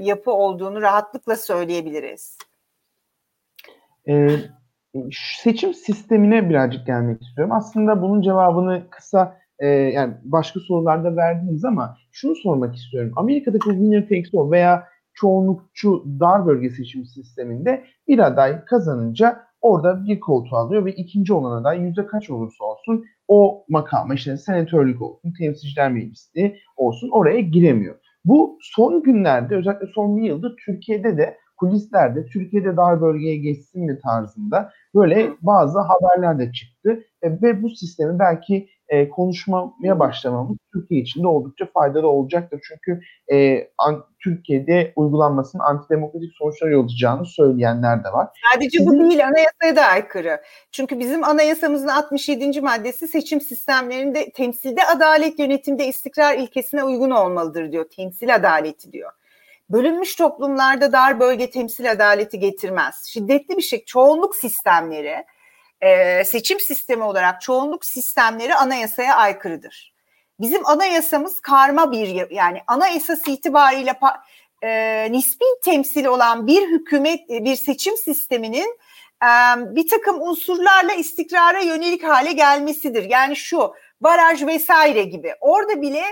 yapı 0.00 0.30
olduğunu 0.30 0.82
rahatlıkla 0.82 1.36
söyleyebiliriz. 1.36 2.38
Ee, 4.08 4.28
seçim 5.42 5.74
sistemine 5.74 6.48
birazcık 6.50 6.86
gelmek 6.86 7.22
istiyorum. 7.22 7.52
Aslında 7.52 8.02
bunun 8.02 8.22
cevabını 8.22 8.90
kısa 8.90 9.43
e, 9.58 9.66
yani 9.68 10.14
başka 10.24 10.60
sorularda 10.60 11.16
verdiniz 11.16 11.64
ama 11.64 11.96
şunu 12.12 12.34
sormak 12.36 12.76
istiyorum. 12.76 13.12
Amerika'daki 13.16 13.64
winner 13.64 14.02
takes 14.02 14.34
all 14.34 14.50
veya 14.50 14.84
çoğunlukçu 15.14 16.04
dar 16.20 16.46
bölge 16.46 16.70
seçim 16.70 17.04
sisteminde 17.04 17.84
bir 18.08 18.18
aday 18.18 18.64
kazanınca 18.64 19.42
orada 19.60 20.04
bir 20.06 20.20
koltuğu 20.20 20.56
alıyor 20.56 20.84
ve 20.84 20.92
ikinci 20.92 21.32
olan 21.32 21.60
aday 21.60 21.80
yüzde 21.80 22.06
kaç 22.06 22.30
olursa 22.30 22.64
olsun 22.64 23.04
o 23.28 23.64
makama 23.68 24.14
işte 24.14 24.36
senatörlük 24.36 25.02
olsun, 25.02 25.32
temsilciler 25.38 25.92
meclisi 25.92 26.56
olsun 26.76 27.10
oraya 27.12 27.40
giremiyor. 27.40 27.94
Bu 28.24 28.58
son 28.62 29.02
günlerde 29.02 29.56
özellikle 29.56 29.86
son 29.94 30.16
bir 30.16 30.22
yılda 30.22 30.56
Türkiye'de 30.66 31.16
de 31.16 31.36
kulislerde 31.56 32.26
Türkiye'de 32.26 32.76
dar 32.76 33.00
bölgeye 33.00 33.36
geçsin 33.36 33.84
mi 33.84 33.98
tarzında 34.00 34.72
böyle 34.94 35.30
bazı 35.42 35.78
haberler 35.78 36.38
de 36.38 36.52
çıktı. 36.52 37.04
E, 37.22 37.42
ve 37.42 37.62
bu 37.62 37.70
sistemi 37.70 38.18
belki 38.18 38.68
e, 38.88 39.08
konuşmaya 39.08 39.98
başlamamız 39.98 40.56
Türkiye 40.72 41.00
için 41.00 41.22
de 41.22 41.26
oldukça 41.26 41.66
faydalı 41.74 42.08
olacaktır. 42.08 42.60
Çünkü 42.68 43.00
e, 43.32 43.68
an, 43.78 44.04
Türkiye'de 44.24 44.92
uygulanmasının 44.96 45.62
antidemokratik 45.62 46.32
sonuçlar 46.38 46.68
yol 46.68 46.84
açacağını 46.84 47.26
söyleyenler 47.26 48.04
de 48.04 48.08
var. 48.08 48.28
Sadece 48.52 48.86
bu 48.86 48.92
değil, 48.92 49.26
anayasaya 49.26 49.76
da 49.76 49.82
aykırı. 49.82 50.40
Çünkü 50.72 50.98
bizim 50.98 51.24
anayasamızın 51.24 51.88
67. 51.88 52.60
maddesi 52.60 53.08
seçim 53.08 53.40
sistemlerinde 53.40 54.30
temsilde 54.30 54.80
adalet 54.96 55.38
yönetimde 55.38 55.86
istikrar 55.86 56.38
ilkesine 56.38 56.84
uygun 56.84 57.10
olmalıdır 57.10 57.72
diyor. 57.72 57.84
Temsil 57.96 58.34
adaleti 58.34 58.92
diyor. 58.92 59.12
Bölünmüş 59.70 60.14
toplumlarda 60.14 60.92
dar 60.92 61.20
bölge 61.20 61.50
temsil 61.50 61.90
adaleti 61.90 62.38
getirmez. 62.38 63.04
Şiddetli 63.08 63.56
bir 63.56 63.62
şey, 63.62 63.84
çoğunluk 63.84 64.36
sistemleri 64.36 65.24
e, 65.80 66.24
seçim 66.24 66.60
sistemi 66.60 67.02
olarak 67.02 67.40
çoğunluk 67.40 67.84
sistemleri 67.84 68.54
anayasaya 68.54 69.16
aykırıdır. 69.16 69.94
Bizim 70.40 70.66
anayasamız 70.66 71.40
karma 71.40 71.92
bir 71.92 72.30
yani 72.30 72.60
anayasası 72.66 73.30
itibariyle 73.30 73.94
e, 74.62 75.08
nispi 75.12 75.44
temsil 75.64 76.04
olan 76.04 76.46
bir 76.46 76.68
hükümet 76.68 77.28
bir 77.28 77.56
seçim 77.56 77.96
sisteminin 77.96 78.78
e, 79.22 79.28
bir 79.76 79.88
takım 79.88 80.22
unsurlarla 80.22 80.92
istikrara 80.92 81.60
yönelik 81.60 82.04
hale 82.04 82.32
gelmesidir. 82.32 83.02
Yani 83.10 83.36
şu 83.36 83.74
baraj 84.00 84.46
vesaire 84.46 85.02
gibi 85.02 85.34
orada 85.40 85.82
bile 85.82 86.04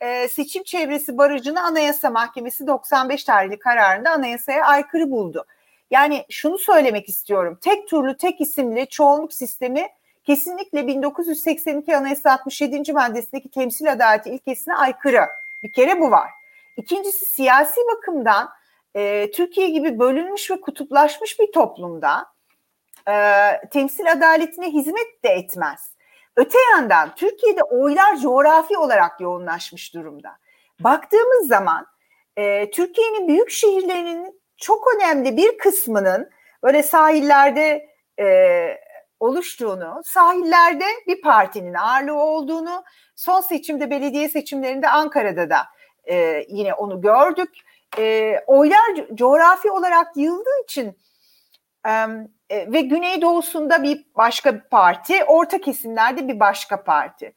e, 0.00 0.28
seçim 0.28 0.62
çevresi 0.62 1.18
barajını 1.18 1.62
Anayasa 1.62 2.10
Mahkemesi 2.10 2.66
95 2.66 3.24
tarihli 3.24 3.58
kararında 3.58 4.10
anayasaya 4.10 4.64
aykırı 4.66 5.10
buldu. 5.10 5.46
Yani 5.90 6.24
şunu 6.30 6.58
söylemek 6.58 7.08
istiyorum. 7.08 7.58
Tek 7.60 7.88
turlu 7.88 8.16
tek 8.16 8.40
isimli 8.40 8.86
çoğunluk 8.86 9.32
sistemi 9.32 9.88
kesinlikle 10.24 10.86
1982 10.86 11.96
Anayasa 11.96 12.32
67. 12.32 12.92
maddesindeki 12.92 13.50
temsil 13.50 13.92
adaleti 13.92 14.30
ilkesine 14.30 14.74
aykırı. 14.74 15.20
Bir 15.62 15.72
kere 15.72 16.00
bu 16.00 16.10
var. 16.10 16.30
İkincisi 16.76 17.26
siyasi 17.26 17.80
bakımdan 17.96 18.48
e, 18.94 19.30
Türkiye 19.30 19.68
gibi 19.68 19.98
bölünmüş 19.98 20.50
ve 20.50 20.60
kutuplaşmış 20.60 21.40
bir 21.40 21.52
toplumda 21.52 22.26
e, 23.08 23.14
temsil 23.70 24.12
adaletine 24.12 24.70
hizmet 24.70 25.24
de 25.24 25.28
etmez. 25.28 25.97
Öte 26.38 26.58
yandan 26.72 27.14
Türkiye'de 27.14 27.62
oylar 27.62 28.16
coğrafi 28.16 28.78
olarak 28.78 29.20
yoğunlaşmış 29.20 29.94
durumda. 29.94 30.36
Baktığımız 30.80 31.48
zaman 31.48 31.86
e, 32.36 32.70
Türkiye'nin 32.70 33.28
büyük 33.28 33.50
şehirlerinin 33.50 34.40
çok 34.56 34.94
önemli 34.96 35.36
bir 35.36 35.58
kısmının 35.58 36.30
böyle 36.62 36.82
sahillerde 36.82 37.88
e, 38.20 38.26
oluştuğunu, 39.20 40.02
sahillerde 40.04 40.84
bir 41.06 41.22
partinin 41.22 41.74
ağırlığı 41.74 42.22
olduğunu, 42.22 42.84
son 43.16 43.40
seçimde 43.40 43.90
belediye 43.90 44.28
seçimlerinde 44.28 44.88
Ankara'da 44.88 45.50
da 45.50 45.66
e, 46.04 46.44
yine 46.48 46.74
onu 46.74 47.00
gördük. 47.00 47.50
E, 47.98 48.34
oylar 48.46 49.06
coğrafi 49.14 49.70
olarak 49.70 50.16
yığıldığı 50.16 50.62
için 50.64 50.98
e, 51.88 52.06
ve 52.50 52.80
güneydoğusunda 52.80 53.82
bir 53.82 54.06
başka 54.16 54.54
bir 54.54 54.60
parti, 54.60 55.24
orta 55.24 55.60
kesimlerde 55.60 56.28
bir 56.28 56.40
başka 56.40 56.84
parti. 56.84 57.34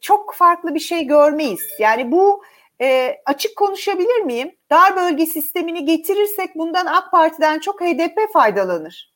Çok 0.00 0.34
farklı 0.34 0.74
bir 0.74 0.80
şey 0.80 1.04
görmeyiz. 1.04 1.60
Yani 1.78 2.12
bu 2.12 2.42
e, 2.80 3.16
açık 3.26 3.56
konuşabilir 3.56 4.20
miyim? 4.20 4.56
Dar 4.70 4.96
bölge 4.96 5.26
sistemini 5.26 5.84
getirirsek 5.84 6.54
bundan 6.54 6.86
AK 6.86 7.10
Parti'den 7.10 7.58
çok 7.58 7.80
HDP 7.80 8.32
faydalanır. 8.32 9.14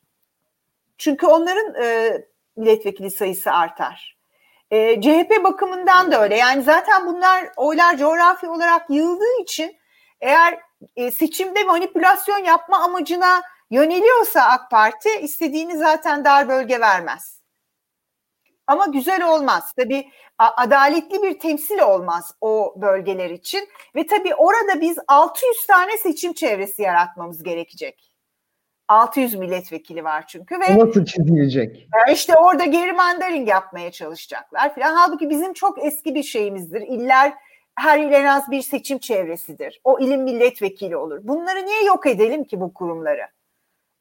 Çünkü 0.99 1.27
onların 1.27 1.83
e, 1.83 2.19
milletvekili 2.57 3.11
sayısı 3.11 3.53
artar. 3.53 4.17
E, 4.71 5.01
CHP 5.01 5.45
bakımından 5.45 6.13
da 6.13 6.23
öyle. 6.23 6.37
Yani 6.37 6.63
zaten 6.63 7.07
bunlar 7.07 7.49
oylar 7.57 7.97
coğrafi 7.97 8.49
olarak 8.49 8.91
yığıldığı 8.91 9.43
için 9.43 9.77
eğer 10.21 10.59
e, 10.97 11.11
seçimde 11.11 11.65
manipülasyon 11.65 12.39
yapma 12.39 12.79
amacına 12.79 13.43
yöneliyorsa 13.71 14.43
AK 14.43 14.71
Parti 14.71 15.09
istediğini 15.21 15.79
zaten 15.79 16.25
dar 16.25 16.49
bölge 16.49 16.81
vermez. 16.81 17.37
Ama 18.67 18.87
güzel 18.87 19.29
olmaz. 19.29 19.73
Tabii 19.77 20.11
adaletli 20.39 21.23
bir 21.23 21.39
temsil 21.39 21.79
olmaz 21.79 22.35
o 22.41 22.75
bölgeler 22.77 23.31
için. 23.31 23.69
Ve 23.95 24.07
tabii 24.07 24.35
orada 24.35 24.81
biz 24.81 24.99
600 25.09 25.67
tane 25.67 25.99
seçim 25.99 26.33
çevresi 26.33 26.83
yaratmamız 26.83 27.43
gerekecek. 27.43 28.12
600 28.89 29.35
milletvekili 29.35 30.05
var 30.05 30.27
çünkü 30.27 30.61
ve 30.61 30.79
nasıl 30.79 31.05
çizilecek? 31.05 31.89
İşte 32.12 32.37
orada 32.37 32.64
gerrymandering 32.64 33.49
yapmaya 33.49 33.93
çalışacaklar 33.93 34.75
filan. 34.75 34.95
Halbuki 34.95 35.31
bizim 35.31 35.53
çok 35.53 35.85
eski 35.85 36.14
bir 36.14 36.23
şeyimizdir. 36.23 36.81
İller 36.81 37.35
her 37.75 37.99
il 37.99 38.12
en 38.12 38.25
az 38.25 38.51
bir 38.51 38.62
seçim 38.62 38.99
çevresidir. 38.99 39.81
O 39.85 39.99
ilin 40.01 40.23
milletvekili 40.23 40.97
olur. 40.97 41.19
Bunları 41.23 41.67
niye 41.67 41.85
yok 41.85 42.07
edelim 42.07 42.45
ki 42.45 42.61
bu 42.61 42.75
kurumları? 42.75 43.27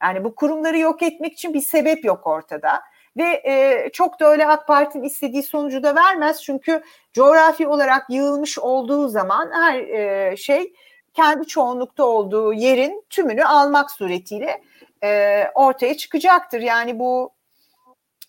Yani 0.02 0.24
bu 0.24 0.34
kurumları 0.34 0.78
yok 0.78 1.02
etmek 1.02 1.32
için 1.32 1.54
bir 1.54 1.60
sebep 1.60 2.04
yok 2.04 2.26
ortada. 2.26 2.82
Ve 3.16 3.42
e, 3.44 3.88
çok 3.92 4.20
da 4.20 4.30
öyle 4.30 4.46
AK 4.46 4.66
Parti'nin 4.66 5.04
istediği 5.04 5.42
sonucu 5.42 5.82
da 5.82 5.94
vermez. 5.94 6.42
Çünkü 6.42 6.82
coğrafi 7.12 7.66
olarak 7.66 8.10
yığılmış 8.10 8.58
olduğu 8.58 9.08
zaman 9.08 9.50
her 9.52 9.78
e, 9.80 10.36
şey 10.36 10.72
kendi 11.14 11.46
çoğunlukta 11.46 12.04
olduğu 12.04 12.52
yerin 12.52 13.04
tümünü 13.10 13.44
almak 13.44 13.90
suretiyle 13.90 14.62
e, 15.04 15.42
ortaya 15.54 15.96
çıkacaktır. 15.96 16.60
Yani 16.60 16.98
bu 16.98 17.30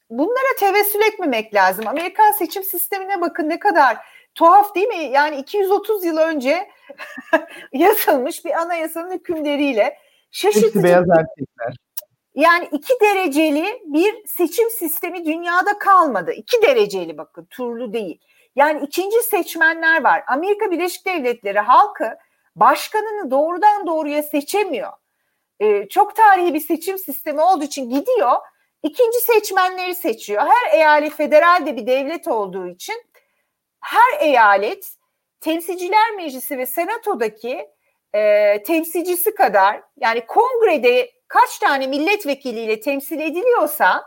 bunlara 0.10 0.56
tevessül 0.60 1.02
etmemek 1.02 1.54
lazım. 1.54 1.88
Amerikan 1.88 2.32
seçim 2.32 2.64
sistemine 2.64 3.22
bakın 3.22 3.50
ne 3.50 3.60
kadar 3.60 3.98
tuhaf 4.36 4.76
değil 4.76 4.88
mi? 4.88 5.04
Yani 5.12 5.36
230 5.36 6.06
yıl 6.06 6.18
önce 6.18 6.70
yazılmış 7.74 8.46
bir 8.46 8.52
anayasanın 8.52 9.12
hükümleriyle 9.12 9.98
şaşırtıcı. 10.32 10.84
Beyaz 10.84 11.10
erkekler. 11.10 11.76
Yani 12.36 12.70
iki 12.72 12.94
dereceli 13.02 13.82
bir 13.86 14.28
seçim 14.28 14.70
sistemi 14.70 15.26
dünyada 15.26 15.80
kalmadı. 15.80 16.32
İki 16.32 16.62
dereceli 16.62 17.18
bakın 17.18 17.48
turlu 17.50 17.94
değil. 17.94 18.22
Yani 18.56 18.86
ikinci 18.86 19.18
seçmenler 19.24 20.04
var. 20.04 20.24
Amerika 20.28 20.72
Birleşik 20.72 21.06
Devletleri 21.06 21.60
halkı 21.60 22.18
başkanını 22.56 23.32
doğrudan 23.32 23.88
doğruya 23.88 24.24
seçemiyor. 24.24 24.92
Ee, 25.60 25.88
çok 25.90 26.16
tarihi 26.16 26.54
bir 26.54 26.60
seçim 26.60 26.98
sistemi 26.98 27.42
olduğu 27.42 27.64
için 27.64 27.90
gidiyor. 27.90 28.36
ikinci 28.84 29.20
seçmenleri 29.20 29.96
seçiyor. 29.96 30.42
Her 30.42 30.78
eyalet 30.78 31.14
federal 31.14 31.66
de 31.66 31.76
bir 31.76 31.88
devlet 31.88 32.28
olduğu 32.28 32.68
için 32.68 33.04
her 33.80 34.20
eyalet 34.20 34.88
temsilciler 35.42 36.16
meclisi 36.16 36.58
ve 36.58 36.66
senatodaki 36.66 37.68
e, 38.14 38.64
temsilcisi 38.64 39.36
kadar 39.36 39.82
yani 39.98 40.26
kongrede 40.26 41.12
kaç 41.28 41.60
tane 41.60 41.88
milletvekiliyle 41.88 42.80
temsil 42.80 43.20
ediliyorsa 43.20 44.04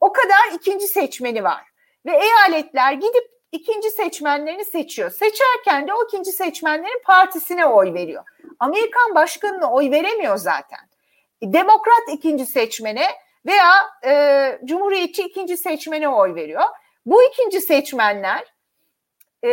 o 0.00 0.12
kadar 0.12 0.52
ikinci 0.54 0.86
seçmeni 0.86 1.44
var. 1.44 1.62
Ve 2.06 2.12
eyaletler 2.16 2.92
gidip 2.92 3.30
ikinci 3.52 3.90
seçmenlerini 3.90 4.64
seçiyor. 4.64 5.10
Seçerken 5.10 5.88
de 5.88 5.94
o 5.94 6.04
ikinci 6.04 6.32
seçmenlerin 6.32 7.02
partisine 7.04 7.66
oy 7.66 7.94
veriyor. 7.94 8.24
Amerikan 8.58 9.14
başkanına 9.14 9.72
oy 9.72 9.90
veremiyor 9.90 10.36
zaten. 10.36 10.80
Demokrat 11.42 12.02
ikinci 12.12 12.46
seçmene 12.46 13.06
veya 13.46 13.72
e, 14.04 14.58
Cumhuriyetçi 14.64 15.22
ikinci 15.22 15.56
seçmene 15.56 16.08
oy 16.08 16.34
veriyor. 16.34 16.64
Bu 17.06 17.22
ikinci 17.22 17.60
seçmenler 17.60 18.54
e, 19.44 19.50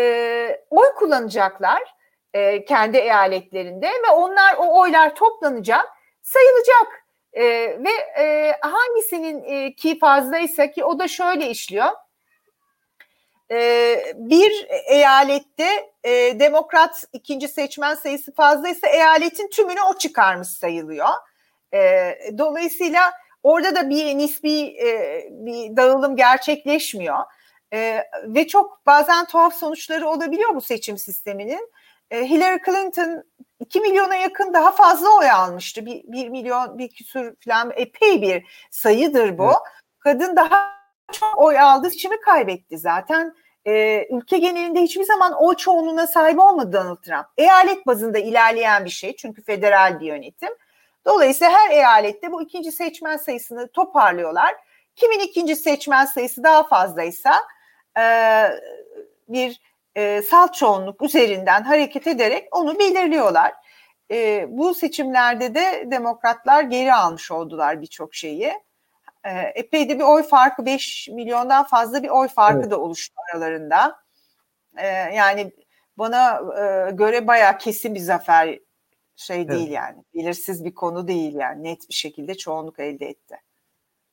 oy 0.70 0.94
kullanacaklar 0.96 1.95
e, 2.36 2.66
kendi 2.66 2.98
eyaletlerinde 2.98 3.88
ve 3.88 4.12
onlar 4.14 4.56
o 4.58 4.80
oylar 4.80 5.16
toplanacak, 5.16 5.86
sayılacak. 6.22 7.06
E, 7.34 7.44
ve 7.84 7.92
e, 8.20 8.54
hangisinin 8.62 9.44
e, 9.44 9.76
ki 9.76 10.00
fazlaysa 10.00 10.72
ki 10.72 10.84
o 10.84 11.00
da 11.00 11.08
şöyle 11.08 11.50
işliyor. 11.50 11.88
E, 13.52 13.98
bir 14.16 14.68
eyalette 14.86 15.94
e, 16.04 16.40
demokrat 16.40 17.04
ikinci 17.14 17.48
seçmen 17.48 17.96
sayısı 17.96 18.34
fazlaysa 18.34 18.88
eyaletin 18.88 19.50
tümünü 19.50 19.82
o 19.82 19.98
çıkarmış 19.98 20.48
sayılıyor. 20.48 21.10
E, 21.74 22.12
dolayısıyla 22.38 23.12
orada 23.44 23.76
da 23.76 23.90
bir 23.90 24.18
nispi 24.18 24.78
e, 24.86 25.22
bir 25.32 25.78
dağılım 25.78 26.16
gerçekleşmiyor. 26.16 27.20
E, 27.74 28.04
ve 28.24 28.48
çok 28.48 28.86
bazen 28.86 29.26
tuhaf 29.26 29.56
sonuçları 29.56 30.10
olabiliyor 30.10 30.56
bu 30.56 30.62
seçim 30.62 30.98
sisteminin. 30.98 31.72
E, 32.12 32.30
Hillary 32.30 32.60
Clinton 32.66 33.24
2 33.60 33.80
milyona 33.80 34.16
yakın 34.16 34.54
daha 34.54 34.72
fazla 34.72 35.10
oy 35.20 35.32
almıştı. 35.32 35.86
1, 35.86 36.04
1 36.04 36.30
milyon 36.30 36.78
bir 36.78 36.90
küsur 36.90 37.34
falan 37.46 37.72
epey 37.76 38.22
bir 38.22 38.46
sayıdır 38.72 39.38
bu. 39.38 39.46
Evet. 39.46 39.58
Kadın 40.00 40.36
daha 40.36 40.76
çok 41.12 41.38
oy 41.38 41.60
aldı, 41.60 41.90
seçimi 41.90 42.22
kaybetti 42.22 42.78
zaten. 42.78 43.36
E, 43.66 44.06
ülke 44.10 44.38
genelinde 44.38 44.82
hiçbir 44.82 45.04
zaman 45.04 45.34
oy 45.34 45.56
çoğunluğuna 45.56 46.08
sahip 46.08 46.40
olmadı 46.40 46.74
Donald 46.74 46.98
Trump. 46.98 47.26
Eyalet 47.38 47.88
bazında 47.88 48.20
ilerleyen 48.20 48.86
bir 48.86 48.90
şey 48.90 49.16
çünkü 49.16 49.44
federal 49.44 50.00
bir 50.00 50.06
yönetim. 50.06 50.50
Dolayısıyla 51.06 51.54
her 51.54 51.70
eyalette 51.70 52.32
bu 52.32 52.42
ikinci 52.42 52.72
seçmen 52.72 53.18
sayısını 53.18 53.68
toparlıyorlar. 53.68 54.56
Kimin 54.96 55.20
ikinci 55.20 55.56
seçmen 55.56 56.06
sayısı 56.06 56.44
daha 56.44 56.64
fazlaysa 56.64 57.34
e, 57.98 58.04
bir 59.28 59.62
e, 59.96 60.22
salt 60.22 60.54
çoğunluk 60.54 61.02
üzerinden 61.02 61.64
hareket 61.64 62.08
ederek 62.08 62.48
onu 62.52 62.80
belirliyorlar. 62.80 63.54
E, 64.12 64.46
bu 64.50 64.74
seçimlerde 64.74 65.56
de 65.56 65.88
demokratlar 65.92 66.64
geri 66.64 66.94
almış 66.94 67.32
oldular 67.32 67.82
birçok 67.82 68.16
şeyi. 68.16 68.54
E, 69.24 69.32
epey 69.56 69.90
de 69.90 70.00
bir 70.00 70.04
oy 70.04 70.24
farkı 70.24 70.66
5 70.66 71.10
milyondan 71.12 71.64
fazla 71.64 72.04
bir 72.04 72.10
oy 72.10 72.28
farkı 72.28 72.60
evet. 72.60 72.72
da 72.72 72.80
oluştu 72.80 73.16
aralarında. 73.32 74.00
E, 74.78 74.88
yani 74.88 75.52
bana 75.98 76.42
e, 76.60 76.92
göre 76.92 77.28
bayağı 77.28 77.58
kesin 77.58 77.96
bir 77.96 78.00
zafer 78.00 78.60
şey 79.16 79.48
değil 79.48 79.62
evet. 79.62 79.72
yani. 79.72 80.04
Belirsiz 80.14 80.66
bir 80.66 80.76
konu 80.76 81.08
değil 81.08 81.36
yani. 81.36 81.64
Net 81.64 81.90
bir 81.90 81.94
şekilde 81.94 82.36
çoğunluk 82.36 82.80
elde 82.80 83.06
etti. 83.06 83.38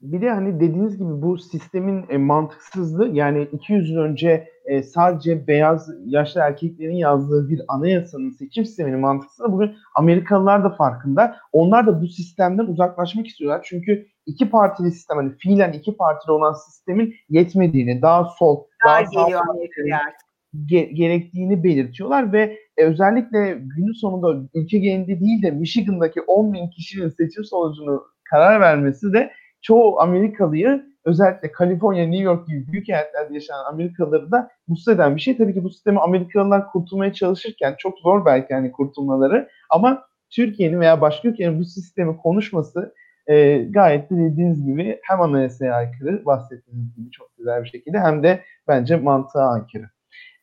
Bir 0.03 0.20
de 0.20 0.30
hani 0.30 0.61
dediğiniz 0.61 0.98
gibi 0.98 1.22
bu 1.22 1.38
sistemin 1.38 2.05
e, 2.09 2.16
mantıksızlığı 2.18 3.09
yani 3.09 3.48
200 3.53 3.90
yıl 3.90 3.98
önce 3.98 4.48
e, 4.64 4.82
sadece 4.82 5.46
beyaz 5.46 5.90
yaşlı 6.05 6.40
erkeklerin 6.40 6.96
yazdığı 6.96 7.48
bir 7.48 7.61
anayasanın 7.68 8.30
seçim 8.30 8.64
sisteminin 8.64 9.00
mantıksızlığı 9.00 9.53
bugün 9.53 9.74
Amerikalılar 9.96 10.64
da 10.64 10.70
farkında. 10.70 11.36
Onlar 11.53 11.86
da 11.86 12.03
bu 12.03 12.09
sistemden 12.09 12.66
uzaklaşmak 12.66 13.26
istiyorlar. 13.26 13.61
Çünkü 13.64 14.07
iki 14.26 14.50
partili 14.50 14.90
sistem 14.90 15.16
hani 15.16 15.32
fiilen 15.38 15.72
iki 15.72 15.96
partili 15.96 16.32
olan 16.32 16.53
sistemin 16.53 17.14
yetmediğini, 17.28 18.03
daha 18.03 18.24
sol, 18.24 18.64
daha, 18.86 18.94
daha 18.94 19.03
geliyor 19.24 19.40
Amerika'ya 19.48 19.96
artık. 19.96 20.20
ge- 20.66 20.94
gerektiğini 20.94 21.64
belirtiyorlar 21.64 22.32
ve 22.32 22.59
e, 22.76 22.84
özellikle 22.84 23.59
günün 23.76 23.92
sonunda 23.92 24.48
ülke 24.55 24.78
genelinde 24.78 25.20
değil 25.20 25.42
de 25.42 25.50
Michigan'daki 25.50 26.20
10 26.20 26.53
bin 26.53 26.70
kişinin 26.70 27.09
seçim 27.09 27.44
sonucunu 27.44 28.03
karar 28.30 28.61
vermesi 28.61 29.12
de 29.12 29.30
çoğu 29.62 30.00
Amerikalıyı 30.00 30.82
özellikle 31.04 31.52
Kaliforniya, 31.52 32.06
New 32.06 32.24
York 32.24 32.46
gibi 32.46 32.72
büyük 32.72 32.88
eyaletlerde 32.88 33.34
yaşayan 33.34 33.64
Amerikalıları 33.64 34.30
da 34.30 34.50
mutsuz 34.68 34.94
eden 34.94 35.16
bir 35.16 35.20
şey. 35.20 35.36
Tabii 35.36 35.54
ki 35.54 35.64
bu 35.64 35.70
sistemi 35.70 36.00
Amerikalılar 36.00 36.66
kurtulmaya 36.72 37.12
çalışırken 37.12 37.74
çok 37.78 37.98
zor 37.98 38.24
belki 38.26 38.54
hani 38.54 38.72
kurtulmaları 38.72 39.48
ama 39.70 40.04
Türkiye'nin 40.30 40.80
veya 40.80 41.00
başka 41.00 41.28
ülkenin 41.28 41.60
bu 41.60 41.64
sistemi 41.64 42.16
konuşması 42.16 42.94
e, 43.26 43.58
gayet 43.58 44.10
de 44.10 44.16
dediğiniz 44.16 44.66
gibi 44.66 45.00
hem 45.02 45.20
anayasaya 45.20 45.74
aykırı 45.74 46.26
bahsettiğiniz 46.26 46.96
gibi 46.96 47.10
çok 47.10 47.36
güzel 47.36 47.64
bir 47.64 47.68
şekilde 47.68 48.00
hem 48.00 48.22
de 48.22 48.44
bence 48.68 48.96
mantığa 48.96 49.52
aykırı. 49.52 49.90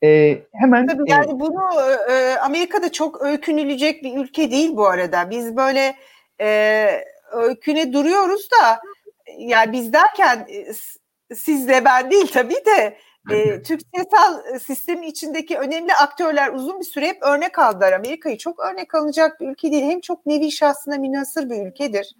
E, 0.03 0.37
hemen 0.53 0.87
Tabii 0.87 1.11
yani 1.11 1.31
e, 1.31 1.39
bunu 1.39 1.61
e, 2.11 2.37
Amerika'da 2.37 2.91
çok 2.91 3.21
öykünülecek 3.21 4.03
bir 4.03 4.17
ülke 4.17 4.51
değil 4.51 4.75
bu 4.75 4.87
arada. 4.87 5.29
Biz 5.29 5.57
böyle 5.57 5.95
e, 6.41 6.87
öyküne 7.31 7.93
duruyoruz 7.93 8.49
da 8.51 8.79
yani 9.37 9.71
biz 9.71 9.93
derken 9.93 10.47
e, 10.49 10.73
sizle 11.35 11.85
ben 11.85 12.11
değil 12.11 12.27
tabii 12.27 12.65
de 12.65 12.97
e, 13.31 13.63
Türk 13.63 13.81
siyasal 13.95 14.59
sistemi 14.59 15.07
içindeki 15.07 15.57
önemli 15.57 15.93
aktörler 15.93 16.53
uzun 16.53 16.79
bir 16.79 16.85
süre 16.85 17.07
hep 17.07 17.23
örnek 17.23 17.59
aldılar. 17.59 17.93
Amerika'yı 17.93 18.37
çok 18.37 18.59
örnek 18.59 18.95
alınacak 18.95 19.41
bir 19.41 19.47
ülke 19.47 19.71
değil. 19.71 19.83
Hem 19.83 20.01
çok 20.01 20.25
nevi 20.25 20.51
şahsına 20.51 20.97
münasır 20.97 21.49
bir 21.49 21.67
ülkedir. 21.67 22.15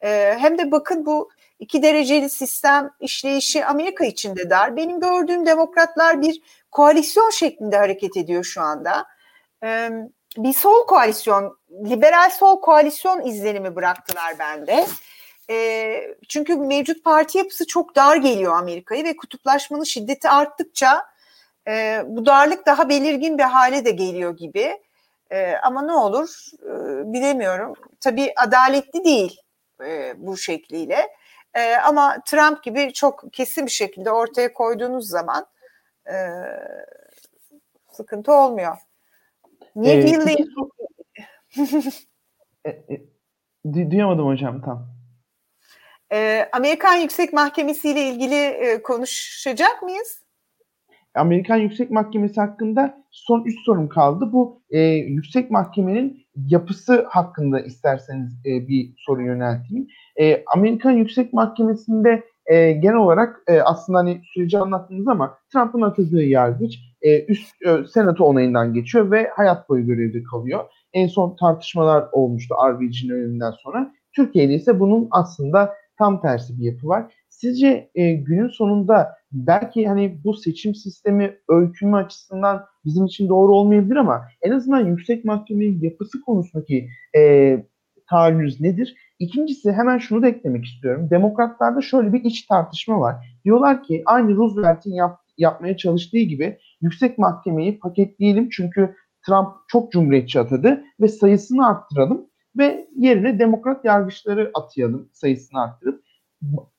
E, 0.00 0.34
hem 0.38 0.58
de 0.58 0.72
bakın 0.72 1.06
bu 1.06 1.30
iki 1.58 1.82
dereceli 1.82 2.30
sistem 2.30 2.90
işleyişi 3.00 3.64
Amerika 3.66 4.04
içinde 4.04 4.50
dar. 4.50 4.76
Benim 4.76 5.00
gördüğüm 5.00 5.46
demokratlar 5.46 6.22
bir 6.22 6.42
koalisyon 6.70 7.30
şeklinde 7.30 7.76
hareket 7.76 8.16
ediyor 8.16 8.44
şu 8.44 8.60
anda. 8.60 9.06
E, 9.64 9.90
bir 10.36 10.52
sol 10.52 10.86
koalisyon, 10.86 11.58
liberal 11.84 12.30
sol 12.30 12.60
koalisyon 12.60 13.26
izlenimi 13.26 13.76
bıraktılar 13.76 14.38
bende. 14.38 14.86
E, 15.50 16.16
çünkü 16.28 16.56
mevcut 16.56 17.04
parti 17.04 17.38
yapısı 17.38 17.66
çok 17.66 17.96
dar 17.96 18.16
geliyor 18.16 18.56
Amerika'yı 18.56 19.04
ve 19.04 19.16
kutuplaşmanın 19.16 19.84
şiddeti 19.84 20.28
arttıkça 20.28 21.06
e, 21.68 22.02
bu 22.06 22.26
darlık 22.26 22.66
daha 22.66 22.88
belirgin 22.88 23.38
bir 23.38 23.42
hale 23.42 23.84
de 23.84 23.90
geliyor 23.90 24.36
gibi. 24.36 24.78
E, 25.30 25.56
ama 25.56 25.82
ne 25.82 25.92
olur 25.92 26.46
e, 26.62 27.12
bilemiyorum. 27.12 27.74
Tabii 28.00 28.32
adaletli 28.36 29.04
değil 29.04 29.40
e, 29.84 30.14
bu 30.16 30.36
şekliyle. 30.36 31.08
E, 31.54 31.74
ama 31.76 32.16
Trump 32.26 32.62
gibi 32.62 32.92
çok 32.92 33.24
kesin 33.32 33.66
bir 33.66 33.70
şekilde 33.70 34.10
ortaya 34.10 34.52
koyduğunuz 34.52 35.08
zaman 35.08 35.46
e, 36.06 36.14
sıkıntı 37.92 38.32
olmuyor. 38.32 38.76
Niye 39.76 39.96
ee, 39.96 40.00
duyamadım 43.90 44.26
hocam 44.26 44.62
tam. 44.62 44.94
Ee, 46.12 46.48
Amerikan 46.52 46.94
Yüksek 46.94 47.32
Mahkemesi 47.32 47.90
ile 47.90 48.08
ilgili 48.08 48.34
e, 48.34 48.82
konuşacak 48.82 49.82
mıyız? 49.82 50.24
Amerikan 51.14 51.56
Yüksek 51.56 51.90
Mahkemesi 51.90 52.40
hakkında 52.40 53.04
son 53.10 53.44
üç 53.44 53.64
sorum 53.64 53.88
kaldı. 53.88 54.32
Bu 54.32 54.62
e, 54.70 54.80
Yüksek 54.88 55.50
Mahkemenin 55.50 56.26
yapısı 56.46 57.06
hakkında 57.08 57.60
isterseniz 57.60 58.32
e, 58.46 58.68
bir 58.68 58.94
soru 58.98 59.22
yönelteyim. 59.22 59.88
E, 60.20 60.44
Amerikan 60.54 60.90
Yüksek 60.90 61.32
Mahkemesi'nde 61.32 62.22
e, 62.46 62.72
genel 62.72 62.96
olarak 62.96 63.42
e, 63.46 63.60
aslında 63.60 63.98
hani 63.98 64.22
süreci 64.34 64.58
anlattınız 64.58 65.08
ama 65.08 65.38
Trump'ın 65.52 65.82
atadığı 65.82 66.22
yargıç 66.22 66.78
e, 67.02 67.24
üst 67.24 67.62
e, 67.66 67.84
senato 67.92 68.24
onayından 68.24 68.74
geçiyor 68.74 69.10
ve 69.10 69.30
hayat 69.36 69.68
boyu 69.68 69.86
görevde 69.86 70.22
kalıyor. 70.22 70.64
En 70.92 71.06
son 71.06 71.36
tartışmalar 71.36 72.04
olmuştu 72.12 72.54
RBG'nin 72.70 73.12
ölümünden 73.12 73.50
sonra. 73.50 73.92
Türkiye'de 74.16 74.54
ise 74.54 74.80
bunun 74.80 75.08
aslında 75.10 75.74
tam 75.98 76.22
tersi 76.22 76.58
bir 76.58 76.64
yapı 76.64 76.88
var. 76.88 77.14
Sizce 77.28 77.90
e, 77.94 78.12
günün 78.12 78.48
sonunda 78.48 79.08
belki 79.32 79.88
hani 79.88 80.20
bu 80.24 80.34
seçim 80.34 80.74
sistemi 80.74 81.38
öykünme 81.48 81.96
açısından 81.96 82.64
bizim 82.84 83.06
için 83.06 83.28
doğru 83.28 83.56
olmayabilir 83.56 83.96
ama 83.96 84.22
en 84.42 84.50
azından 84.50 84.86
yüksek 84.86 85.24
mahkemenin 85.24 85.80
yapısı 85.82 86.20
konusundaki 86.20 86.88
e, 87.16 87.64
tahayyülünüz 88.10 88.60
nedir? 88.60 88.96
İkincisi 89.18 89.72
hemen 89.72 89.98
şunu 89.98 90.22
da 90.22 90.28
eklemek 90.28 90.64
istiyorum. 90.64 91.10
Demokratlarda 91.10 91.80
şöyle 91.80 92.12
bir 92.12 92.24
iç 92.24 92.42
tartışma 92.46 93.00
var. 93.00 93.16
Diyorlar 93.44 93.82
ki 93.82 94.02
aynı 94.06 94.36
Roosevelt'in 94.36 94.94
yap, 94.94 95.20
yapmaya 95.38 95.76
çalıştığı 95.76 96.18
gibi 96.18 96.58
yüksek 96.80 97.18
mahkemeyi 97.18 97.78
paketleyelim 97.78 98.48
çünkü 98.48 98.94
Trump 99.26 99.48
çok 99.68 99.92
cumhuriyetçi 99.92 100.40
atadı 100.40 100.84
ve 101.00 101.08
sayısını 101.08 101.68
arttıralım 101.68 102.26
ve 102.56 102.88
yerine 102.96 103.38
demokrat 103.38 103.84
yargıçları 103.84 104.50
atayalım 104.54 105.08
sayısını 105.12 105.60
arttırıp. 105.60 106.04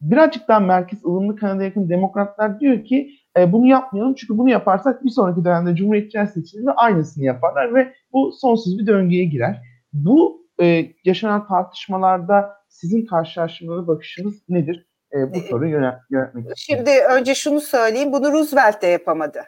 Birazcık 0.01 0.47
daha 0.47 0.59
merkez 0.59 1.05
ılımlı 1.05 1.36
kanada 1.36 1.63
yakın 1.63 1.89
demokratlar 1.89 2.59
diyor 2.59 2.86
ki 2.86 3.11
e, 3.38 3.53
bunu 3.53 3.67
yapmayalım 3.67 4.13
çünkü 4.13 4.38
bunu 4.38 4.49
yaparsak 4.49 5.05
bir 5.05 5.09
sonraki 5.09 5.45
dönemde 5.45 5.76
cumhuriyetçiler 5.76 6.26
seçilir 6.26 6.65
ve 6.65 6.71
aynısını 6.71 7.23
yaparlar 7.23 7.76
ve 7.76 7.93
bu 8.13 8.32
sonsuz 8.32 8.80
bir 8.80 8.88
döngüye 8.88 9.26
girer. 9.26 9.61
Bu 9.93 10.45
e, 10.61 10.86
yaşanan 11.05 11.47
tartışmalarda 11.47 12.49
sizin 12.69 13.05
karşılaştırmalı 13.05 13.88
bakışınız 13.88 14.43
nedir? 14.49 14.88
E, 15.13 15.34
bu 15.34 15.39
soruyu 15.39 15.71
yönetmek 15.71 16.57
Şimdi 16.57 16.91
önce 17.11 17.36
şunu 17.36 17.61
söyleyeyim, 17.61 18.13
bunu 18.13 18.32
Roosevelt 18.32 18.82
de 18.82 18.88
yapamadı 18.88 19.39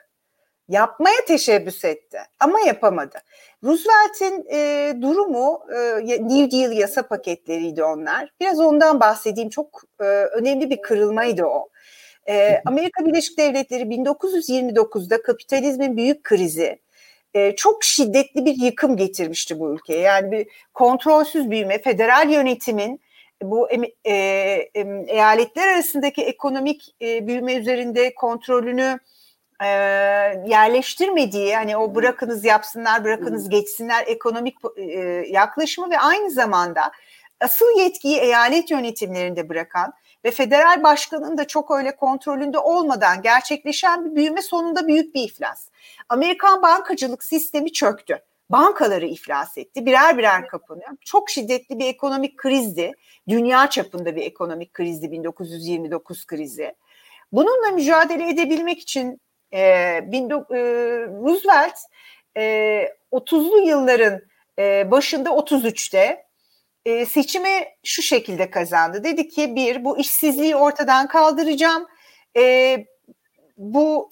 yapmaya 0.69 1.25
teşebbüs 1.27 1.85
etti 1.85 2.17
ama 2.39 2.59
yapamadı. 2.59 3.17
Roosevelt'in 3.63 4.45
e, 4.51 4.93
durumu 5.01 5.59
e, 5.75 6.01
New 6.07 6.51
Deal 6.51 6.71
yasa 6.71 7.07
paketleriydi 7.07 7.83
onlar. 7.83 8.29
Biraz 8.39 8.59
ondan 8.59 8.99
bahsedeyim. 8.99 9.49
Çok 9.49 9.81
e, 9.99 10.03
önemli 10.03 10.69
bir 10.69 10.81
kırılmaydı 10.81 11.45
o. 11.45 11.69
E, 12.29 12.61
Amerika 12.65 13.05
Birleşik 13.05 13.37
Devletleri 13.37 13.83
1929'da 13.83 15.21
kapitalizmin 15.21 15.97
büyük 15.97 16.23
krizi 16.23 16.79
e, 17.33 17.55
çok 17.55 17.83
şiddetli 17.83 18.45
bir 18.45 18.55
yıkım 18.55 18.97
getirmişti 18.97 19.59
bu 19.59 19.73
ülkeye. 19.73 19.99
Yani 19.99 20.31
bir 20.31 20.47
kontrolsüz 20.73 21.49
büyüme, 21.49 21.81
federal 21.81 22.29
yönetimin 22.29 23.01
bu 23.43 23.69
e, 23.71 23.77
e, 24.05 25.05
eyaletler 25.07 25.67
arasındaki 25.67 26.23
ekonomik 26.23 26.95
e, 27.01 27.27
büyüme 27.27 27.55
üzerinde 27.55 28.13
kontrolünü 28.15 28.99
e, 29.63 29.67
yerleştirmediği 30.47 31.55
hani 31.55 31.77
o 31.77 31.95
bırakınız 31.95 32.45
yapsınlar 32.45 33.03
bırakınız 33.03 33.49
geçsinler 33.49 34.03
ekonomik 34.07 34.57
e, 34.77 34.83
yaklaşımı 35.29 35.89
ve 35.89 35.99
aynı 35.99 36.31
zamanda 36.31 36.91
asıl 37.39 37.79
yetkiyi 37.79 38.17
eyalet 38.17 38.71
yönetimlerinde 38.71 39.49
bırakan 39.49 39.93
ve 40.25 40.31
federal 40.31 40.83
başkanın 40.83 41.37
da 41.37 41.47
çok 41.47 41.71
öyle 41.71 41.95
kontrolünde 41.95 42.59
olmadan 42.59 43.21
gerçekleşen 43.21 44.05
bir 44.05 44.15
büyüme 44.15 44.41
sonunda 44.41 44.87
büyük 44.87 45.15
bir 45.15 45.23
iflas. 45.23 45.67
Amerikan 46.09 46.61
bankacılık 46.61 47.23
sistemi 47.23 47.73
çöktü. 47.73 48.19
Bankaları 48.49 49.05
iflas 49.05 49.57
etti. 49.57 49.85
Birer 49.85 50.17
birer 50.17 50.47
kapanıyor. 50.47 50.89
Çok 51.05 51.29
şiddetli 51.29 51.79
bir 51.79 51.85
ekonomik 51.85 52.37
krizdi. 52.37 52.91
Dünya 53.29 53.69
çapında 53.69 54.15
bir 54.15 54.21
ekonomik 54.21 54.73
krizdi 54.73 55.11
1929 55.11 56.25
krizi. 56.25 56.75
Bununla 57.31 57.71
mücadele 57.71 58.29
edebilmek 58.29 58.79
için 58.79 59.21
e, 59.51 60.01
Roosevelt 61.07 61.77
e, 62.37 62.41
30'lu 63.11 63.67
yılların 63.67 64.21
e, 64.59 64.91
başında 64.91 65.29
33'te 65.29 66.27
e, 66.85 67.05
seçimi 67.05 67.65
şu 67.83 68.01
şekilde 68.01 68.49
kazandı. 68.49 69.03
Dedi 69.03 69.29
ki 69.29 69.55
bir 69.55 69.85
bu 69.85 69.97
işsizliği 69.97 70.55
ortadan 70.55 71.07
kaldıracağım. 71.07 71.87
E, 72.37 72.77
bu 73.57 74.11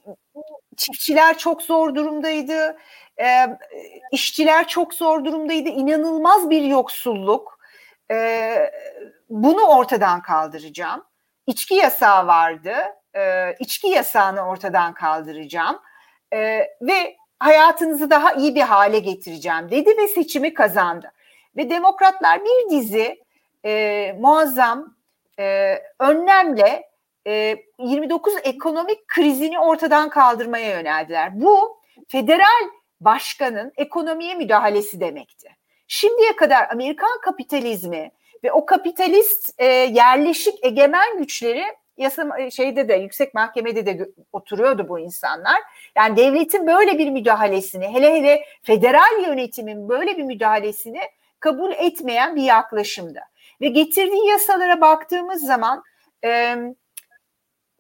çiftçiler 0.78 1.38
çok 1.38 1.62
zor 1.62 1.96
durumdaydı. 1.96 2.78
E, 3.22 3.58
işçiler 4.12 4.68
çok 4.68 4.94
zor 4.94 5.26
durumdaydı. 5.26 5.70
İnanılmaz 5.70 6.50
bir 6.50 6.62
yoksulluk. 6.62 7.60
E, 8.12 8.72
bunu 9.30 9.62
ortadan 9.68 10.22
kaldıracağım. 10.22 11.04
İçki 11.48 11.76
yasağı 11.76 12.28
vardı 12.28 12.76
e, 13.16 13.56
içki 13.60 13.88
yasağını 13.88 14.42
ortadan 14.42 14.94
kaldıracağım 14.94 15.80
e, 16.34 16.40
ve 16.82 17.18
hayatınızı 17.40 18.10
daha 18.10 18.34
iyi 18.34 18.56
bir 18.56 18.62
hale 18.62 19.00
getireceğim 19.00 19.72
dedi 19.72 19.98
ve 19.98 20.08
seçimi 20.08 20.54
kazandı. 20.54 21.12
Ve 21.58 21.70
demokratlar 21.70 22.42
bir 22.46 22.70
dizi 22.70 23.24
e, 23.66 24.16
muazzam 24.20 24.96
e, 25.40 25.76
önlemle 26.00 26.90
e, 27.28 27.58
29 27.80 28.34
ekonomik 28.44 29.08
krizini 29.08 29.60
ortadan 29.60 30.10
kaldırmaya 30.10 30.70
yöneldiler. 30.70 31.42
Bu 31.42 31.78
federal 32.08 32.70
başkanın 33.02 33.74
ekonomiye 33.78 34.36
müdahalesi 34.36 35.00
demekti. 35.00 35.50
Şimdiye 35.88 36.36
kadar 36.36 36.70
Amerikan 36.72 37.20
kapitalizmi 37.22 38.12
ve 38.44 38.52
o 38.52 38.66
kapitalist 38.66 39.54
e, 39.58 39.66
yerleşik 39.66 40.66
egemen 40.66 41.18
güçleri 41.18 41.64
yasa 41.98 42.40
e, 42.40 42.52
şeyde 42.52 42.88
de 42.88 42.94
yüksek 42.94 43.34
mahkemede 43.34 43.86
de 43.86 44.10
oturuyordu 44.34 44.90
bu 44.90 45.00
insanlar. 45.00 45.62
Yani 45.98 46.18
devletin 46.18 46.68
böyle 46.68 46.98
bir 46.98 47.10
müdahalesini 47.10 47.88
hele 47.88 48.14
hele 48.14 48.46
federal 48.64 49.24
yönetimin 49.28 49.90
böyle 49.90 50.18
bir 50.18 50.24
müdahalesini 50.24 51.02
kabul 51.40 51.72
etmeyen 51.72 52.36
bir 52.36 52.44
yaklaşımdı. 52.44 53.20
Ve 53.62 53.68
getirdiği 53.68 54.28
yasalara 54.28 54.82
baktığımız 54.82 55.46
zaman 55.46 55.84
e, 56.24 56.56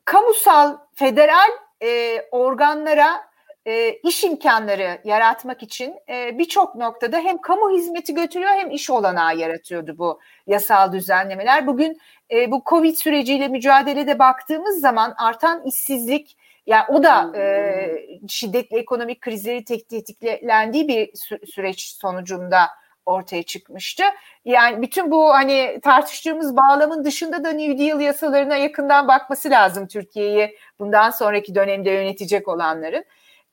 kamusal 0.06 0.78
federal 0.94 1.50
e, 1.84 2.22
organlara 2.32 3.35
e, 3.66 3.94
iş 3.94 4.24
imkanları 4.24 5.00
yaratmak 5.04 5.64
için 5.64 5.96
e, 6.10 6.38
birçok 6.40 6.76
noktada 6.76 7.18
hem 7.18 7.42
kamu 7.42 7.72
hizmeti 7.72 8.14
götürüyor 8.14 8.52
hem 8.52 8.72
iş 8.72 8.90
olanağı 8.90 9.38
yaratıyordu 9.38 9.98
bu 9.98 10.20
yasal 10.48 10.92
düzenlemeler. 10.92 11.68
Bugün 11.68 11.98
e, 12.32 12.52
bu 12.52 12.64
Covid 12.70 12.96
süreciyle 12.96 13.48
mücadelede 13.48 14.20
baktığımız 14.20 14.80
zaman 14.80 15.14
artan 15.18 15.66
işsizlik, 15.66 16.38
yani 16.68 16.84
o 16.90 17.04
da 17.04 17.38
e, 17.38 18.08
şiddetli 18.28 18.78
ekonomik 18.78 19.22
krizleri 19.22 19.64
tetiklendiği 19.64 20.88
bir 20.88 21.08
sü- 21.08 21.52
süreç 21.52 21.82
sonucunda 21.82 22.68
ortaya 23.06 23.44
çıkmıştı. 23.44 24.04
Yani 24.46 24.82
bütün 24.82 25.12
bu 25.12 25.34
hani 25.34 25.80
tartıştığımız 25.84 26.58
bağlamın 26.58 27.04
dışında 27.06 27.44
da 27.44 27.52
New 27.52 27.80
Deal 27.80 28.00
yasalarına 28.02 28.56
yakından 28.58 29.08
bakması 29.08 29.50
lazım 29.50 29.88
Türkiye'yi 29.88 30.58
bundan 30.80 31.10
sonraki 31.10 31.56
dönemde 31.56 31.92
yönetecek 31.92 32.48
olanların. 32.48 33.06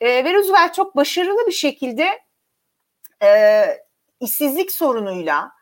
E, 0.03 0.25
ve 0.25 0.35
Roosevelt 0.35 0.75
çok 0.75 0.97
başarılı 0.97 1.47
bir 1.47 1.53
şekilde 1.53 2.21
e, 3.23 3.65
işsizlik 4.21 4.73
sorunuyla 4.73 5.53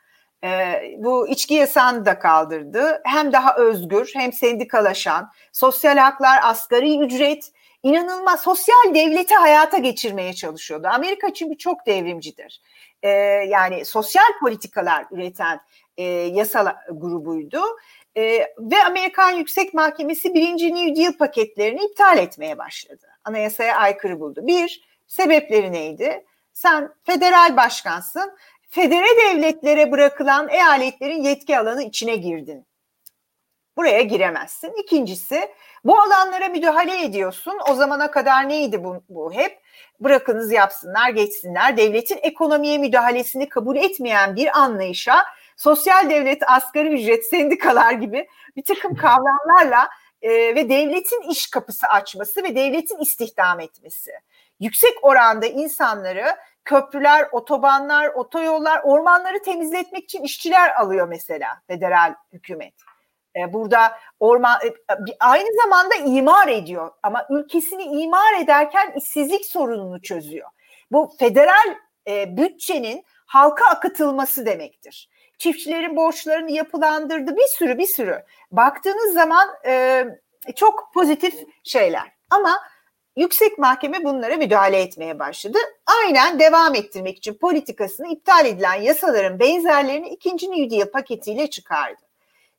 e, 0.44 0.82
bu 0.98 1.28
içki 1.28 1.54
yasağını 1.54 2.06
da 2.06 2.18
kaldırdı. 2.18 3.00
Hem 3.04 3.32
daha 3.32 3.56
özgür 3.56 4.10
hem 4.14 4.32
sendikalaşan, 4.32 5.30
sosyal 5.52 5.96
haklar, 5.96 6.40
asgari 6.42 6.98
ücret, 6.98 7.52
inanılmaz 7.82 8.40
sosyal 8.40 8.94
devleti 8.94 9.34
hayata 9.34 9.78
geçirmeye 9.78 10.32
çalışıyordu. 10.32 10.86
Amerika 10.92 11.26
bu 11.40 11.58
çok 11.58 11.86
devrimcidir. 11.86 12.60
E, 13.02 13.08
yani 13.48 13.84
sosyal 13.84 14.38
politikalar 14.40 15.06
üreten 15.10 15.60
e, 15.96 16.04
yasal 16.12 16.66
grubuydu. 16.90 17.62
E, 18.16 18.22
ve 18.58 18.84
Amerikan 18.86 19.30
Yüksek 19.30 19.74
Mahkemesi 19.74 20.34
birinci 20.34 20.74
New 20.74 21.02
Deal 21.02 21.12
paketlerini 21.12 21.84
iptal 21.84 22.18
etmeye 22.18 22.58
başladı. 22.58 23.09
Anayasaya 23.24 23.76
aykırı 23.76 24.20
buldu. 24.20 24.40
Bir, 24.46 24.84
sebepleri 25.06 25.72
neydi? 25.72 26.24
Sen 26.52 26.94
federal 27.04 27.56
başkansın, 27.56 28.36
federe 28.68 29.06
devletlere 29.24 29.92
bırakılan 29.92 30.48
eyaletlerin 30.48 31.22
yetki 31.22 31.58
alanı 31.58 31.82
içine 31.82 32.16
girdin. 32.16 32.66
Buraya 33.76 34.02
giremezsin. 34.02 34.72
İkincisi, 34.82 35.50
bu 35.84 36.00
alanlara 36.00 36.48
müdahale 36.48 37.04
ediyorsun. 37.04 37.58
O 37.70 37.74
zamana 37.74 38.10
kadar 38.10 38.48
neydi 38.48 38.84
bu, 38.84 39.02
bu 39.08 39.32
hep? 39.32 39.60
Bırakınız 40.00 40.52
yapsınlar, 40.52 41.10
geçsinler. 41.10 41.76
Devletin 41.76 42.18
ekonomiye 42.22 42.78
müdahalesini 42.78 43.48
kabul 43.48 43.76
etmeyen 43.76 44.36
bir 44.36 44.58
anlayışa 44.58 45.24
sosyal 45.56 46.10
devlet, 46.10 46.50
asgari 46.50 46.94
ücret, 46.94 47.26
sendikalar 47.26 47.92
gibi 47.92 48.28
bir 48.56 48.64
takım 48.64 48.94
kavramlarla 48.94 49.88
e, 50.22 50.30
ve 50.30 50.68
devletin 50.68 51.30
iş 51.30 51.50
kapısı 51.50 51.86
açması 51.86 52.42
ve 52.42 52.54
devletin 52.54 52.98
istihdam 52.98 53.60
etmesi. 53.60 54.10
Yüksek 54.60 54.94
oranda 55.02 55.46
insanları 55.46 56.26
köprüler, 56.64 57.28
otobanlar, 57.32 58.08
otoyollar, 58.08 58.80
ormanları 58.84 59.42
temizletmek 59.42 60.04
için 60.04 60.22
işçiler 60.22 60.74
alıyor 60.74 61.08
mesela 61.08 61.60
federal 61.66 62.14
hükümet. 62.32 62.74
E, 63.36 63.52
burada 63.52 63.98
orman 64.20 64.60
e, 64.64 64.74
aynı 65.20 65.48
zamanda 65.62 65.94
imar 65.94 66.48
ediyor 66.48 66.90
ama 67.02 67.26
ülkesini 67.30 67.82
imar 67.82 68.42
ederken 68.42 68.92
işsizlik 68.96 69.46
sorununu 69.46 70.02
çözüyor. 70.02 70.48
Bu 70.92 71.12
federal 71.18 71.74
e, 72.08 72.36
bütçenin 72.36 73.04
halka 73.26 73.64
akıtılması 73.64 74.46
demektir 74.46 75.08
çiftçilerin 75.40 75.96
borçlarını 75.96 76.50
yapılandırdı 76.50 77.36
bir 77.36 77.46
sürü 77.46 77.78
bir 77.78 77.86
sürü. 77.86 78.22
Baktığınız 78.52 79.14
zaman 79.14 79.48
e, 79.66 80.04
çok 80.56 80.90
pozitif 80.94 81.34
şeyler 81.64 82.12
ama 82.30 82.60
yüksek 83.16 83.58
mahkeme 83.58 84.04
bunlara 84.04 84.36
müdahale 84.36 84.80
etmeye 84.80 85.18
başladı. 85.18 85.58
Aynen 85.86 86.38
devam 86.38 86.74
ettirmek 86.74 87.16
için 87.16 87.34
politikasını 87.34 88.08
iptal 88.08 88.46
edilen 88.46 88.74
yasaların 88.74 89.40
benzerlerini 89.40 90.08
ikinci 90.08 90.50
New 90.50 90.70
Deal 90.70 90.90
paketiyle 90.90 91.50
çıkardı. 91.50 92.02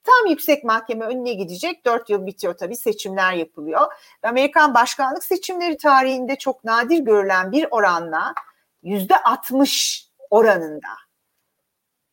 Tam 0.04 0.30
yüksek 0.30 0.64
mahkeme 0.64 1.06
önüne 1.06 1.34
gidecek. 1.34 1.86
Dört 1.86 2.10
yıl 2.10 2.26
bitiyor 2.26 2.58
tabii 2.58 2.76
seçimler 2.76 3.34
yapılıyor. 3.34 3.94
Amerikan 4.24 4.74
başkanlık 4.74 5.24
seçimleri 5.24 5.78
tarihinde 5.78 6.36
çok 6.36 6.64
nadir 6.64 7.00
görülen 7.00 7.52
bir 7.52 7.68
oranla 7.72 8.34
yüzde 8.84 9.18
60 9.18 10.08
oranında 10.30 10.88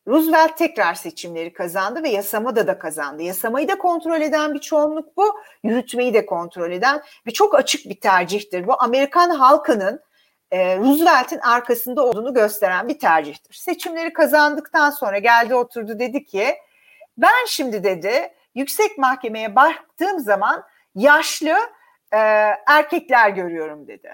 Roosevelt 0.09 0.57
tekrar 0.57 0.93
seçimleri 0.93 1.53
kazandı 1.53 2.03
ve 2.03 2.09
yasamada 2.09 2.67
da 2.67 2.79
kazandı. 2.79 3.23
Yasamayı 3.23 3.67
da 3.67 3.77
kontrol 3.77 4.21
eden 4.21 4.53
bir 4.53 4.59
çoğunluk 4.59 5.17
bu, 5.17 5.39
yürütmeyi 5.63 6.13
de 6.13 6.25
kontrol 6.25 6.71
eden 6.71 7.01
ve 7.27 7.31
çok 7.31 7.55
açık 7.55 7.85
bir 7.85 7.99
tercihtir. 7.99 8.67
Bu 8.67 8.81
Amerikan 8.81 9.29
halkının 9.29 10.01
e, 10.51 10.77
Roosevelt'in 10.77 11.39
arkasında 11.39 12.05
olduğunu 12.05 12.33
gösteren 12.33 12.87
bir 12.87 12.99
tercihtir. 12.99 13.53
Seçimleri 13.53 14.13
kazandıktan 14.13 14.89
sonra 14.89 15.17
geldi 15.17 15.55
oturdu 15.55 15.99
dedi 15.99 16.25
ki 16.25 16.55
ben 17.17 17.45
şimdi 17.47 17.83
dedi 17.83 18.33
yüksek 18.55 18.97
mahkemeye 18.97 19.55
baktığım 19.55 20.19
zaman 20.19 20.63
yaşlı 20.95 21.55
e, 22.11 22.17
erkekler 22.67 23.29
görüyorum 23.29 23.87
dedi. 23.87 24.11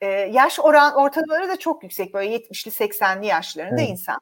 E, 0.00 0.06
yaş 0.06 0.60
oran 0.60 0.94
ortalamaları 0.94 1.48
da 1.48 1.58
çok 1.58 1.82
yüksek 1.82 2.14
böyle 2.14 2.36
70'li 2.36 2.70
80'li 2.70 3.26
yaşlarında 3.26 3.80
evet. 3.80 3.90
insan 3.90 4.18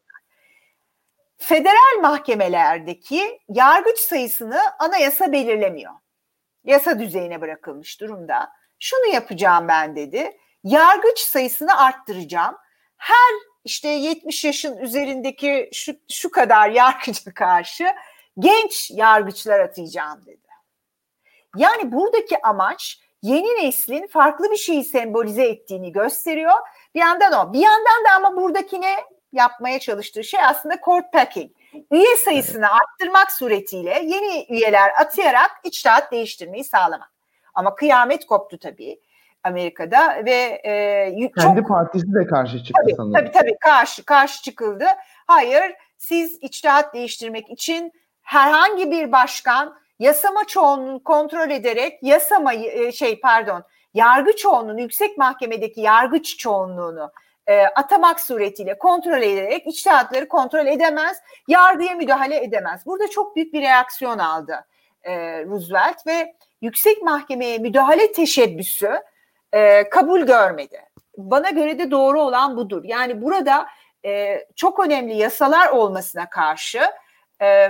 federal 1.39 2.01
mahkemelerdeki 2.03 3.41
yargıç 3.49 3.99
sayısını 3.99 4.61
anayasa 4.79 5.33
belirlemiyor. 5.33 5.93
Yasa 6.65 6.99
düzeyine 6.99 7.41
bırakılmış 7.41 8.01
durumda. 8.01 8.53
Şunu 8.79 9.07
yapacağım 9.07 9.69
ben 9.69 9.97
dedi. 9.97 10.37
Yargıç 10.65 11.19
sayısını 11.19 11.79
arttıracağım. 11.79 12.57
Her 12.97 13.35
işte 13.65 13.89
70 13.89 14.45
yaşın 14.45 14.77
üzerindeki 14.77 15.71
şu, 15.73 15.93
şu 16.13 16.31
kadar 16.31 16.71
yargıca 16.71 17.33
karşı 17.35 17.87
genç 18.39 18.91
yargıçlar 18.91 19.61
atayacağım 19.61 20.27
dedi. 20.27 20.47
Yani 21.57 21.93
buradaki 21.93 22.43
amaç 22.43 23.01
yeni 23.23 23.67
neslin 23.67 24.07
farklı 24.07 24.51
bir 24.51 24.57
şeyi 24.57 24.85
sembolize 24.85 25.45
ettiğini 25.45 25.93
gösteriyor. 25.93 26.55
Bir 26.95 27.01
yandan 27.01 27.33
o. 27.33 27.53
Bir 27.53 27.61
yandan 27.61 28.05
da 28.05 28.13
ama 28.17 28.37
buradaki 28.37 28.81
ne? 28.81 28.97
Yapmaya 29.33 29.79
çalıştığı 29.79 30.25
şey 30.25 30.41
aslında 30.45 30.77
court 30.85 31.13
packing. 31.13 31.51
Üye 31.91 32.17
sayısını 32.17 32.67
arttırmak 32.73 33.33
suretiyle 33.33 34.01
yeni 34.05 34.47
üyeler 34.49 34.91
atayarak 35.01 35.51
içtihat 35.65 36.13
değiştirmeyi 36.13 36.65
sağlamak. 36.65 37.13
Ama 37.55 37.75
kıyamet 37.75 38.27
koptu 38.27 38.59
tabii. 38.59 39.01
Amerika'da 39.45 40.25
ve 40.25 40.61
e, 40.65 41.31
kendi 41.39 41.61
çok, 41.61 41.69
partisi 41.69 42.15
de 42.15 42.27
karşı 42.27 42.59
çıktı 42.59 42.83
tabii, 42.83 42.95
sanırım. 42.97 43.13
Tabii 43.13 43.31
tabii 43.31 43.57
karşı 43.61 44.05
karşı 44.05 44.43
çıkıldı. 44.43 44.85
Hayır, 45.27 45.75
siz 45.99 46.39
içtihat 46.41 46.95
değiştirmek 46.95 47.51
için 47.51 47.93
herhangi 48.23 48.91
bir 48.91 49.13
başkan 49.13 49.79
yasama 49.99 50.45
çoğunluğunu 50.45 51.05
kontrol 51.05 51.51
ederek 51.51 52.03
yasamayı 52.03 52.71
e, 52.71 52.93
şey 52.93 53.21
pardon 53.21 53.65
yargı 53.95 54.37
çoğunluğunu 54.37 54.81
yüksek 54.81 55.19
mahkemedeki 55.19 55.81
yargıç 55.81 56.39
çoğunluğunu 56.39 57.13
e, 57.47 57.63
atamak 57.63 58.21
suretiyle 58.21 58.79
kontrol 58.79 59.23
ederek 59.23 59.67
içtihatları 59.67 60.29
kontrol 60.29 60.67
edemez, 60.67 61.19
yargıya 61.49 61.95
müdahale 61.95 62.45
edemez. 62.45 62.87
Burada 62.87 63.09
çok 63.09 63.37
büyük 63.37 63.53
bir 63.53 63.63
reaksiyon 63.63 64.19
aldı 64.19 64.65
e, 65.07 65.45
Roosevelt 65.45 66.07
ve 66.07 66.35
yüksek 66.61 67.03
mahkemeye 67.03 67.59
müdahale 67.59 68.13
teşebbüsü 68.13 68.91
e, 69.53 69.89
kabul 69.89 70.21
görmedi. 70.21 70.83
Bana 71.17 71.51
göre 71.51 71.79
de 71.79 71.91
doğru 71.91 72.23
olan 72.23 72.57
budur. 72.57 72.85
Yani 72.85 73.23
burada 73.23 73.67
e, 74.05 74.39
çok 74.57 74.87
önemli 74.87 75.17
yasalar 75.17 75.69
olmasına 75.69 76.31
karşı 76.31 76.81
e, 77.43 77.69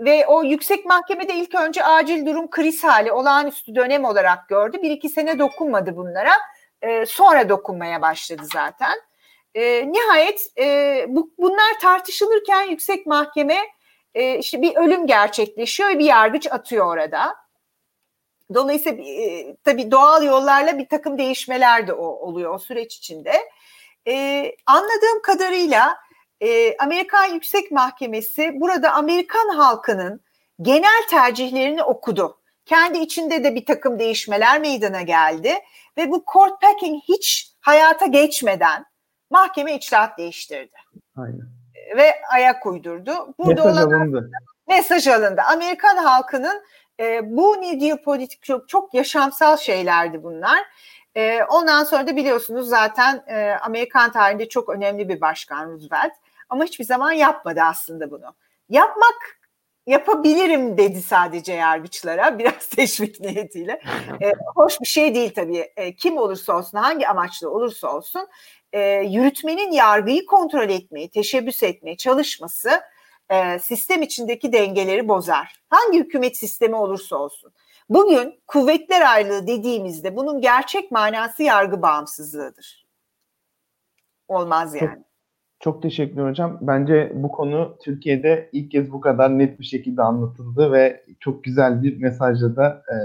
ve 0.00 0.26
o 0.26 0.42
yüksek 0.42 0.86
mahkemede 0.86 1.34
ilk 1.34 1.54
önce 1.54 1.84
acil 1.84 2.26
durum 2.26 2.50
kriz 2.50 2.84
hali 2.84 3.12
olağanüstü 3.12 3.74
dönem 3.74 4.04
olarak 4.04 4.48
gördü. 4.48 4.82
Bir 4.82 4.90
iki 4.90 5.08
sene 5.08 5.38
dokunmadı 5.38 5.96
bunlara 5.96 6.32
e, 6.82 7.06
sonra 7.06 7.48
dokunmaya 7.48 8.02
başladı 8.02 8.42
zaten. 8.52 8.98
E, 9.54 9.92
nihayet 9.92 10.40
e, 10.58 11.04
bu, 11.08 11.30
bunlar 11.38 11.78
tartışılırken 11.80 12.62
yüksek 12.62 13.06
mahkeme 13.06 13.58
e, 14.14 14.38
işte 14.38 14.62
bir 14.62 14.76
ölüm 14.76 15.06
gerçekleşiyor 15.06 15.90
bir 15.90 16.04
yargıç 16.04 16.52
atıyor 16.52 16.86
orada. 16.86 17.34
Dolayısıyla 18.54 19.04
e, 19.04 19.56
tabii 19.64 19.90
doğal 19.90 20.22
yollarla 20.24 20.78
bir 20.78 20.88
takım 20.88 21.18
değişmeler 21.18 21.86
de 21.86 21.92
o, 21.92 22.06
oluyor 22.06 22.54
o 22.54 22.58
süreç 22.58 22.96
içinde. 22.96 23.50
E, 24.08 24.44
anladığım 24.66 25.22
kadarıyla 25.22 25.96
e, 26.40 26.76
Amerikan 26.76 27.24
Yüksek 27.24 27.70
Mahkemesi 27.70 28.60
burada 28.60 28.92
Amerikan 28.92 29.48
halkının 29.48 30.20
genel 30.62 31.02
tercihlerini 31.10 31.82
okudu. 31.82 32.38
kendi 32.66 32.98
içinde 32.98 33.44
de 33.44 33.54
bir 33.54 33.66
takım 33.66 33.98
değişmeler 33.98 34.60
meydana 34.60 35.02
geldi 35.02 35.54
ve 35.98 36.10
bu 36.10 36.24
court 36.32 36.60
packing 36.60 37.02
hiç 37.08 37.52
hayata 37.60 38.06
geçmeden 38.06 38.84
mahkeme 39.30 39.74
içtihat 39.74 40.18
değiştirdi. 40.18 40.76
Aynen. 41.16 41.48
Ve 41.96 42.14
ayak 42.32 42.66
uydurdu. 42.66 43.34
Burada 43.38 43.64
mesaj 43.64 43.84
olan, 43.84 44.00
alındı. 44.00 44.30
Mesaj 44.68 45.08
alındı. 45.08 45.42
Amerikan 45.52 45.96
halkının 45.96 46.62
e, 47.00 47.20
bu 47.36 47.56
ne 47.60 47.80
diyor 47.80 47.98
politik 47.98 48.42
çok, 48.42 48.68
çok 48.68 48.94
yaşamsal 48.94 49.56
şeylerdi 49.56 50.22
bunlar. 50.22 50.58
E, 51.14 51.44
ondan 51.44 51.84
sonra 51.84 52.06
da 52.06 52.16
biliyorsunuz 52.16 52.68
zaten 52.68 53.24
e, 53.26 53.56
Amerikan 53.62 54.12
tarihinde 54.12 54.48
çok 54.48 54.68
önemli 54.68 55.08
bir 55.08 55.20
başkan 55.20 55.70
Roosevelt. 55.70 56.12
Ama 56.48 56.64
hiçbir 56.64 56.84
zaman 56.84 57.12
yapmadı 57.12 57.60
aslında 57.62 58.10
bunu. 58.10 58.34
Yapmak 58.68 59.41
yapabilirim 59.86 60.78
dedi 60.78 61.02
sadece 61.02 61.52
yargıçlara 61.52 62.38
biraz 62.38 62.66
teşvik 62.68 63.20
niyetiyle. 63.20 63.80
E, 64.22 64.32
hoş 64.54 64.80
bir 64.80 64.86
şey 64.86 65.14
değil 65.14 65.32
tabii. 65.34 65.72
E, 65.76 65.94
kim 65.96 66.16
olursa 66.16 66.58
olsun, 66.58 66.78
hangi 66.78 67.08
amaçlı 67.08 67.50
olursa 67.50 67.96
olsun 67.96 68.28
e, 68.72 68.80
yürütmenin 69.00 69.72
yargıyı 69.72 70.26
kontrol 70.26 70.68
etmeyi, 70.68 71.10
teşebbüs 71.10 71.62
etmeye 71.62 71.96
çalışması 71.96 72.70
e, 73.30 73.58
sistem 73.58 74.02
içindeki 74.02 74.52
dengeleri 74.52 75.08
bozar. 75.08 75.62
Hangi 75.68 75.98
hükümet 75.98 76.36
sistemi 76.36 76.76
olursa 76.76 77.16
olsun. 77.16 77.52
Bugün 77.88 78.42
kuvvetler 78.46 79.12
ayrılığı 79.12 79.46
dediğimizde 79.46 80.16
bunun 80.16 80.40
gerçek 80.40 80.90
manası 80.90 81.42
yargı 81.42 81.82
bağımsızlığıdır. 81.82 82.86
Olmaz 84.28 84.74
yani. 84.74 85.04
Çok, 85.62 85.82
teşekkür 85.82 86.28
hocam. 86.28 86.58
Bence 86.60 87.12
bu 87.14 87.28
konu 87.28 87.76
Türkiye'de 87.84 88.48
ilk 88.52 88.70
kez 88.70 88.92
bu 88.92 89.00
kadar 89.00 89.38
net 89.38 89.60
bir 89.60 89.64
şekilde 89.64 90.02
anlatıldı 90.02 90.72
ve 90.72 91.02
çok 91.20 91.44
güzel 91.44 91.82
bir 91.82 92.00
mesajla 92.00 92.56
da 92.56 92.68
e, 92.68 92.96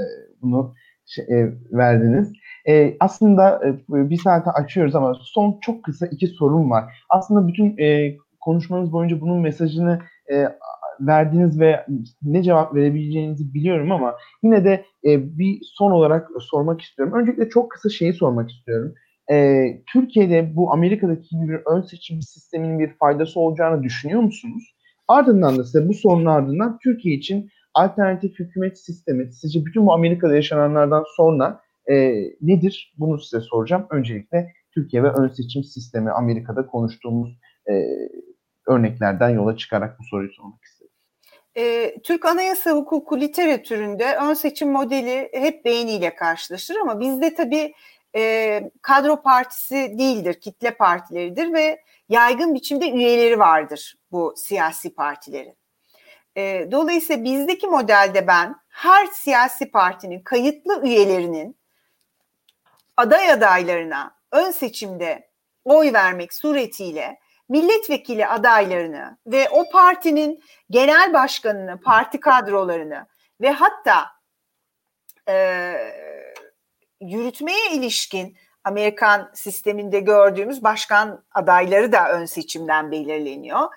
bunu 0.42 0.74
şey, 1.06 1.26
e, 1.26 1.54
verdiniz. 1.72 2.34
E, 2.68 2.98
aslında 3.00 3.62
e, 3.68 4.10
bir 4.10 4.18
saate 4.18 4.52
açıyoruz 4.52 4.96
ama 4.96 5.14
son 5.22 5.58
çok 5.62 5.84
kısa 5.84 6.08
iki 6.08 6.28
sorum 6.28 6.72
var. 6.72 7.04
Aslında 7.10 7.48
bütün 7.48 7.78
e, 7.78 8.16
konuşmanız 8.40 8.92
boyunca 8.92 9.22
bunun 9.22 9.42
mesajını 9.42 10.00
e, 10.32 10.48
verdiğiniz 11.00 11.60
ve 11.60 11.86
ne 12.22 12.44
cevap 12.44 12.76
verebileceğinizi 12.76 13.54
biliyorum 13.54 13.92
ama 13.92 14.16
yine 14.44 14.66
de 14.66 14.86
e, 15.06 15.38
bir 15.40 15.60
son 15.64 15.92
olarak 15.92 16.30
sormak 16.40 16.82
istiyorum. 16.82 17.14
Öncelikle 17.20 17.50
çok 17.50 17.72
kısa 17.72 17.90
şeyi 17.90 18.14
sormak 18.14 18.52
istiyorum. 18.52 18.94
E, 19.32 19.68
Türkiye'de 19.94 20.56
bu 20.56 20.74
Amerika'daki 20.74 21.30
gibi 21.30 21.50
bir 21.50 21.60
ön 21.66 21.82
seçim 21.82 22.22
sisteminin 22.22 22.80
bir 22.80 22.90
faydası 22.90 23.40
olacağını 23.40 23.84
düşünüyor 23.84 24.22
musunuz? 24.22 24.76
Ardından 25.08 25.58
da 25.58 25.64
size 25.64 25.88
bu 25.88 25.94
sorunun 25.94 26.26
ardından 26.26 26.80
Türkiye 26.84 27.16
için 27.16 27.50
alternatif 27.74 28.40
hükümet 28.40 28.80
sistemi 28.80 29.34
sizce 29.34 29.66
bütün 29.66 29.86
bu 29.86 29.94
Amerika'da 29.94 30.36
yaşananlardan 30.36 31.04
sonra 31.18 31.62
e, 31.90 31.96
nedir? 32.42 32.94
Bunu 32.98 33.20
size 33.20 33.42
soracağım. 33.42 33.88
Öncelikle 33.90 34.54
Türkiye 34.74 35.04
ve 35.04 35.10
ön 35.10 35.28
seçim 35.28 35.64
sistemi 35.64 36.12
Amerika'da 36.12 36.66
konuştuğumuz 36.66 37.40
e, 37.70 37.74
örneklerden 38.68 39.30
yola 39.30 39.58
çıkarak 39.58 40.00
bu 40.00 40.04
soruyu 40.04 40.32
sormak 40.32 40.64
istedim. 40.64 40.92
E, 41.58 41.96
Türk 42.04 42.26
Anayasa 42.26 42.72
Hukuku 42.72 43.20
literatüründe 43.20 44.16
ön 44.30 44.34
seçim 44.34 44.72
modeli 44.72 45.30
hep 45.34 45.66
beğeniyle 45.66 46.16
karşılaşır 46.16 46.76
ama 46.76 47.00
bizde 47.00 47.34
tabii 47.34 47.74
e, 48.16 48.72
kadro 48.82 49.22
partisi 49.22 49.96
değildir, 49.98 50.42
kitle 50.42 50.72
partileridir 50.72 51.54
ve 51.54 51.84
yaygın 52.10 52.56
biçimde 52.56 52.90
üyeleri 52.90 53.40
vardır 53.40 53.96
bu 54.12 54.34
siyasi 54.38 54.96
partilerin. 54.96 55.58
E, 56.38 56.68
dolayısıyla 56.72 57.24
bizdeki 57.24 57.68
modelde 57.68 58.28
ben 58.28 58.56
her 58.70 59.06
siyasi 59.06 59.72
partinin 59.72 60.20
kayıtlı 60.20 60.86
üyelerinin 60.86 61.58
aday 62.98 63.32
adaylarına 63.32 64.18
ön 64.32 64.52
seçimde 64.52 65.30
oy 65.66 65.94
vermek 65.94 66.34
suretiyle 66.34 67.20
milletvekili 67.50 68.28
adaylarını 68.28 69.18
ve 69.28 69.50
o 69.50 69.70
partinin 69.70 70.44
genel 70.70 71.14
başkanını, 71.14 71.82
parti 71.82 72.20
kadrolarını 72.20 73.08
ve 73.42 73.52
hatta 73.52 74.06
e, 75.30 75.74
yürütmeye 77.02 77.72
ilişkin 77.72 78.38
Amerikan 78.64 79.32
sisteminde 79.34 80.00
gördüğümüz 80.00 80.64
başkan 80.64 81.24
adayları 81.34 81.92
da 81.92 82.10
ön 82.10 82.26
seçimden 82.26 82.92
belirleniyor. 82.92 83.70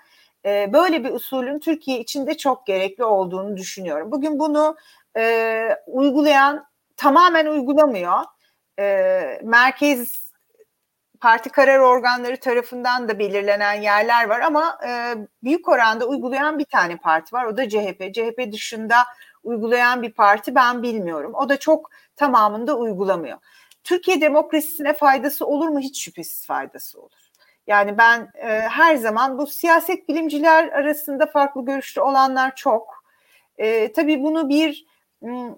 E, 0.45 0.73
böyle 0.73 1.03
bir 1.03 1.09
usulün 1.09 1.59
Türkiye 1.59 1.99
için 1.99 2.27
de 2.27 2.37
çok 2.37 2.65
gerekli 2.65 3.03
olduğunu 3.03 3.57
düşünüyorum. 3.57 4.11
Bugün 4.11 4.39
bunu 4.39 4.75
e, 5.17 5.77
uygulayan 5.87 6.65
tamamen 6.97 7.45
uygulamıyor. 7.45 8.19
E, 8.79 9.39
merkez 9.43 10.31
parti 11.21 11.49
karar 11.49 11.79
organları 11.79 12.39
tarafından 12.39 13.09
da 13.09 13.19
belirlenen 13.19 13.73
yerler 13.73 14.29
var 14.29 14.39
ama 14.39 14.79
e, 14.87 15.15
büyük 15.43 15.69
oranda 15.69 16.05
uygulayan 16.05 16.59
bir 16.59 16.65
tane 16.65 16.97
parti 16.97 17.35
var. 17.35 17.45
O 17.45 17.57
da 17.57 17.69
CHP. 17.69 18.13
CHP 18.13 18.51
dışında 18.51 18.95
uygulayan 19.43 20.01
bir 20.01 20.11
parti 20.11 20.55
ben 20.55 20.83
bilmiyorum. 20.83 21.31
O 21.35 21.49
da 21.49 21.59
çok 21.59 21.89
tamamında 22.15 22.77
uygulamıyor. 22.77 23.37
Türkiye 23.83 24.21
demokrasisine 24.21 24.93
faydası 24.93 25.45
olur 25.45 25.67
mu? 25.67 25.79
Hiç 25.79 26.03
şüphesiz 26.03 26.45
faydası 26.45 27.01
olur. 27.01 27.31
Yani 27.67 27.97
ben 27.97 28.31
e, 28.35 28.47
her 28.59 28.95
zaman 28.95 29.37
bu 29.37 29.47
siyaset 29.47 30.09
bilimciler 30.09 30.67
arasında 30.67 31.25
farklı 31.25 31.65
görüşlü 31.65 32.01
olanlar 32.01 32.55
çok. 32.55 33.03
E, 33.57 33.93
tabii 33.93 34.23
bunu 34.23 34.49
bir 34.49 34.85
m, 35.21 35.55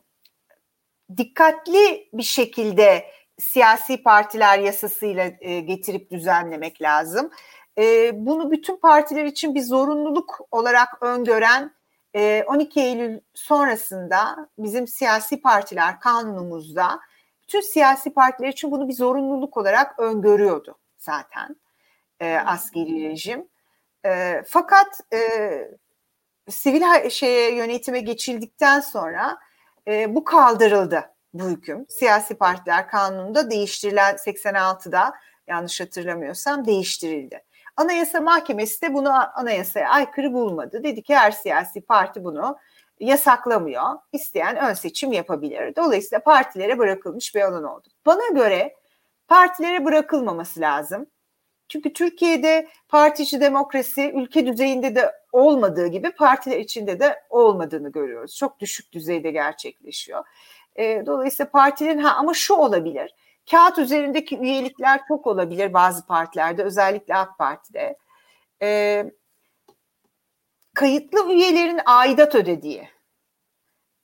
dikkatli 1.17 2.09
bir 2.13 2.23
şekilde 2.23 3.05
siyasi 3.39 4.03
partiler 4.03 4.59
yasasıyla 4.59 5.31
e, 5.41 5.59
getirip 5.59 6.11
düzenlemek 6.11 6.81
lazım. 6.81 7.31
E, 7.77 8.11
bunu 8.25 8.51
bütün 8.51 8.77
partiler 8.77 9.25
için 9.25 9.55
bir 9.55 9.61
zorunluluk 9.61 10.39
olarak 10.51 10.89
öngören 11.01 11.71
12 12.15 12.79
Eylül 12.79 13.19
sonrasında 13.33 14.49
bizim 14.57 14.87
siyasi 14.87 15.41
partiler 15.41 15.99
kanunumuzda 15.99 16.99
bütün 17.43 17.61
siyasi 17.61 18.13
partiler 18.13 18.49
için 18.49 18.71
bunu 18.71 18.87
bir 18.87 18.93
zorunluluk 18.93 19.57
olarak 19.57 19.99
öngörüyordu 19.99 20.77
zaten 20.97 21.55
e, 22.19 22.35
askeri 22.35 23.09
rejim. 23.09 23.47
E, 24.05 24.43
fakat 24.47 25.01
e, 25.13 25.19
sivil 26.49 27.09
şeye 27.09 27.55
yönetime 27.55 27.99
geçildikten 27.99 28.79
sonra 28.79 29.37
e, 29.87 30.15
bu 30.15 30.23
kaldırıldı 30.23 31.13
bu 31.33 31.49
hüküm. 31.49 31.85
Siyasi 31.89 32.35
partiler 32.35 32.87
kanununda 32.87 33.51
değiştirilen 33.51 34.15
86'da 34.15 35.13
yanlış 35.47 35.81
hatırlamıyorsam 35.81 36.65
değiştirildi. 36.65 37.43
Anayasa 37.77 38.21
Mahkemesi 38.21 38.81
de 38.81 38.93
bunu 38.93 39.39
anayasaya 39.39 39.89
aykırı 39.89 40.33
bulmadı. 40.33 40.83
Dedi 40.83 41.03
ki 41.03 41.15
her 41.15 41.31
siyasi 41.31 41.81
parti 41.81 42.23
bunu 42.23 42.57
yasaklamıyor. 42.99 43.83
İsteyen 44.11 44.55
ön 44.69 44.73
seçim 44.73 45.11
yapabilir. 45.11 45.75
Dolayısıyla 45.75 46.23
partilere 46.23 46.77
bırakılmış 46.77 47.35
bir 47.35 47.41
alan 47.41 47.63
oldu. 47.63 47.87
Bana 48.05 48.27
göre 48.33 48.75
partilere 49.27 49.85
bırakılmaması 49.85 50.59
lazım. 50.59 51.07
Çünkü 51.69 51.93
Türkiye'de 51.93 52.67
partici 52.89 53.41
demokrasi 53.41 54.11
ülke 54.15 54.45
düzeyinde 54.45 54.95
de 54.95 55.11
olmadığı 55.31 55.87
gibi 55.87 56.11
partiler 56.11 56.59
içinde 56.59 56.99
de 56.99 57.23
olmadığını 57.29 57.91
görüyoruz. 57.91 58.35
Çok 58.37 58.59
düşük 58.59 58.93
düzeyde 58.93 59.31
gerçekleşiyor. 59.31 60.23
Dolayısıyla 60.79 61.49
partilerin 61.51 61.99
ha 61.99 62.15
ama 62.15 62.33
şu 62.33 62.53
olabilir. 62.53 63.15
Kağıt 63.51 63.77
üzerindeki 63.77 64.37
üyelikler 64.37 65.01
çok 65.07 65.27
olabilir 65.27 65.73
bazı 65.73 66.05
partilerde 66.05 66.63
özellikle 66.63 67.15
AK 67.15 67.37
Parti'de. 67.37 67.97
E, 68.61 69.03
kayıtlı 70.73 71.31
üyelerin 71.31 71.79
aidat 71.85 72.35
ödediği. 72.35 72.89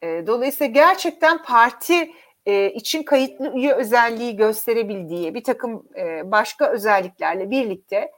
E, 0.02 0.28
dolayısıyla 0.28 0.74
gerçekten 0.74 1.44
parti 1.44 2.12
e, 2.46 2.70
için 2.72 3.04
kayıtlı 3.04 3.54
üye 3.56 3.74
özelliği 3.74 4.36
gösterebildiği 4.36 5.36
bir 5.36 5.44
takım 5.44 5.84
e, 5.96 6.32
başka 6.32 6.68
özelliklerle 6.68 7.52
birlikte 7.52 8.12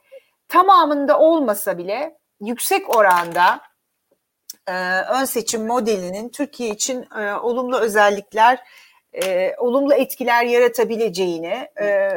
tamamında 0.48 1.18
olmasa 1.18 1.78
bile 1.78 2.18
yüksek 2.40 2.96
oranda 2.96 3.60
e, 4.66 4.72
ön 5.00 5.24
seçim 5.24 5.66
modelinin 5.66 6.28
Türkiye 6.28 6.70
için 6.70 7.06
e, 7.18 7.34
olumlu 7.34 7.78
özellikler, 7.78 8.58
e, 9.12 9.54
olumlu 9.58 9.94
etkiler 9.94 10.44
yaratabileceğine 10.44 11.70
e, 11.80 12.10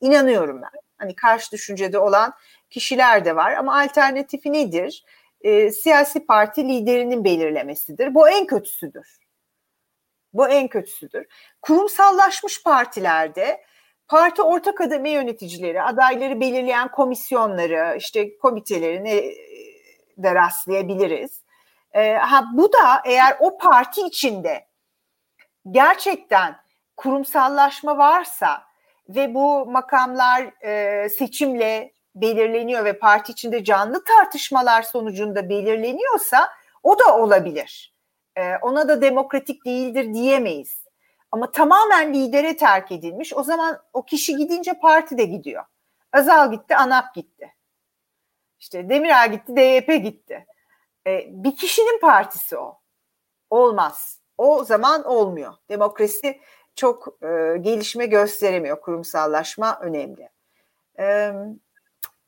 inanıyorum 0.00 0.62
ben. 0.62 0.80
Hani 0.98 1.16
karşı 1.16 1.52
düşüncede 1.52 1.98
olan 1.98 2.32
kişiler 2.70 3.24
de 3.24 3.36
var 3.36 3.52
ama 3.52 3.80
alternatifi 3.80 4.52
nedir? 4.52 5.04
E, 5.40 5.70
siyasi 5.70 6.26
parti 6.26 6.68
liderinin 6.68 7.24
belirlemesidir. 7.24 8.14
Bu 8.14 8.28
en 8.28 8.46
kötüsüdür. 8.46 9.18
Bu 10.32 10.48
en 10.48 10.68
kötüsüdür. 10.68 11.26
Kurumsallaşmış 11.62 12.62
partilerde 12.62 13.64
parti 14.08 14.42
orta 14.42 14.74
kademe 14.74 15.10
yöneticileri, 15.10 15.82
adayları 15.82 16.40
belirleyen 16.40 16.90
komisyonları, 16.90 17.96
işte 17.96 18.38
komitelerini 18.38 19.34
de 20.18 20.34
rastlayabiliriz. 20.34 21.42
E, 21.92 22.14
ha, 22.14 22.44
bu 22.54 22.72
da 22.72 23.02
eğer 23.04 23.36
o 23.40 23.58
parti 23.58 24.00
içinde 24.00 24.66
gerçekten 25.70 26.56
kurumsallaşma 26.96 27.98
varsa 27.98 28.62
ve 29.08 29.34
bu 29.34 29.66
makamlar 29.66 30.64
e, 30.64 31.08
seçimle 31.08 31.92
belirleniyor 32.14 32.84
ve 32.84 32.98
parti 32.98 33.32
içinde 33.32 33.64
canlı 33.64 34.04
tartışmalar 34.04 34.82
sonucunda 34.82 35.48
belirleniyorsa 35.48 36.52
o 36.82 36.98
da 36.98 37.18
olabilir. 37.18 37.94
E, 38.36 38.56
ona 38.56 38.88
da 38.88 39.02
demokratik 39.02 39.64
değildir 39.64 40.14
diyemeyiz. 40.14 40.86
Ama 41.32 41.50
tamamen 41.50 42.14
lidere 42.14 42.56
terk 42.56 42.92
edilmiş. 42.92 43.34
O 43.34 43.42
zaman 43.42 43.82
o 43.92 44.02
kişi 44.04 44.36
gidince 44.36 44.74
parti 44.74 45.18
de 45.18 45.24
gidiyor. 45.24 45.64
Özal 46.12 46.52
gitti, 46.52 46.76
ANAP 46.76 47.14
gitti. 47.14 47.54
İşte 48.58 48.88
Demirel 48.88 49.32
gitti, 49.32 49.56
DYP 49.56 50.04
gitti. 50.04 50.46
E, 51.06 51.26
bir 51.28 51.56
kişinin 51.56 52.00
partisi 52.00 52.58
o. 52.58 52.80
Olmaz. 53.50 54.20
O 54.38 54.64
zaman 54.64 55.04
olmuyor. 55.04 55.52
Demokrasi 55.70 56.40
çok 56.74 57.18
e, 57.22 57.58
gelişme 57.58 58.06
gösteremiyor. 58.06 58.80
Kurumsallaşma 58.80 59.78
önemli. 59.80 60.28
E, 60.98 61.32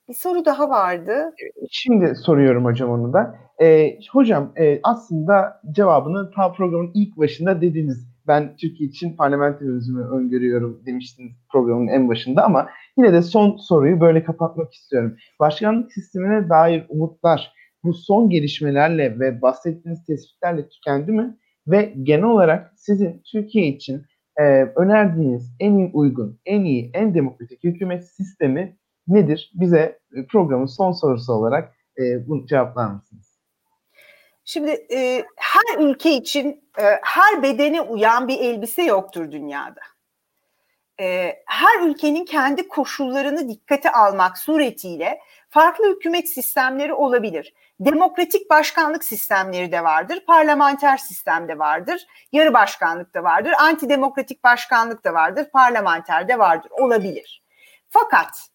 bir 0.09 0.15
soru 0.15 0.45
daha 0.45 0.71
vardı. 0.71 1.35
Şimdi 1.71 2.15
soruyorum 2.15 2.65
hocam 2.65 2.91
onu 2.91 3.13
da. 3.13 3.35
E, 3.61 3.99
hocam 4.13 4.53
e, 4.57 4.81
aslında 4.83 5.61
cevabını 5.73 6.31
ta 6.31 6.53
programın 6.53 6.91
ilk 6.95 7.17
başında 7.17 7.61
dediniz. 7.61 8.09
Ben 8.27 8.57
Türkiye 8.57 8.89
için 8.89 9.17
parlamenterizmi 9.17 10.03
öngörüyorum 10.03 10.83
demiştiniz 10.87 11.33
programın 11.53 11.89
en 11.89 12.09
başında 12.09 12.45
ama 12.45 12.69
yine 12.97 13.13
de 13.13 13.23
son 13.23 13.57
soruyu 13.57 14.01
böyle 14.01 14.25
kapatmak 14.25 14.75
istiyorum. 14.75 15.17
Başkanlık 15.41 15.93
sistemine 15.93 16.49
dair 16.49 16.87
umutlar 16.89 17.53
bu 17.85 17.95
son 17.95 18.31
gelişmelerle 18.31 19.21
ve 19.21 19.43
bahsettiğiniz 19.43 20.05
tespitlerle 20.05 20.69
tükendi 20.69 21.13
mi? 21.13 21.37
Ve 21.69 21.95
genel 22.03 22.25
olarak 22.25 22.73
sizin 22.77 23.23
Türkiye 23.33 23.67
için 23.67 24.07
e, 24.37 24.43
önerdiğiniz 24.77 25.53
en 25.61 25.79
iyi 25.79 25.91
uygun, 25.93 26.41
en 26.47 26.65
iyi, 26.65 26.91
en 26.95 27.15
demokratik 27.15 27.65
hükümet 27.65 28.09
sistemi 28.09 28.77
nedir? 29.09 29.53
Bize 29.55 29.99
e, 30.17 30.27
programın 30.27 30.67
son 30.67 30.93
sorusu 30.93 31.33
olarak 31.33 31.75
e, 31.99 32.29
bunu 32.29 32.47
cevaplar 32.47 32.91
mısınız? 32.91 33.39
Şimdi 34.45 34.71
e, 34.71 35.25
her 35.37 35.79
ülke 35.79 36.11
için 36.11 36.49
e, 36.79 36.85
her 37.03 37.43
bedene 37.43 37.81
uyan 37.81 38.29
bir 38.29 38.39
elbise 38.41 38.83
yoktur 38.83 39.33
dünyada. 39.33 39.81
E, 41.01 41.37
her 41.47 41.87
ülkenin 41.87 42.25
kendi 42.25 42.69
koşullarını 42.69 43.49
dikkate 43.49 43.93
almak 43.93 44.39
suretiyle 44.39 45.19
farklı 45.49 45.95
hükümet 45.95 46.29
sistemleri 46.29 46.95
olabilir. 46.95 47.55
Demokratik 47.81 48.51
başkanlık 48.51 49.05
sistemleri 49.05 49.73
de 49.73 49.85
vardır, 49.85 50.25
parlamenter 50.27 50.97
sistem 50.97 51.49
de 51.49 51.59
vardır, 51.59 52.07
yarı 52.33 52.55
başkanlık 52.55 53.15
da 53.15 53.25
vardır, 53.25 53.53
antidemokratik 53.59 54.45
başkanlık 54.45 55.05
da 55.05 55.15
vardır, 55.15 55.51
parlamenter 55.53 56.29
de 56.29 56.39
vardır, 56.39 56.71
olabilir. 56.71 57.43
Fakat 57.89 58.49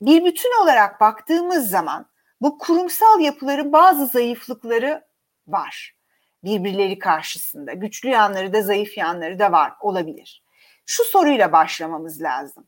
bir 0.00 0.24
bütün 0.24 0.62
olarak 0.62 1.00
baktığımız 1.00 1.70
zaman 1.70 2.06
bu 2.40 2.58
kurumsal 2.58 3.20
yapıların 3.20 3.72
bazı 3.72 4.06
zayıflıkları 4.06 5.04
var. 5.46 5.96
Birbirleri 6.44 6.98
karşısında. 6.98 7.72
Güçlü 7.72 8.08
yanları 8.08 8.52
da 8.52 8.62
zayıf 8.62 8.96
yanları 8.96 9.38
da 9.38 9.52
var 9.52 9.72
olabilir. 9.80 10.42
Şu 10.86 11.04
soruyla 11.04 11.52
başlamamız 11.52 12.22
lazım. 12.22 12.66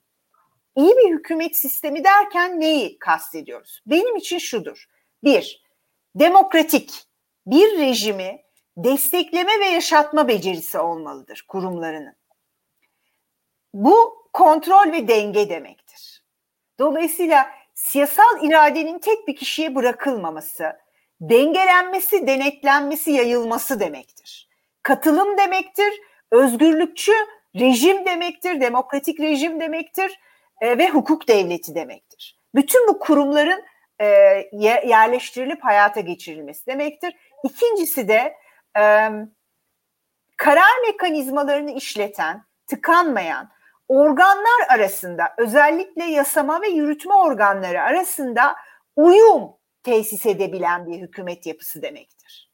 İyi 0.76 0.96
bir 0.96 1.10
hükümet 1.10 1.56
sistemi 1.56 2.04
derken 2.04 2.60
neyi 2.60 2.98
kastediyoruz? 2.98 3.82
Benim 3.86 4.16
için 4.16 4.38
şudur. 4.38 4.88
Bir, 5.24 5.67
demokratik 6.14 7.06
bir 7.46 7.78
rejimi 7.78 8.42
destekleme 8.76 9.61
ve 9.61 9.66
yaşatma 9.66 10.28
becerisi 10.28 10.78
olmalıdır 10.78 11.44
kurumlarının. 11.48 12.16
Bu 13.74 14.26
kontrol 14.32 14.92
ve 14.92 15.09
denge 15.09 15.48
demektir. 15.48 16.24
Dolayısıyla 16.78 17.50
siyasal 17.74 18.44
iradenin 18.44 18.98
tek 18.98 19.28
bir 19.28 19.36
kişiye 19.36 19.74
bırakılmaması, 19.74 20.72
dengelenmesi, 21.20 22.26
denetlenmesi, 22.26 23.11
yayılması 23.11 23.80
demektir. 23.80 24.48
Katılım 24.82 25.38
demektir, 25.38 26.00
özgürlükçü 26.30 27.12
rejim 27.56 28.06
demektir, 28.06 28.61
demokratik 28.61 29.20
rejim 29.20 29.61
demektir 29.61 30.20
e, 30.61 30.78
ve 30.78 30.88
hukuk 30.88 31.28
devleti 31.28 31.74
demektir. 31.74 32.38
Bütün 32.54 32.88
bu 32.88 32.98
kurumların 32.98 33.64
e, 34.01 34.07
yerleştirilip 34.84 35.64
hayata 35.64 36.01
geçirilmesi 36.01 36.66
demektir. 36.66 37.14
İkincisi 37.44 38.09
de 38.09 38.36
e, 38.78 39.11
karar 40.36 40.78
mekanizmalarını 40.86 41.70
işleten, 41.70 42.44
tıkanmayan 42.66 43.51
organlar 43.88 44.68
arasında 44.68 45.34
özellikle 45.38 46.05
yasama 46.05 46.62
ve 46.62 46.68
yürütme 46.68 47.14
organları 47.14 47.82
arasında 47.82 48.57
uyum 48.96 49.59
tesis 49.82 50.26
edebilen 50.26 50.86
bir 50.86 51.01
hükümet 51.01 51.46
yapısı 51.46 51.82
demektir. 51.82 52.51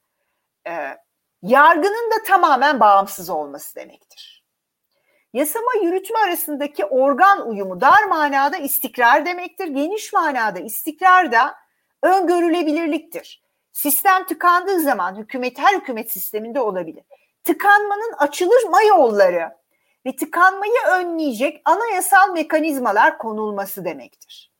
E, 0.67 0.99
yargının 1.43 2.11
da 2.11 2.23
tamamen 2.27 2.81
bağımsız 2.81 3.31
olması 3.31 3.77
demektir. 3.77 4.34
Yasama 5.35 5.73
yürütme 5.83 6.19
arasındaki 6.19 6.85
organ 6.85 7.49
uyumu 7.49 7.81
dar 7.81 8.05
manada 8.05 8.57
istikrar 8.57 9.27
demektir. 9.27 9.67
Geniş 9.67 10.13
manada 10.13 10.59
istikrar 10.59 11.33
da 11.33 11.55
öngörülebilirliktir. 12.03 13.43
Sistem 13.73 14.27
tıkandığı 14.27 14.81
zaman 14.81 15.17
hükümet 15.17 15.59
her 15.59 15.75
hükümet 15.75 16.13
sisteminde 16.13 16.61
olabilir. 16.61 17.05
Tıkanmanın 17.45 18.13
açılma 18.19 18.83
yolları 18.83 19.51
ve 20.07 20.17
tıkanmayı 20.17 20.81
önleyecek 20.91 21.63
anayasal 21.65 22.33
mekanizmalar 22.33 23.19
konulması 23.19 23.85
demektir. 23.85 24.53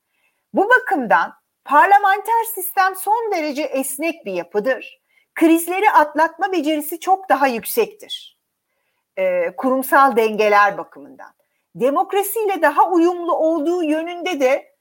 Bu 0.55 0.69
bakımdan 0.69 1.35
parlamenter 1.65 2.45
sistem 2.55 2.97
son 2.97 3.33
derece 3.33 3.63
esnek 3.63 4.27
bir 4.27 4.33
yapıdır. 4.33 5.01
Krizleri 5.35 5.91
atlatma 5.91 6.53
becerisi 6.53 7.01
çok 7.01 7.29
daha 7.29 7.47
yüksektir. 7.47 8.34
Ee, 9.19 9.55
kurumsal 9.57 10.17
dengeler 10.17 10.79
bakımından. 10.79 11.31
Demokrasiyle 11.75 12.63
daha 12.63 12.91
uyumlu 12.91 13.33
olduğu 13.33 13.83
yönünde 13.83 14.41
de 14.41 14.75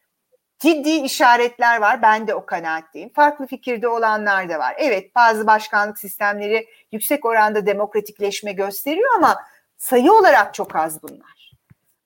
ciddi 0.59 0.89
işaretler 0.89 1.81
var. 1.81 2.01
Ben 2.01 2.27
de 2.27 2.36
o 2.36 2.45
kanaatteyim. 2.45 3.09
Farklı 3.13 3.47
fikirde 3.47 3.88
olanlar 3.88 4.49
da 4.49 4.59
var. 4.59 4.75
Evet 4.77 5.15
bazı 5.15 5.47
başkanlık 5.47 5.97
sistemleri 5.97 6.67
yüksek 6.91 7.25
oranda 7.25 7.65
demokratikleşme 7.65 8.51
gösteriyor 8.51 9.09
ama 9.15 9.43
sayı 9.77 10.11
olarak 10.11 10.53
çok 10.53 10.75
az 10.75 11.03
bunlar. 11.03 11.51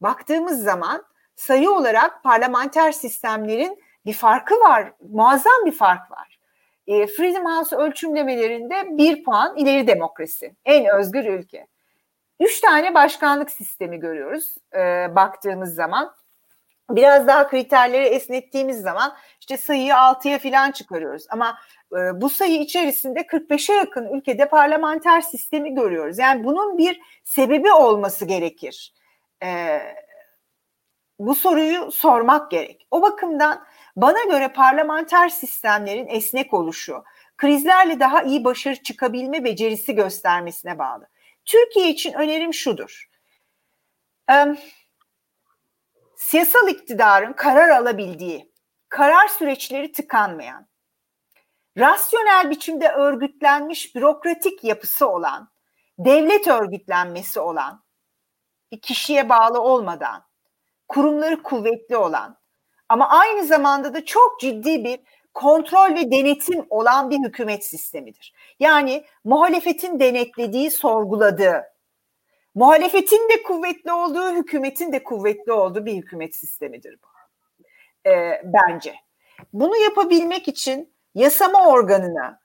Baktığımız 0.02 0.64
zaman 0.64 1.04
sayı 1.36 1.72
olarak 1.72 2.24
parlamenter 2.24 2.92
sistemlerin 2.92 3.84
bir 4.06 4.14
farkı 4.14 4.56
var. 4.56 4.94
Muazzam 5.10 5.66
bir 5.66 5.72
fark 5.72 6.12
var. 6.12 6.40
E, 6.88 7.08
Freedom 7.08 7.46
House 7.46 7.76
ölçümlemelerinde 7.76 8.98
bir 8.98 9.24
puan 9.24 9.58
ileri 9.58 9.88
demokrasi. 9.88 10.56
En 10.66 10.86
özgür 10.86 11.26
ülke. 11.26 11.68
Üç 12.40 12.62
tane 12.62 12.94
başkanlık 12.94 13.52
sistemi 13.52 14.00
görüyoruz 14.00 14.56
e, 14.74 15.16
baktığımız 15.16 15.76
zaman. 15.76 16.16
Biraz 16.90 17.28
daha 17.28 17.48
kriterleri 17.48 18.06
esnettiğimiz 18.06 18.82
zaman 18.82 19.16
işte 19.40 19.58
sayıyı 19.58 19.94
6'ya 19.94 20.40
falan 20.40 20.72
çıkarıyoruz. 20.72 21.26
Ama 21.30 21.58
e, 21.94 22.22
bu 22.22 22.30
sayı 22.30 22.60
içerisinde 22.60 23.20
45'e 23.20 23.76
yakın 23.76 24.14
ülkede 24.14 24.50
parlamenter 24.50 25.22
sistemi 25.22 25.76
görüyoruz. 25.76 26.20
Yani 26.20 26.44
bunun 26.44 26.78
bir 26.78 27.02
sebebi 27.24 27.72
olması 27.72 28.26
gerekir. 28.26 28.94
E, 29.44 29.80
bu 31.20 31.36
soruyu 31.36 31.92
sormak 31.92 32.52
gerek. 32.52 32.88
O 32.92 33.02
bakımdan 33.02 33.66
bana 33.96 34.24
göre 34.24 34.48
parlamenter 34.48 35.30
sistemlerin 35.30 36.08
esnek 36.08 36.54
oluşu, 36.54 37.04
krizlerle 37.38 38.00
daha 38.00 38.22
iyi 38.22 38.44
başarı 38.44 38.76
çıkabilme 38.76 39.44
becerisi 39.44 39.96
göstermesine 39.96 40.80
bağlı. 40.80 41.08
Türkiye 41.48 41.90
için 41.90 42.14
önerim 42.14 42.54
şudur. 42.54 43.10
Ee, 44.32 44.56
siyasal 46.16 46.68
iktidarın 46.68 47.34
karar 47.34 47.70
alabildiği, 47.70 48.52
karar 48.90 49.28
süreçleri 49.28 49.92
tıkanmayan, 49.92 50.68
rasyonel 51.78 52.50
biçimde 52.50 52.90
örgütlenmiş 52.90 53.96
bürokratik 53.96 54.64
yapısı 54.64 55.08
olan, 55.10 55.52
devlet 56.00 56.48
örgütlenmesi 56.48 57.40
olan, 57.40 57.84
bir 58.72 58.82
kişiye 58.82 59.30
bağlı 59.30 59.62
olmadan, 59.62 60.28
kurumları 60.88 61.44
kuvvetli 61.44 61.98
olan 61.98 62.40
ama 62.90 63.10
aynı 63.10 63.46
zamanda 63.46 63.94
da 63.94 64.06
çok 64.06 64.40
ciddi 64.40 64.84
bir 64.84 65.00
kontrol 65.38 65.96
ve 65.96 66.12
denetim 66.12 66.66
olan 66.70 67.10
bir 67.10 67.18
hükümet 67.28 67.66
sistemidir. 67.66 68.34
Yani 68.60 69.04
muhalefetin 69.24 70.00
denetlediği, 70.00 70.72
sorguladığı, 70.72 71.64
muhalefetin 72.56 73.30
de 73.30 73.44
kuvvetli 73.44 73.92
olduğu, 73.92 74.32
hükümetin 74.32 74.92
de 74.92 75.04
kuvvetli 75.04 75.52
olduğu 75.52 75.86
bir 75.86 75.94
hükümet 75.94 76.36
sistemidir 76.36 77.00
bu. 77.04 77.08
E, 78.10 78.42
bence. 78.44 78.96
Bunu 79.54 79.78
yapabilmek 79.78 80.48
için 80.48 80.94
yasama 81.16 81.68
organına 81.68 82.40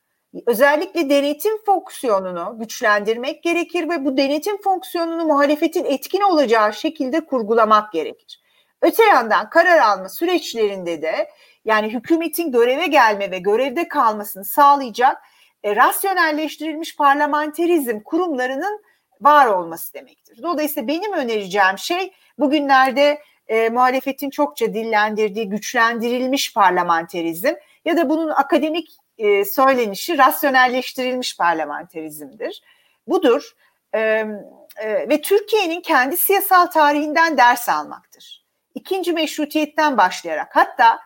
özellikle 0.47 1.11
denetim 1.11 1.65
fonksiyonunu 1.67 2.59
güçlendirmek 2.59 3.43
gerekir 3.43 3.89
ve 3.89 4.05
bu 4.05 4.17
denetim 4.17 4.63
fonksiyonunu 4.63 5.25
muhalefetin 5.25 5.85
etkin 5.85 6.21
olacağı 6.21 6.73
şekilde 6.73 7.27
kurgulamak 7.27 7.93
gerekir. 7.93 8.43
Öte 8.83 9.05
yandan 9.05 9.51
karar 9.51 9.79
alma 9.79 10.09
süreçlerinde 10.09 11.03
de 11.03 11.29
yani 11.65 11.93
hükümetin 11.93 12.53
göreve 12.53 12.87
gelme 12.87 13.31
ve 13.31 13.39
görevde 13.39 13.89
kalmasını 13.89 14.45
sağlayacak 14.45 15.23
e, 15.63 15.77
rasyonelleştirilmiş 15.77 16.97
parlamenterizm 16.97 18.01
kurumlarının 18.01 18.83
var 19.21 19.47
olması 19.47 19.95
demektir. 19.95 20.43
Dolayısıyla 20.43 20.89
benim 20.89 21.13
önereceğim 21.13 21.79
şey 21.79 22.13
bugünlerde 22.39 23.23
e, 23.49 23.69
muhalefetin 23.69 24.31
çokça 24.31 24.75
dillendirdiği 24.75 25.49
güçlendirilmiş 25.49 26.55
parlamenterizm 26.55 27.53
ya 27.85 27.97
da 27.97 28.09
bunun 28.09 28.29
akademik 28.29 28.91
e, 29.19 29.45
söylenişi 29.45 30.19
rasyonelleştirilmiş 30.19 31.37
parlamenterizmdir. 31.37 32.63
Budur 33.07 33.53
e, 33.95 34.01
e, 34.01 35.09
ve 35.09 35.21
Türkiye'nin 35.21 35.81
kendi 35.81 36.17
siyasal 36.17 36.67
tarihinden 36.67 37.39
ders 37.39 37.69
almaktır. 37.69 38.45
İkinci 38.75 39.13
meşrutiyetten 39.13 39.97
başlayarak 39.97 40.57
hatta 40.57 41.01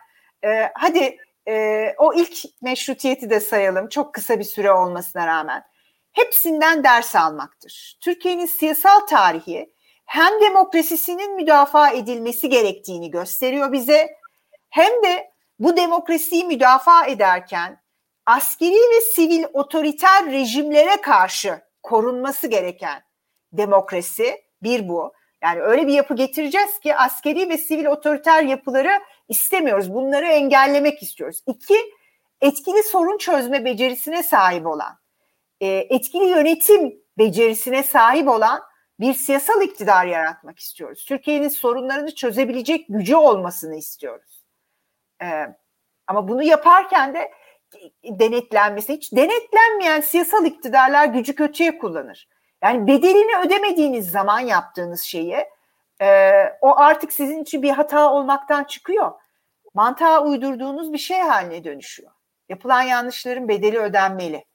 e, 0.45 0.71
hadi 0.75 1.17
e, 1.47 1.85
o 1.97 2.13
ilk 2.13 2.37
meşrutiyeti 2.61 3.29
de 3.29 3.39
sayalım 3.39 3.89
çok 3.89 4.13
kısa 4.13 4.39
bir 4.39 4.43
süre 4.43 4.71
olmasına 4.71 5.27
rağmen 5.27 5.63
hepsinden 6.13 6.83
ders 6.83 7.15
almaktır. 7.15 7.97
Türkiye'nin 8.01 8.45
siyasal 8.45 8.99
tarihi 8.99 9.73
hem 10.05 10.41
demokrasisinin 10.41 11.35
müdafaa 11.35 11.91
edilmesi 11.91 12.49
gerektiğini 12.49 13.11
gösteriyor 13.11 13.71
bize 13.71 14.07
hem 14.69 15.03
de 15.03 15.31
bu 15.59 15.77
demokrasiyi 15.77 16.45
müdafaa 16.45 17.05
ederken 17.05 17.81
askeri 18.25 18.75
ve 18.75 19.01
sivil 19.01 19.43
otoriter 19.53 20.25
rejimlere 20.25 21.01
karşı 21.01 21.61
korunması 21.83 22.47
gereken 22.47 23.03
demokrasi 23.51 24.41
bir 24.63 24.89
bu. 24.89 25.13
Yani 25.43 25.61
öyle 25.61 25.87
bir 25.87 25.93
yapı 25.93 26.15
getireceğiz 26.15 26.79
ki 26.79 26.95
askeri 26.95 27.49
ve 27.49 27.57
sivil 27.57 27.85
otoriter 27.85 28.43
yapıları 28.43 28.91
istemiyoruz. 29.29 29.93
Bunları 29.93 30.25
engellemek 30.25 31.03
istiyoruz. 31.03 31.43
İki, 31.47 31.77
etkili 32.41 32.83
sorun 32.83 33.17
çözme 33.17 33.65
becerisine 33.65 34.23
sahip 34.23 34.67
olan, 34.67 34.99
e, 35.61 35.67
etkili 35.67 36.25
yönetim 36.25 37.01
becerisine 37.17 37.83
sahip 37.83 38.27
olan 38.27 38.61
bir 38.99 39.13
siyasal 39.13 39.61
iktidar 39.61 40.05
yaratmak 40.05 40.59
istiyoruz. 40.59 41.05
Türkiye'nin 41.05 41.49
sorunlarını 41.49 42.15
çözebilecek 42.15 42.85
gücü 42.89 43.15
olmasını 43.15 43.75
istiyoruz. 43.75 44.45
Ee, 45.21 45.47
ama 46.07 46.27
bunu 46.27 46.43
yaparken 46.43 47.13
de 47.13 47.31
denetlenmesi, 48.03 48.93
hiç 48.93 49.11
denetlenmeyen 49.11 50.01
siyasal 50.01 50.45
iktidarlar 50.45 51.05
gücü 51.05 51.35
kötüye 51.35 51.77
kullanır. 51.77 52.27
Yani 52.63 52.87
bedelini 52.87 53.45
ödemediğiniz 53.45 54.11
zaman 54.11 54.39
yaptığınız 54.39 55.01
şeyi 55.01 55.37
e, 56.01 56.31
o 56.61 56.77
artık 56.77 57.13
sizin 57.13 57.41
için 57.41 57.61
bir 57.61 57.69
hata 57.69 58.13
olmaktan 58.13 58.63
çıkıyor. 58.63 59.11
Mantığa 59.73 60.23
uydurduğunuz 60.23 60.93
bir 60.93 60.97
şey 60.97 61.19
haline 61.19 61.63
dönüşüyor. 61.63 62.11
Yapılan 62.49 62.81
yanlışların 62.81 63.47
bedeli 63.47 63.79
ödenmeli. 63.79 64.45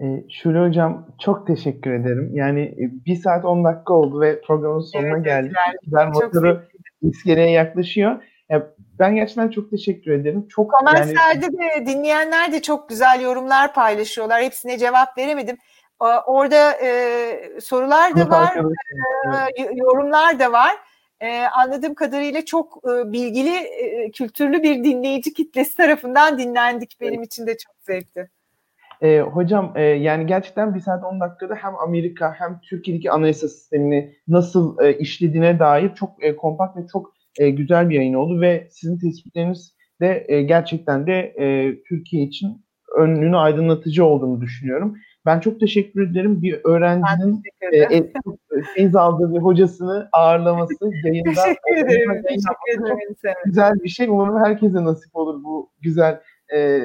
E, 0.00 0.06
Şule 0.30 0.68
Hocam 0.68 1.06
çok 1.20 1.46
teşekkür 1.46 1.92
ederim. 1.92 2.30
Yani 2.34 2.60
e, 2.60 3.04
bir 3.06 3.16
saat 3.16 3.44
10 3.44 3.64
dakika 3.64 3.94
oldu 3.94 4.20
ve 4.20 4.40
programın 4.40 4.80
sonuna 4.80 5.16
evet, 5.16 5.24
geldik. 5.24 5.52
İktidar 5.74 6.06
motoru 6.06 6.62
iskeleye 7.02 7.50
yaklaşıyor. 7.50 8.22
Ya, 8.50 8.70
ben 8.98 9.14
gerçekten 9.14 9.48
çok 9.48 9.70
teşekkür 9.70 10.10
ederim. 10.10 10.48
Çok 10.48 10.70
Komentlerde 10.70 11.46
yani... 11.58 11.82
de 11.82 11.86
dinleyenler 11.86 12.52
de 12.52 12.62
çok 12.62 12.88
güzel 12.88 13.20
yorumlar 13.20 13.74
paylaşıyorlar. 13.74 14.42
Hepsine 14.42 14.78
cevap 14.78 15.18
veremedim. 15.18 15.56
Orada 16.26 16.72
e, 16.72 17.60
sorular 17.60 18.16
da 18.16 18.30
var, 18.30 18.56
e, 19.56 19.62
yorumlar 19.74 20.40
da 20.40 20.52
var. 20.52 20.76
E, 21.20 21.42
anladığım 21.42 21.94
kadarıyla 21.94 22.44
çok 22.44 22.76
e, 22.84 23.12
bilgili, 23.12 23.54
e, 23.56 24.10
kültürlü 24.10 24.62
bir 24.62 24.84
dinleyici 24.84 25.34
kitlesi 25.34 25.76
tarafından 25.76 26.38
dinlendik. 26.38 26.98
Benim 27.00 27.22
için 27.22 27.46
de 27.46 27.56
çok 27.56 27.74
zevkti. 27.80 28.30
E, 29.02 29.20
hocam 29.20 29.72
e, 29.76 29.82
yani 29.82 30.26
gerçekten 30.26 30.74
bir 30.74 30.80
saat 30.80 31.04
10 31.04 31.20
dakikada 31.20 31.54
hem 31.54 31.76
Amerika 31.76 32.34
hem 32.38 32.60
Türkiye'deki 32.60 33.10
anayasa 33.10 33.48
sistemini 33.48 34.14
nasıl 34.28 34.78
e, 34.80 34.98
işlediğine 34.98 35.58
dair 35.58 35.94
çok 35.94 36.24
e, 36.24 36.36
kompakt 36.36 36.76
ve 36.76 36.86
çok 36.92 37.17
e, 37.38 37.50
güzel 37.50 37.90
bir 37.90 37.94
yayın 37.94 38.14
oldu 38.14 38.40
ve 38.40 38.68
sizin 38.70 38.98
tespitleriniz 38.98 39.74
de 40.00 40.24
e, 40.28 40.42
gerçekten 40.42 41.06
de 41.06 41.34
e, 41.38 41.76
Türkiye 41.88 42.22
için 42.22 42.64
önünü 42.96 43.36
aydınlatıcı 43.36 44.04
olduğunu 44.04 44.40
düşünüyorum. 44.40 44.96
Ben 45.26 45.40
çok 45.40 45.60
teşekkür 45.60 46.10
ederim. 46.10 46.42
Bir 46.42 46.60
öğrencinin 46.64 47.42
e, 47.72 48.02
feyiz 48.74 48.96
aldığı 48.96 49.34
bir 49.34 49.38
hocasını 49.38 50.08
ağırlaması 50.12 50.74
yayında. 51.04 51.30
teşekkür 51.30 51.76
ederim. 51.76 52.22
Teşekkür 52.28 52.82
ederim. 52.82 53.16
Güzel 53.44 53.72
bir 53.84 53.88
şey. 53.88 54.08
Umarım 54.08 54.44
herkese 54.44 54.84
nasip 54.84 55.16
olur 55.16 55.44
bu 55.44 55.70
güzel 55.80 56.20
e, 56.54 56.80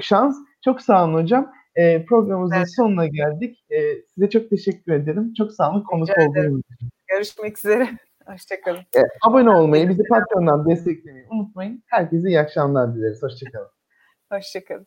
şans. 0.00 0.36
Çok 0.64 0.80
sağ 0.80 1.04
olun 1.04 1.22
hocam. 1.22 1.52
E, 1.76 2.04
programımızın 2.04 2.56
evet. 2.56 2.74
sonuna 2.76 3.06
geldik. 3.06 3.64
E, 3.70 4.02
size 4.14 4.30
çok 4.30 4.50
teşekkür 4.50 4.92
ederim. 4.92 5.34
Çok 5.34 5.52
sağ 5.52 5.70
olun 5.70 5.82
konuk 5.82 6.08
olduğunuz 6.18 6.62
için. 6.74 6.90
Görüşmek 7.08 7.58
üzere. 7.58 7.88
Hoşçakalın. 8.32 8.78
E, 8.78 9.00
abone 9.28 9.50
olmayı, 9.50 9.88
bizi 9.88 10.02
Patreon'dan 10.02 10.68
desteklemeyi 10.68 11.26
unutmayın. 11.30 11.82
Herkese 11.86 12.28
iyi 12.28 12.40
akşamlar 12.40 12.94
dileriz. 12.94 13.22
Hoşçakalın. 13.22 13.70
Hoşçakalın. 14.32 14.86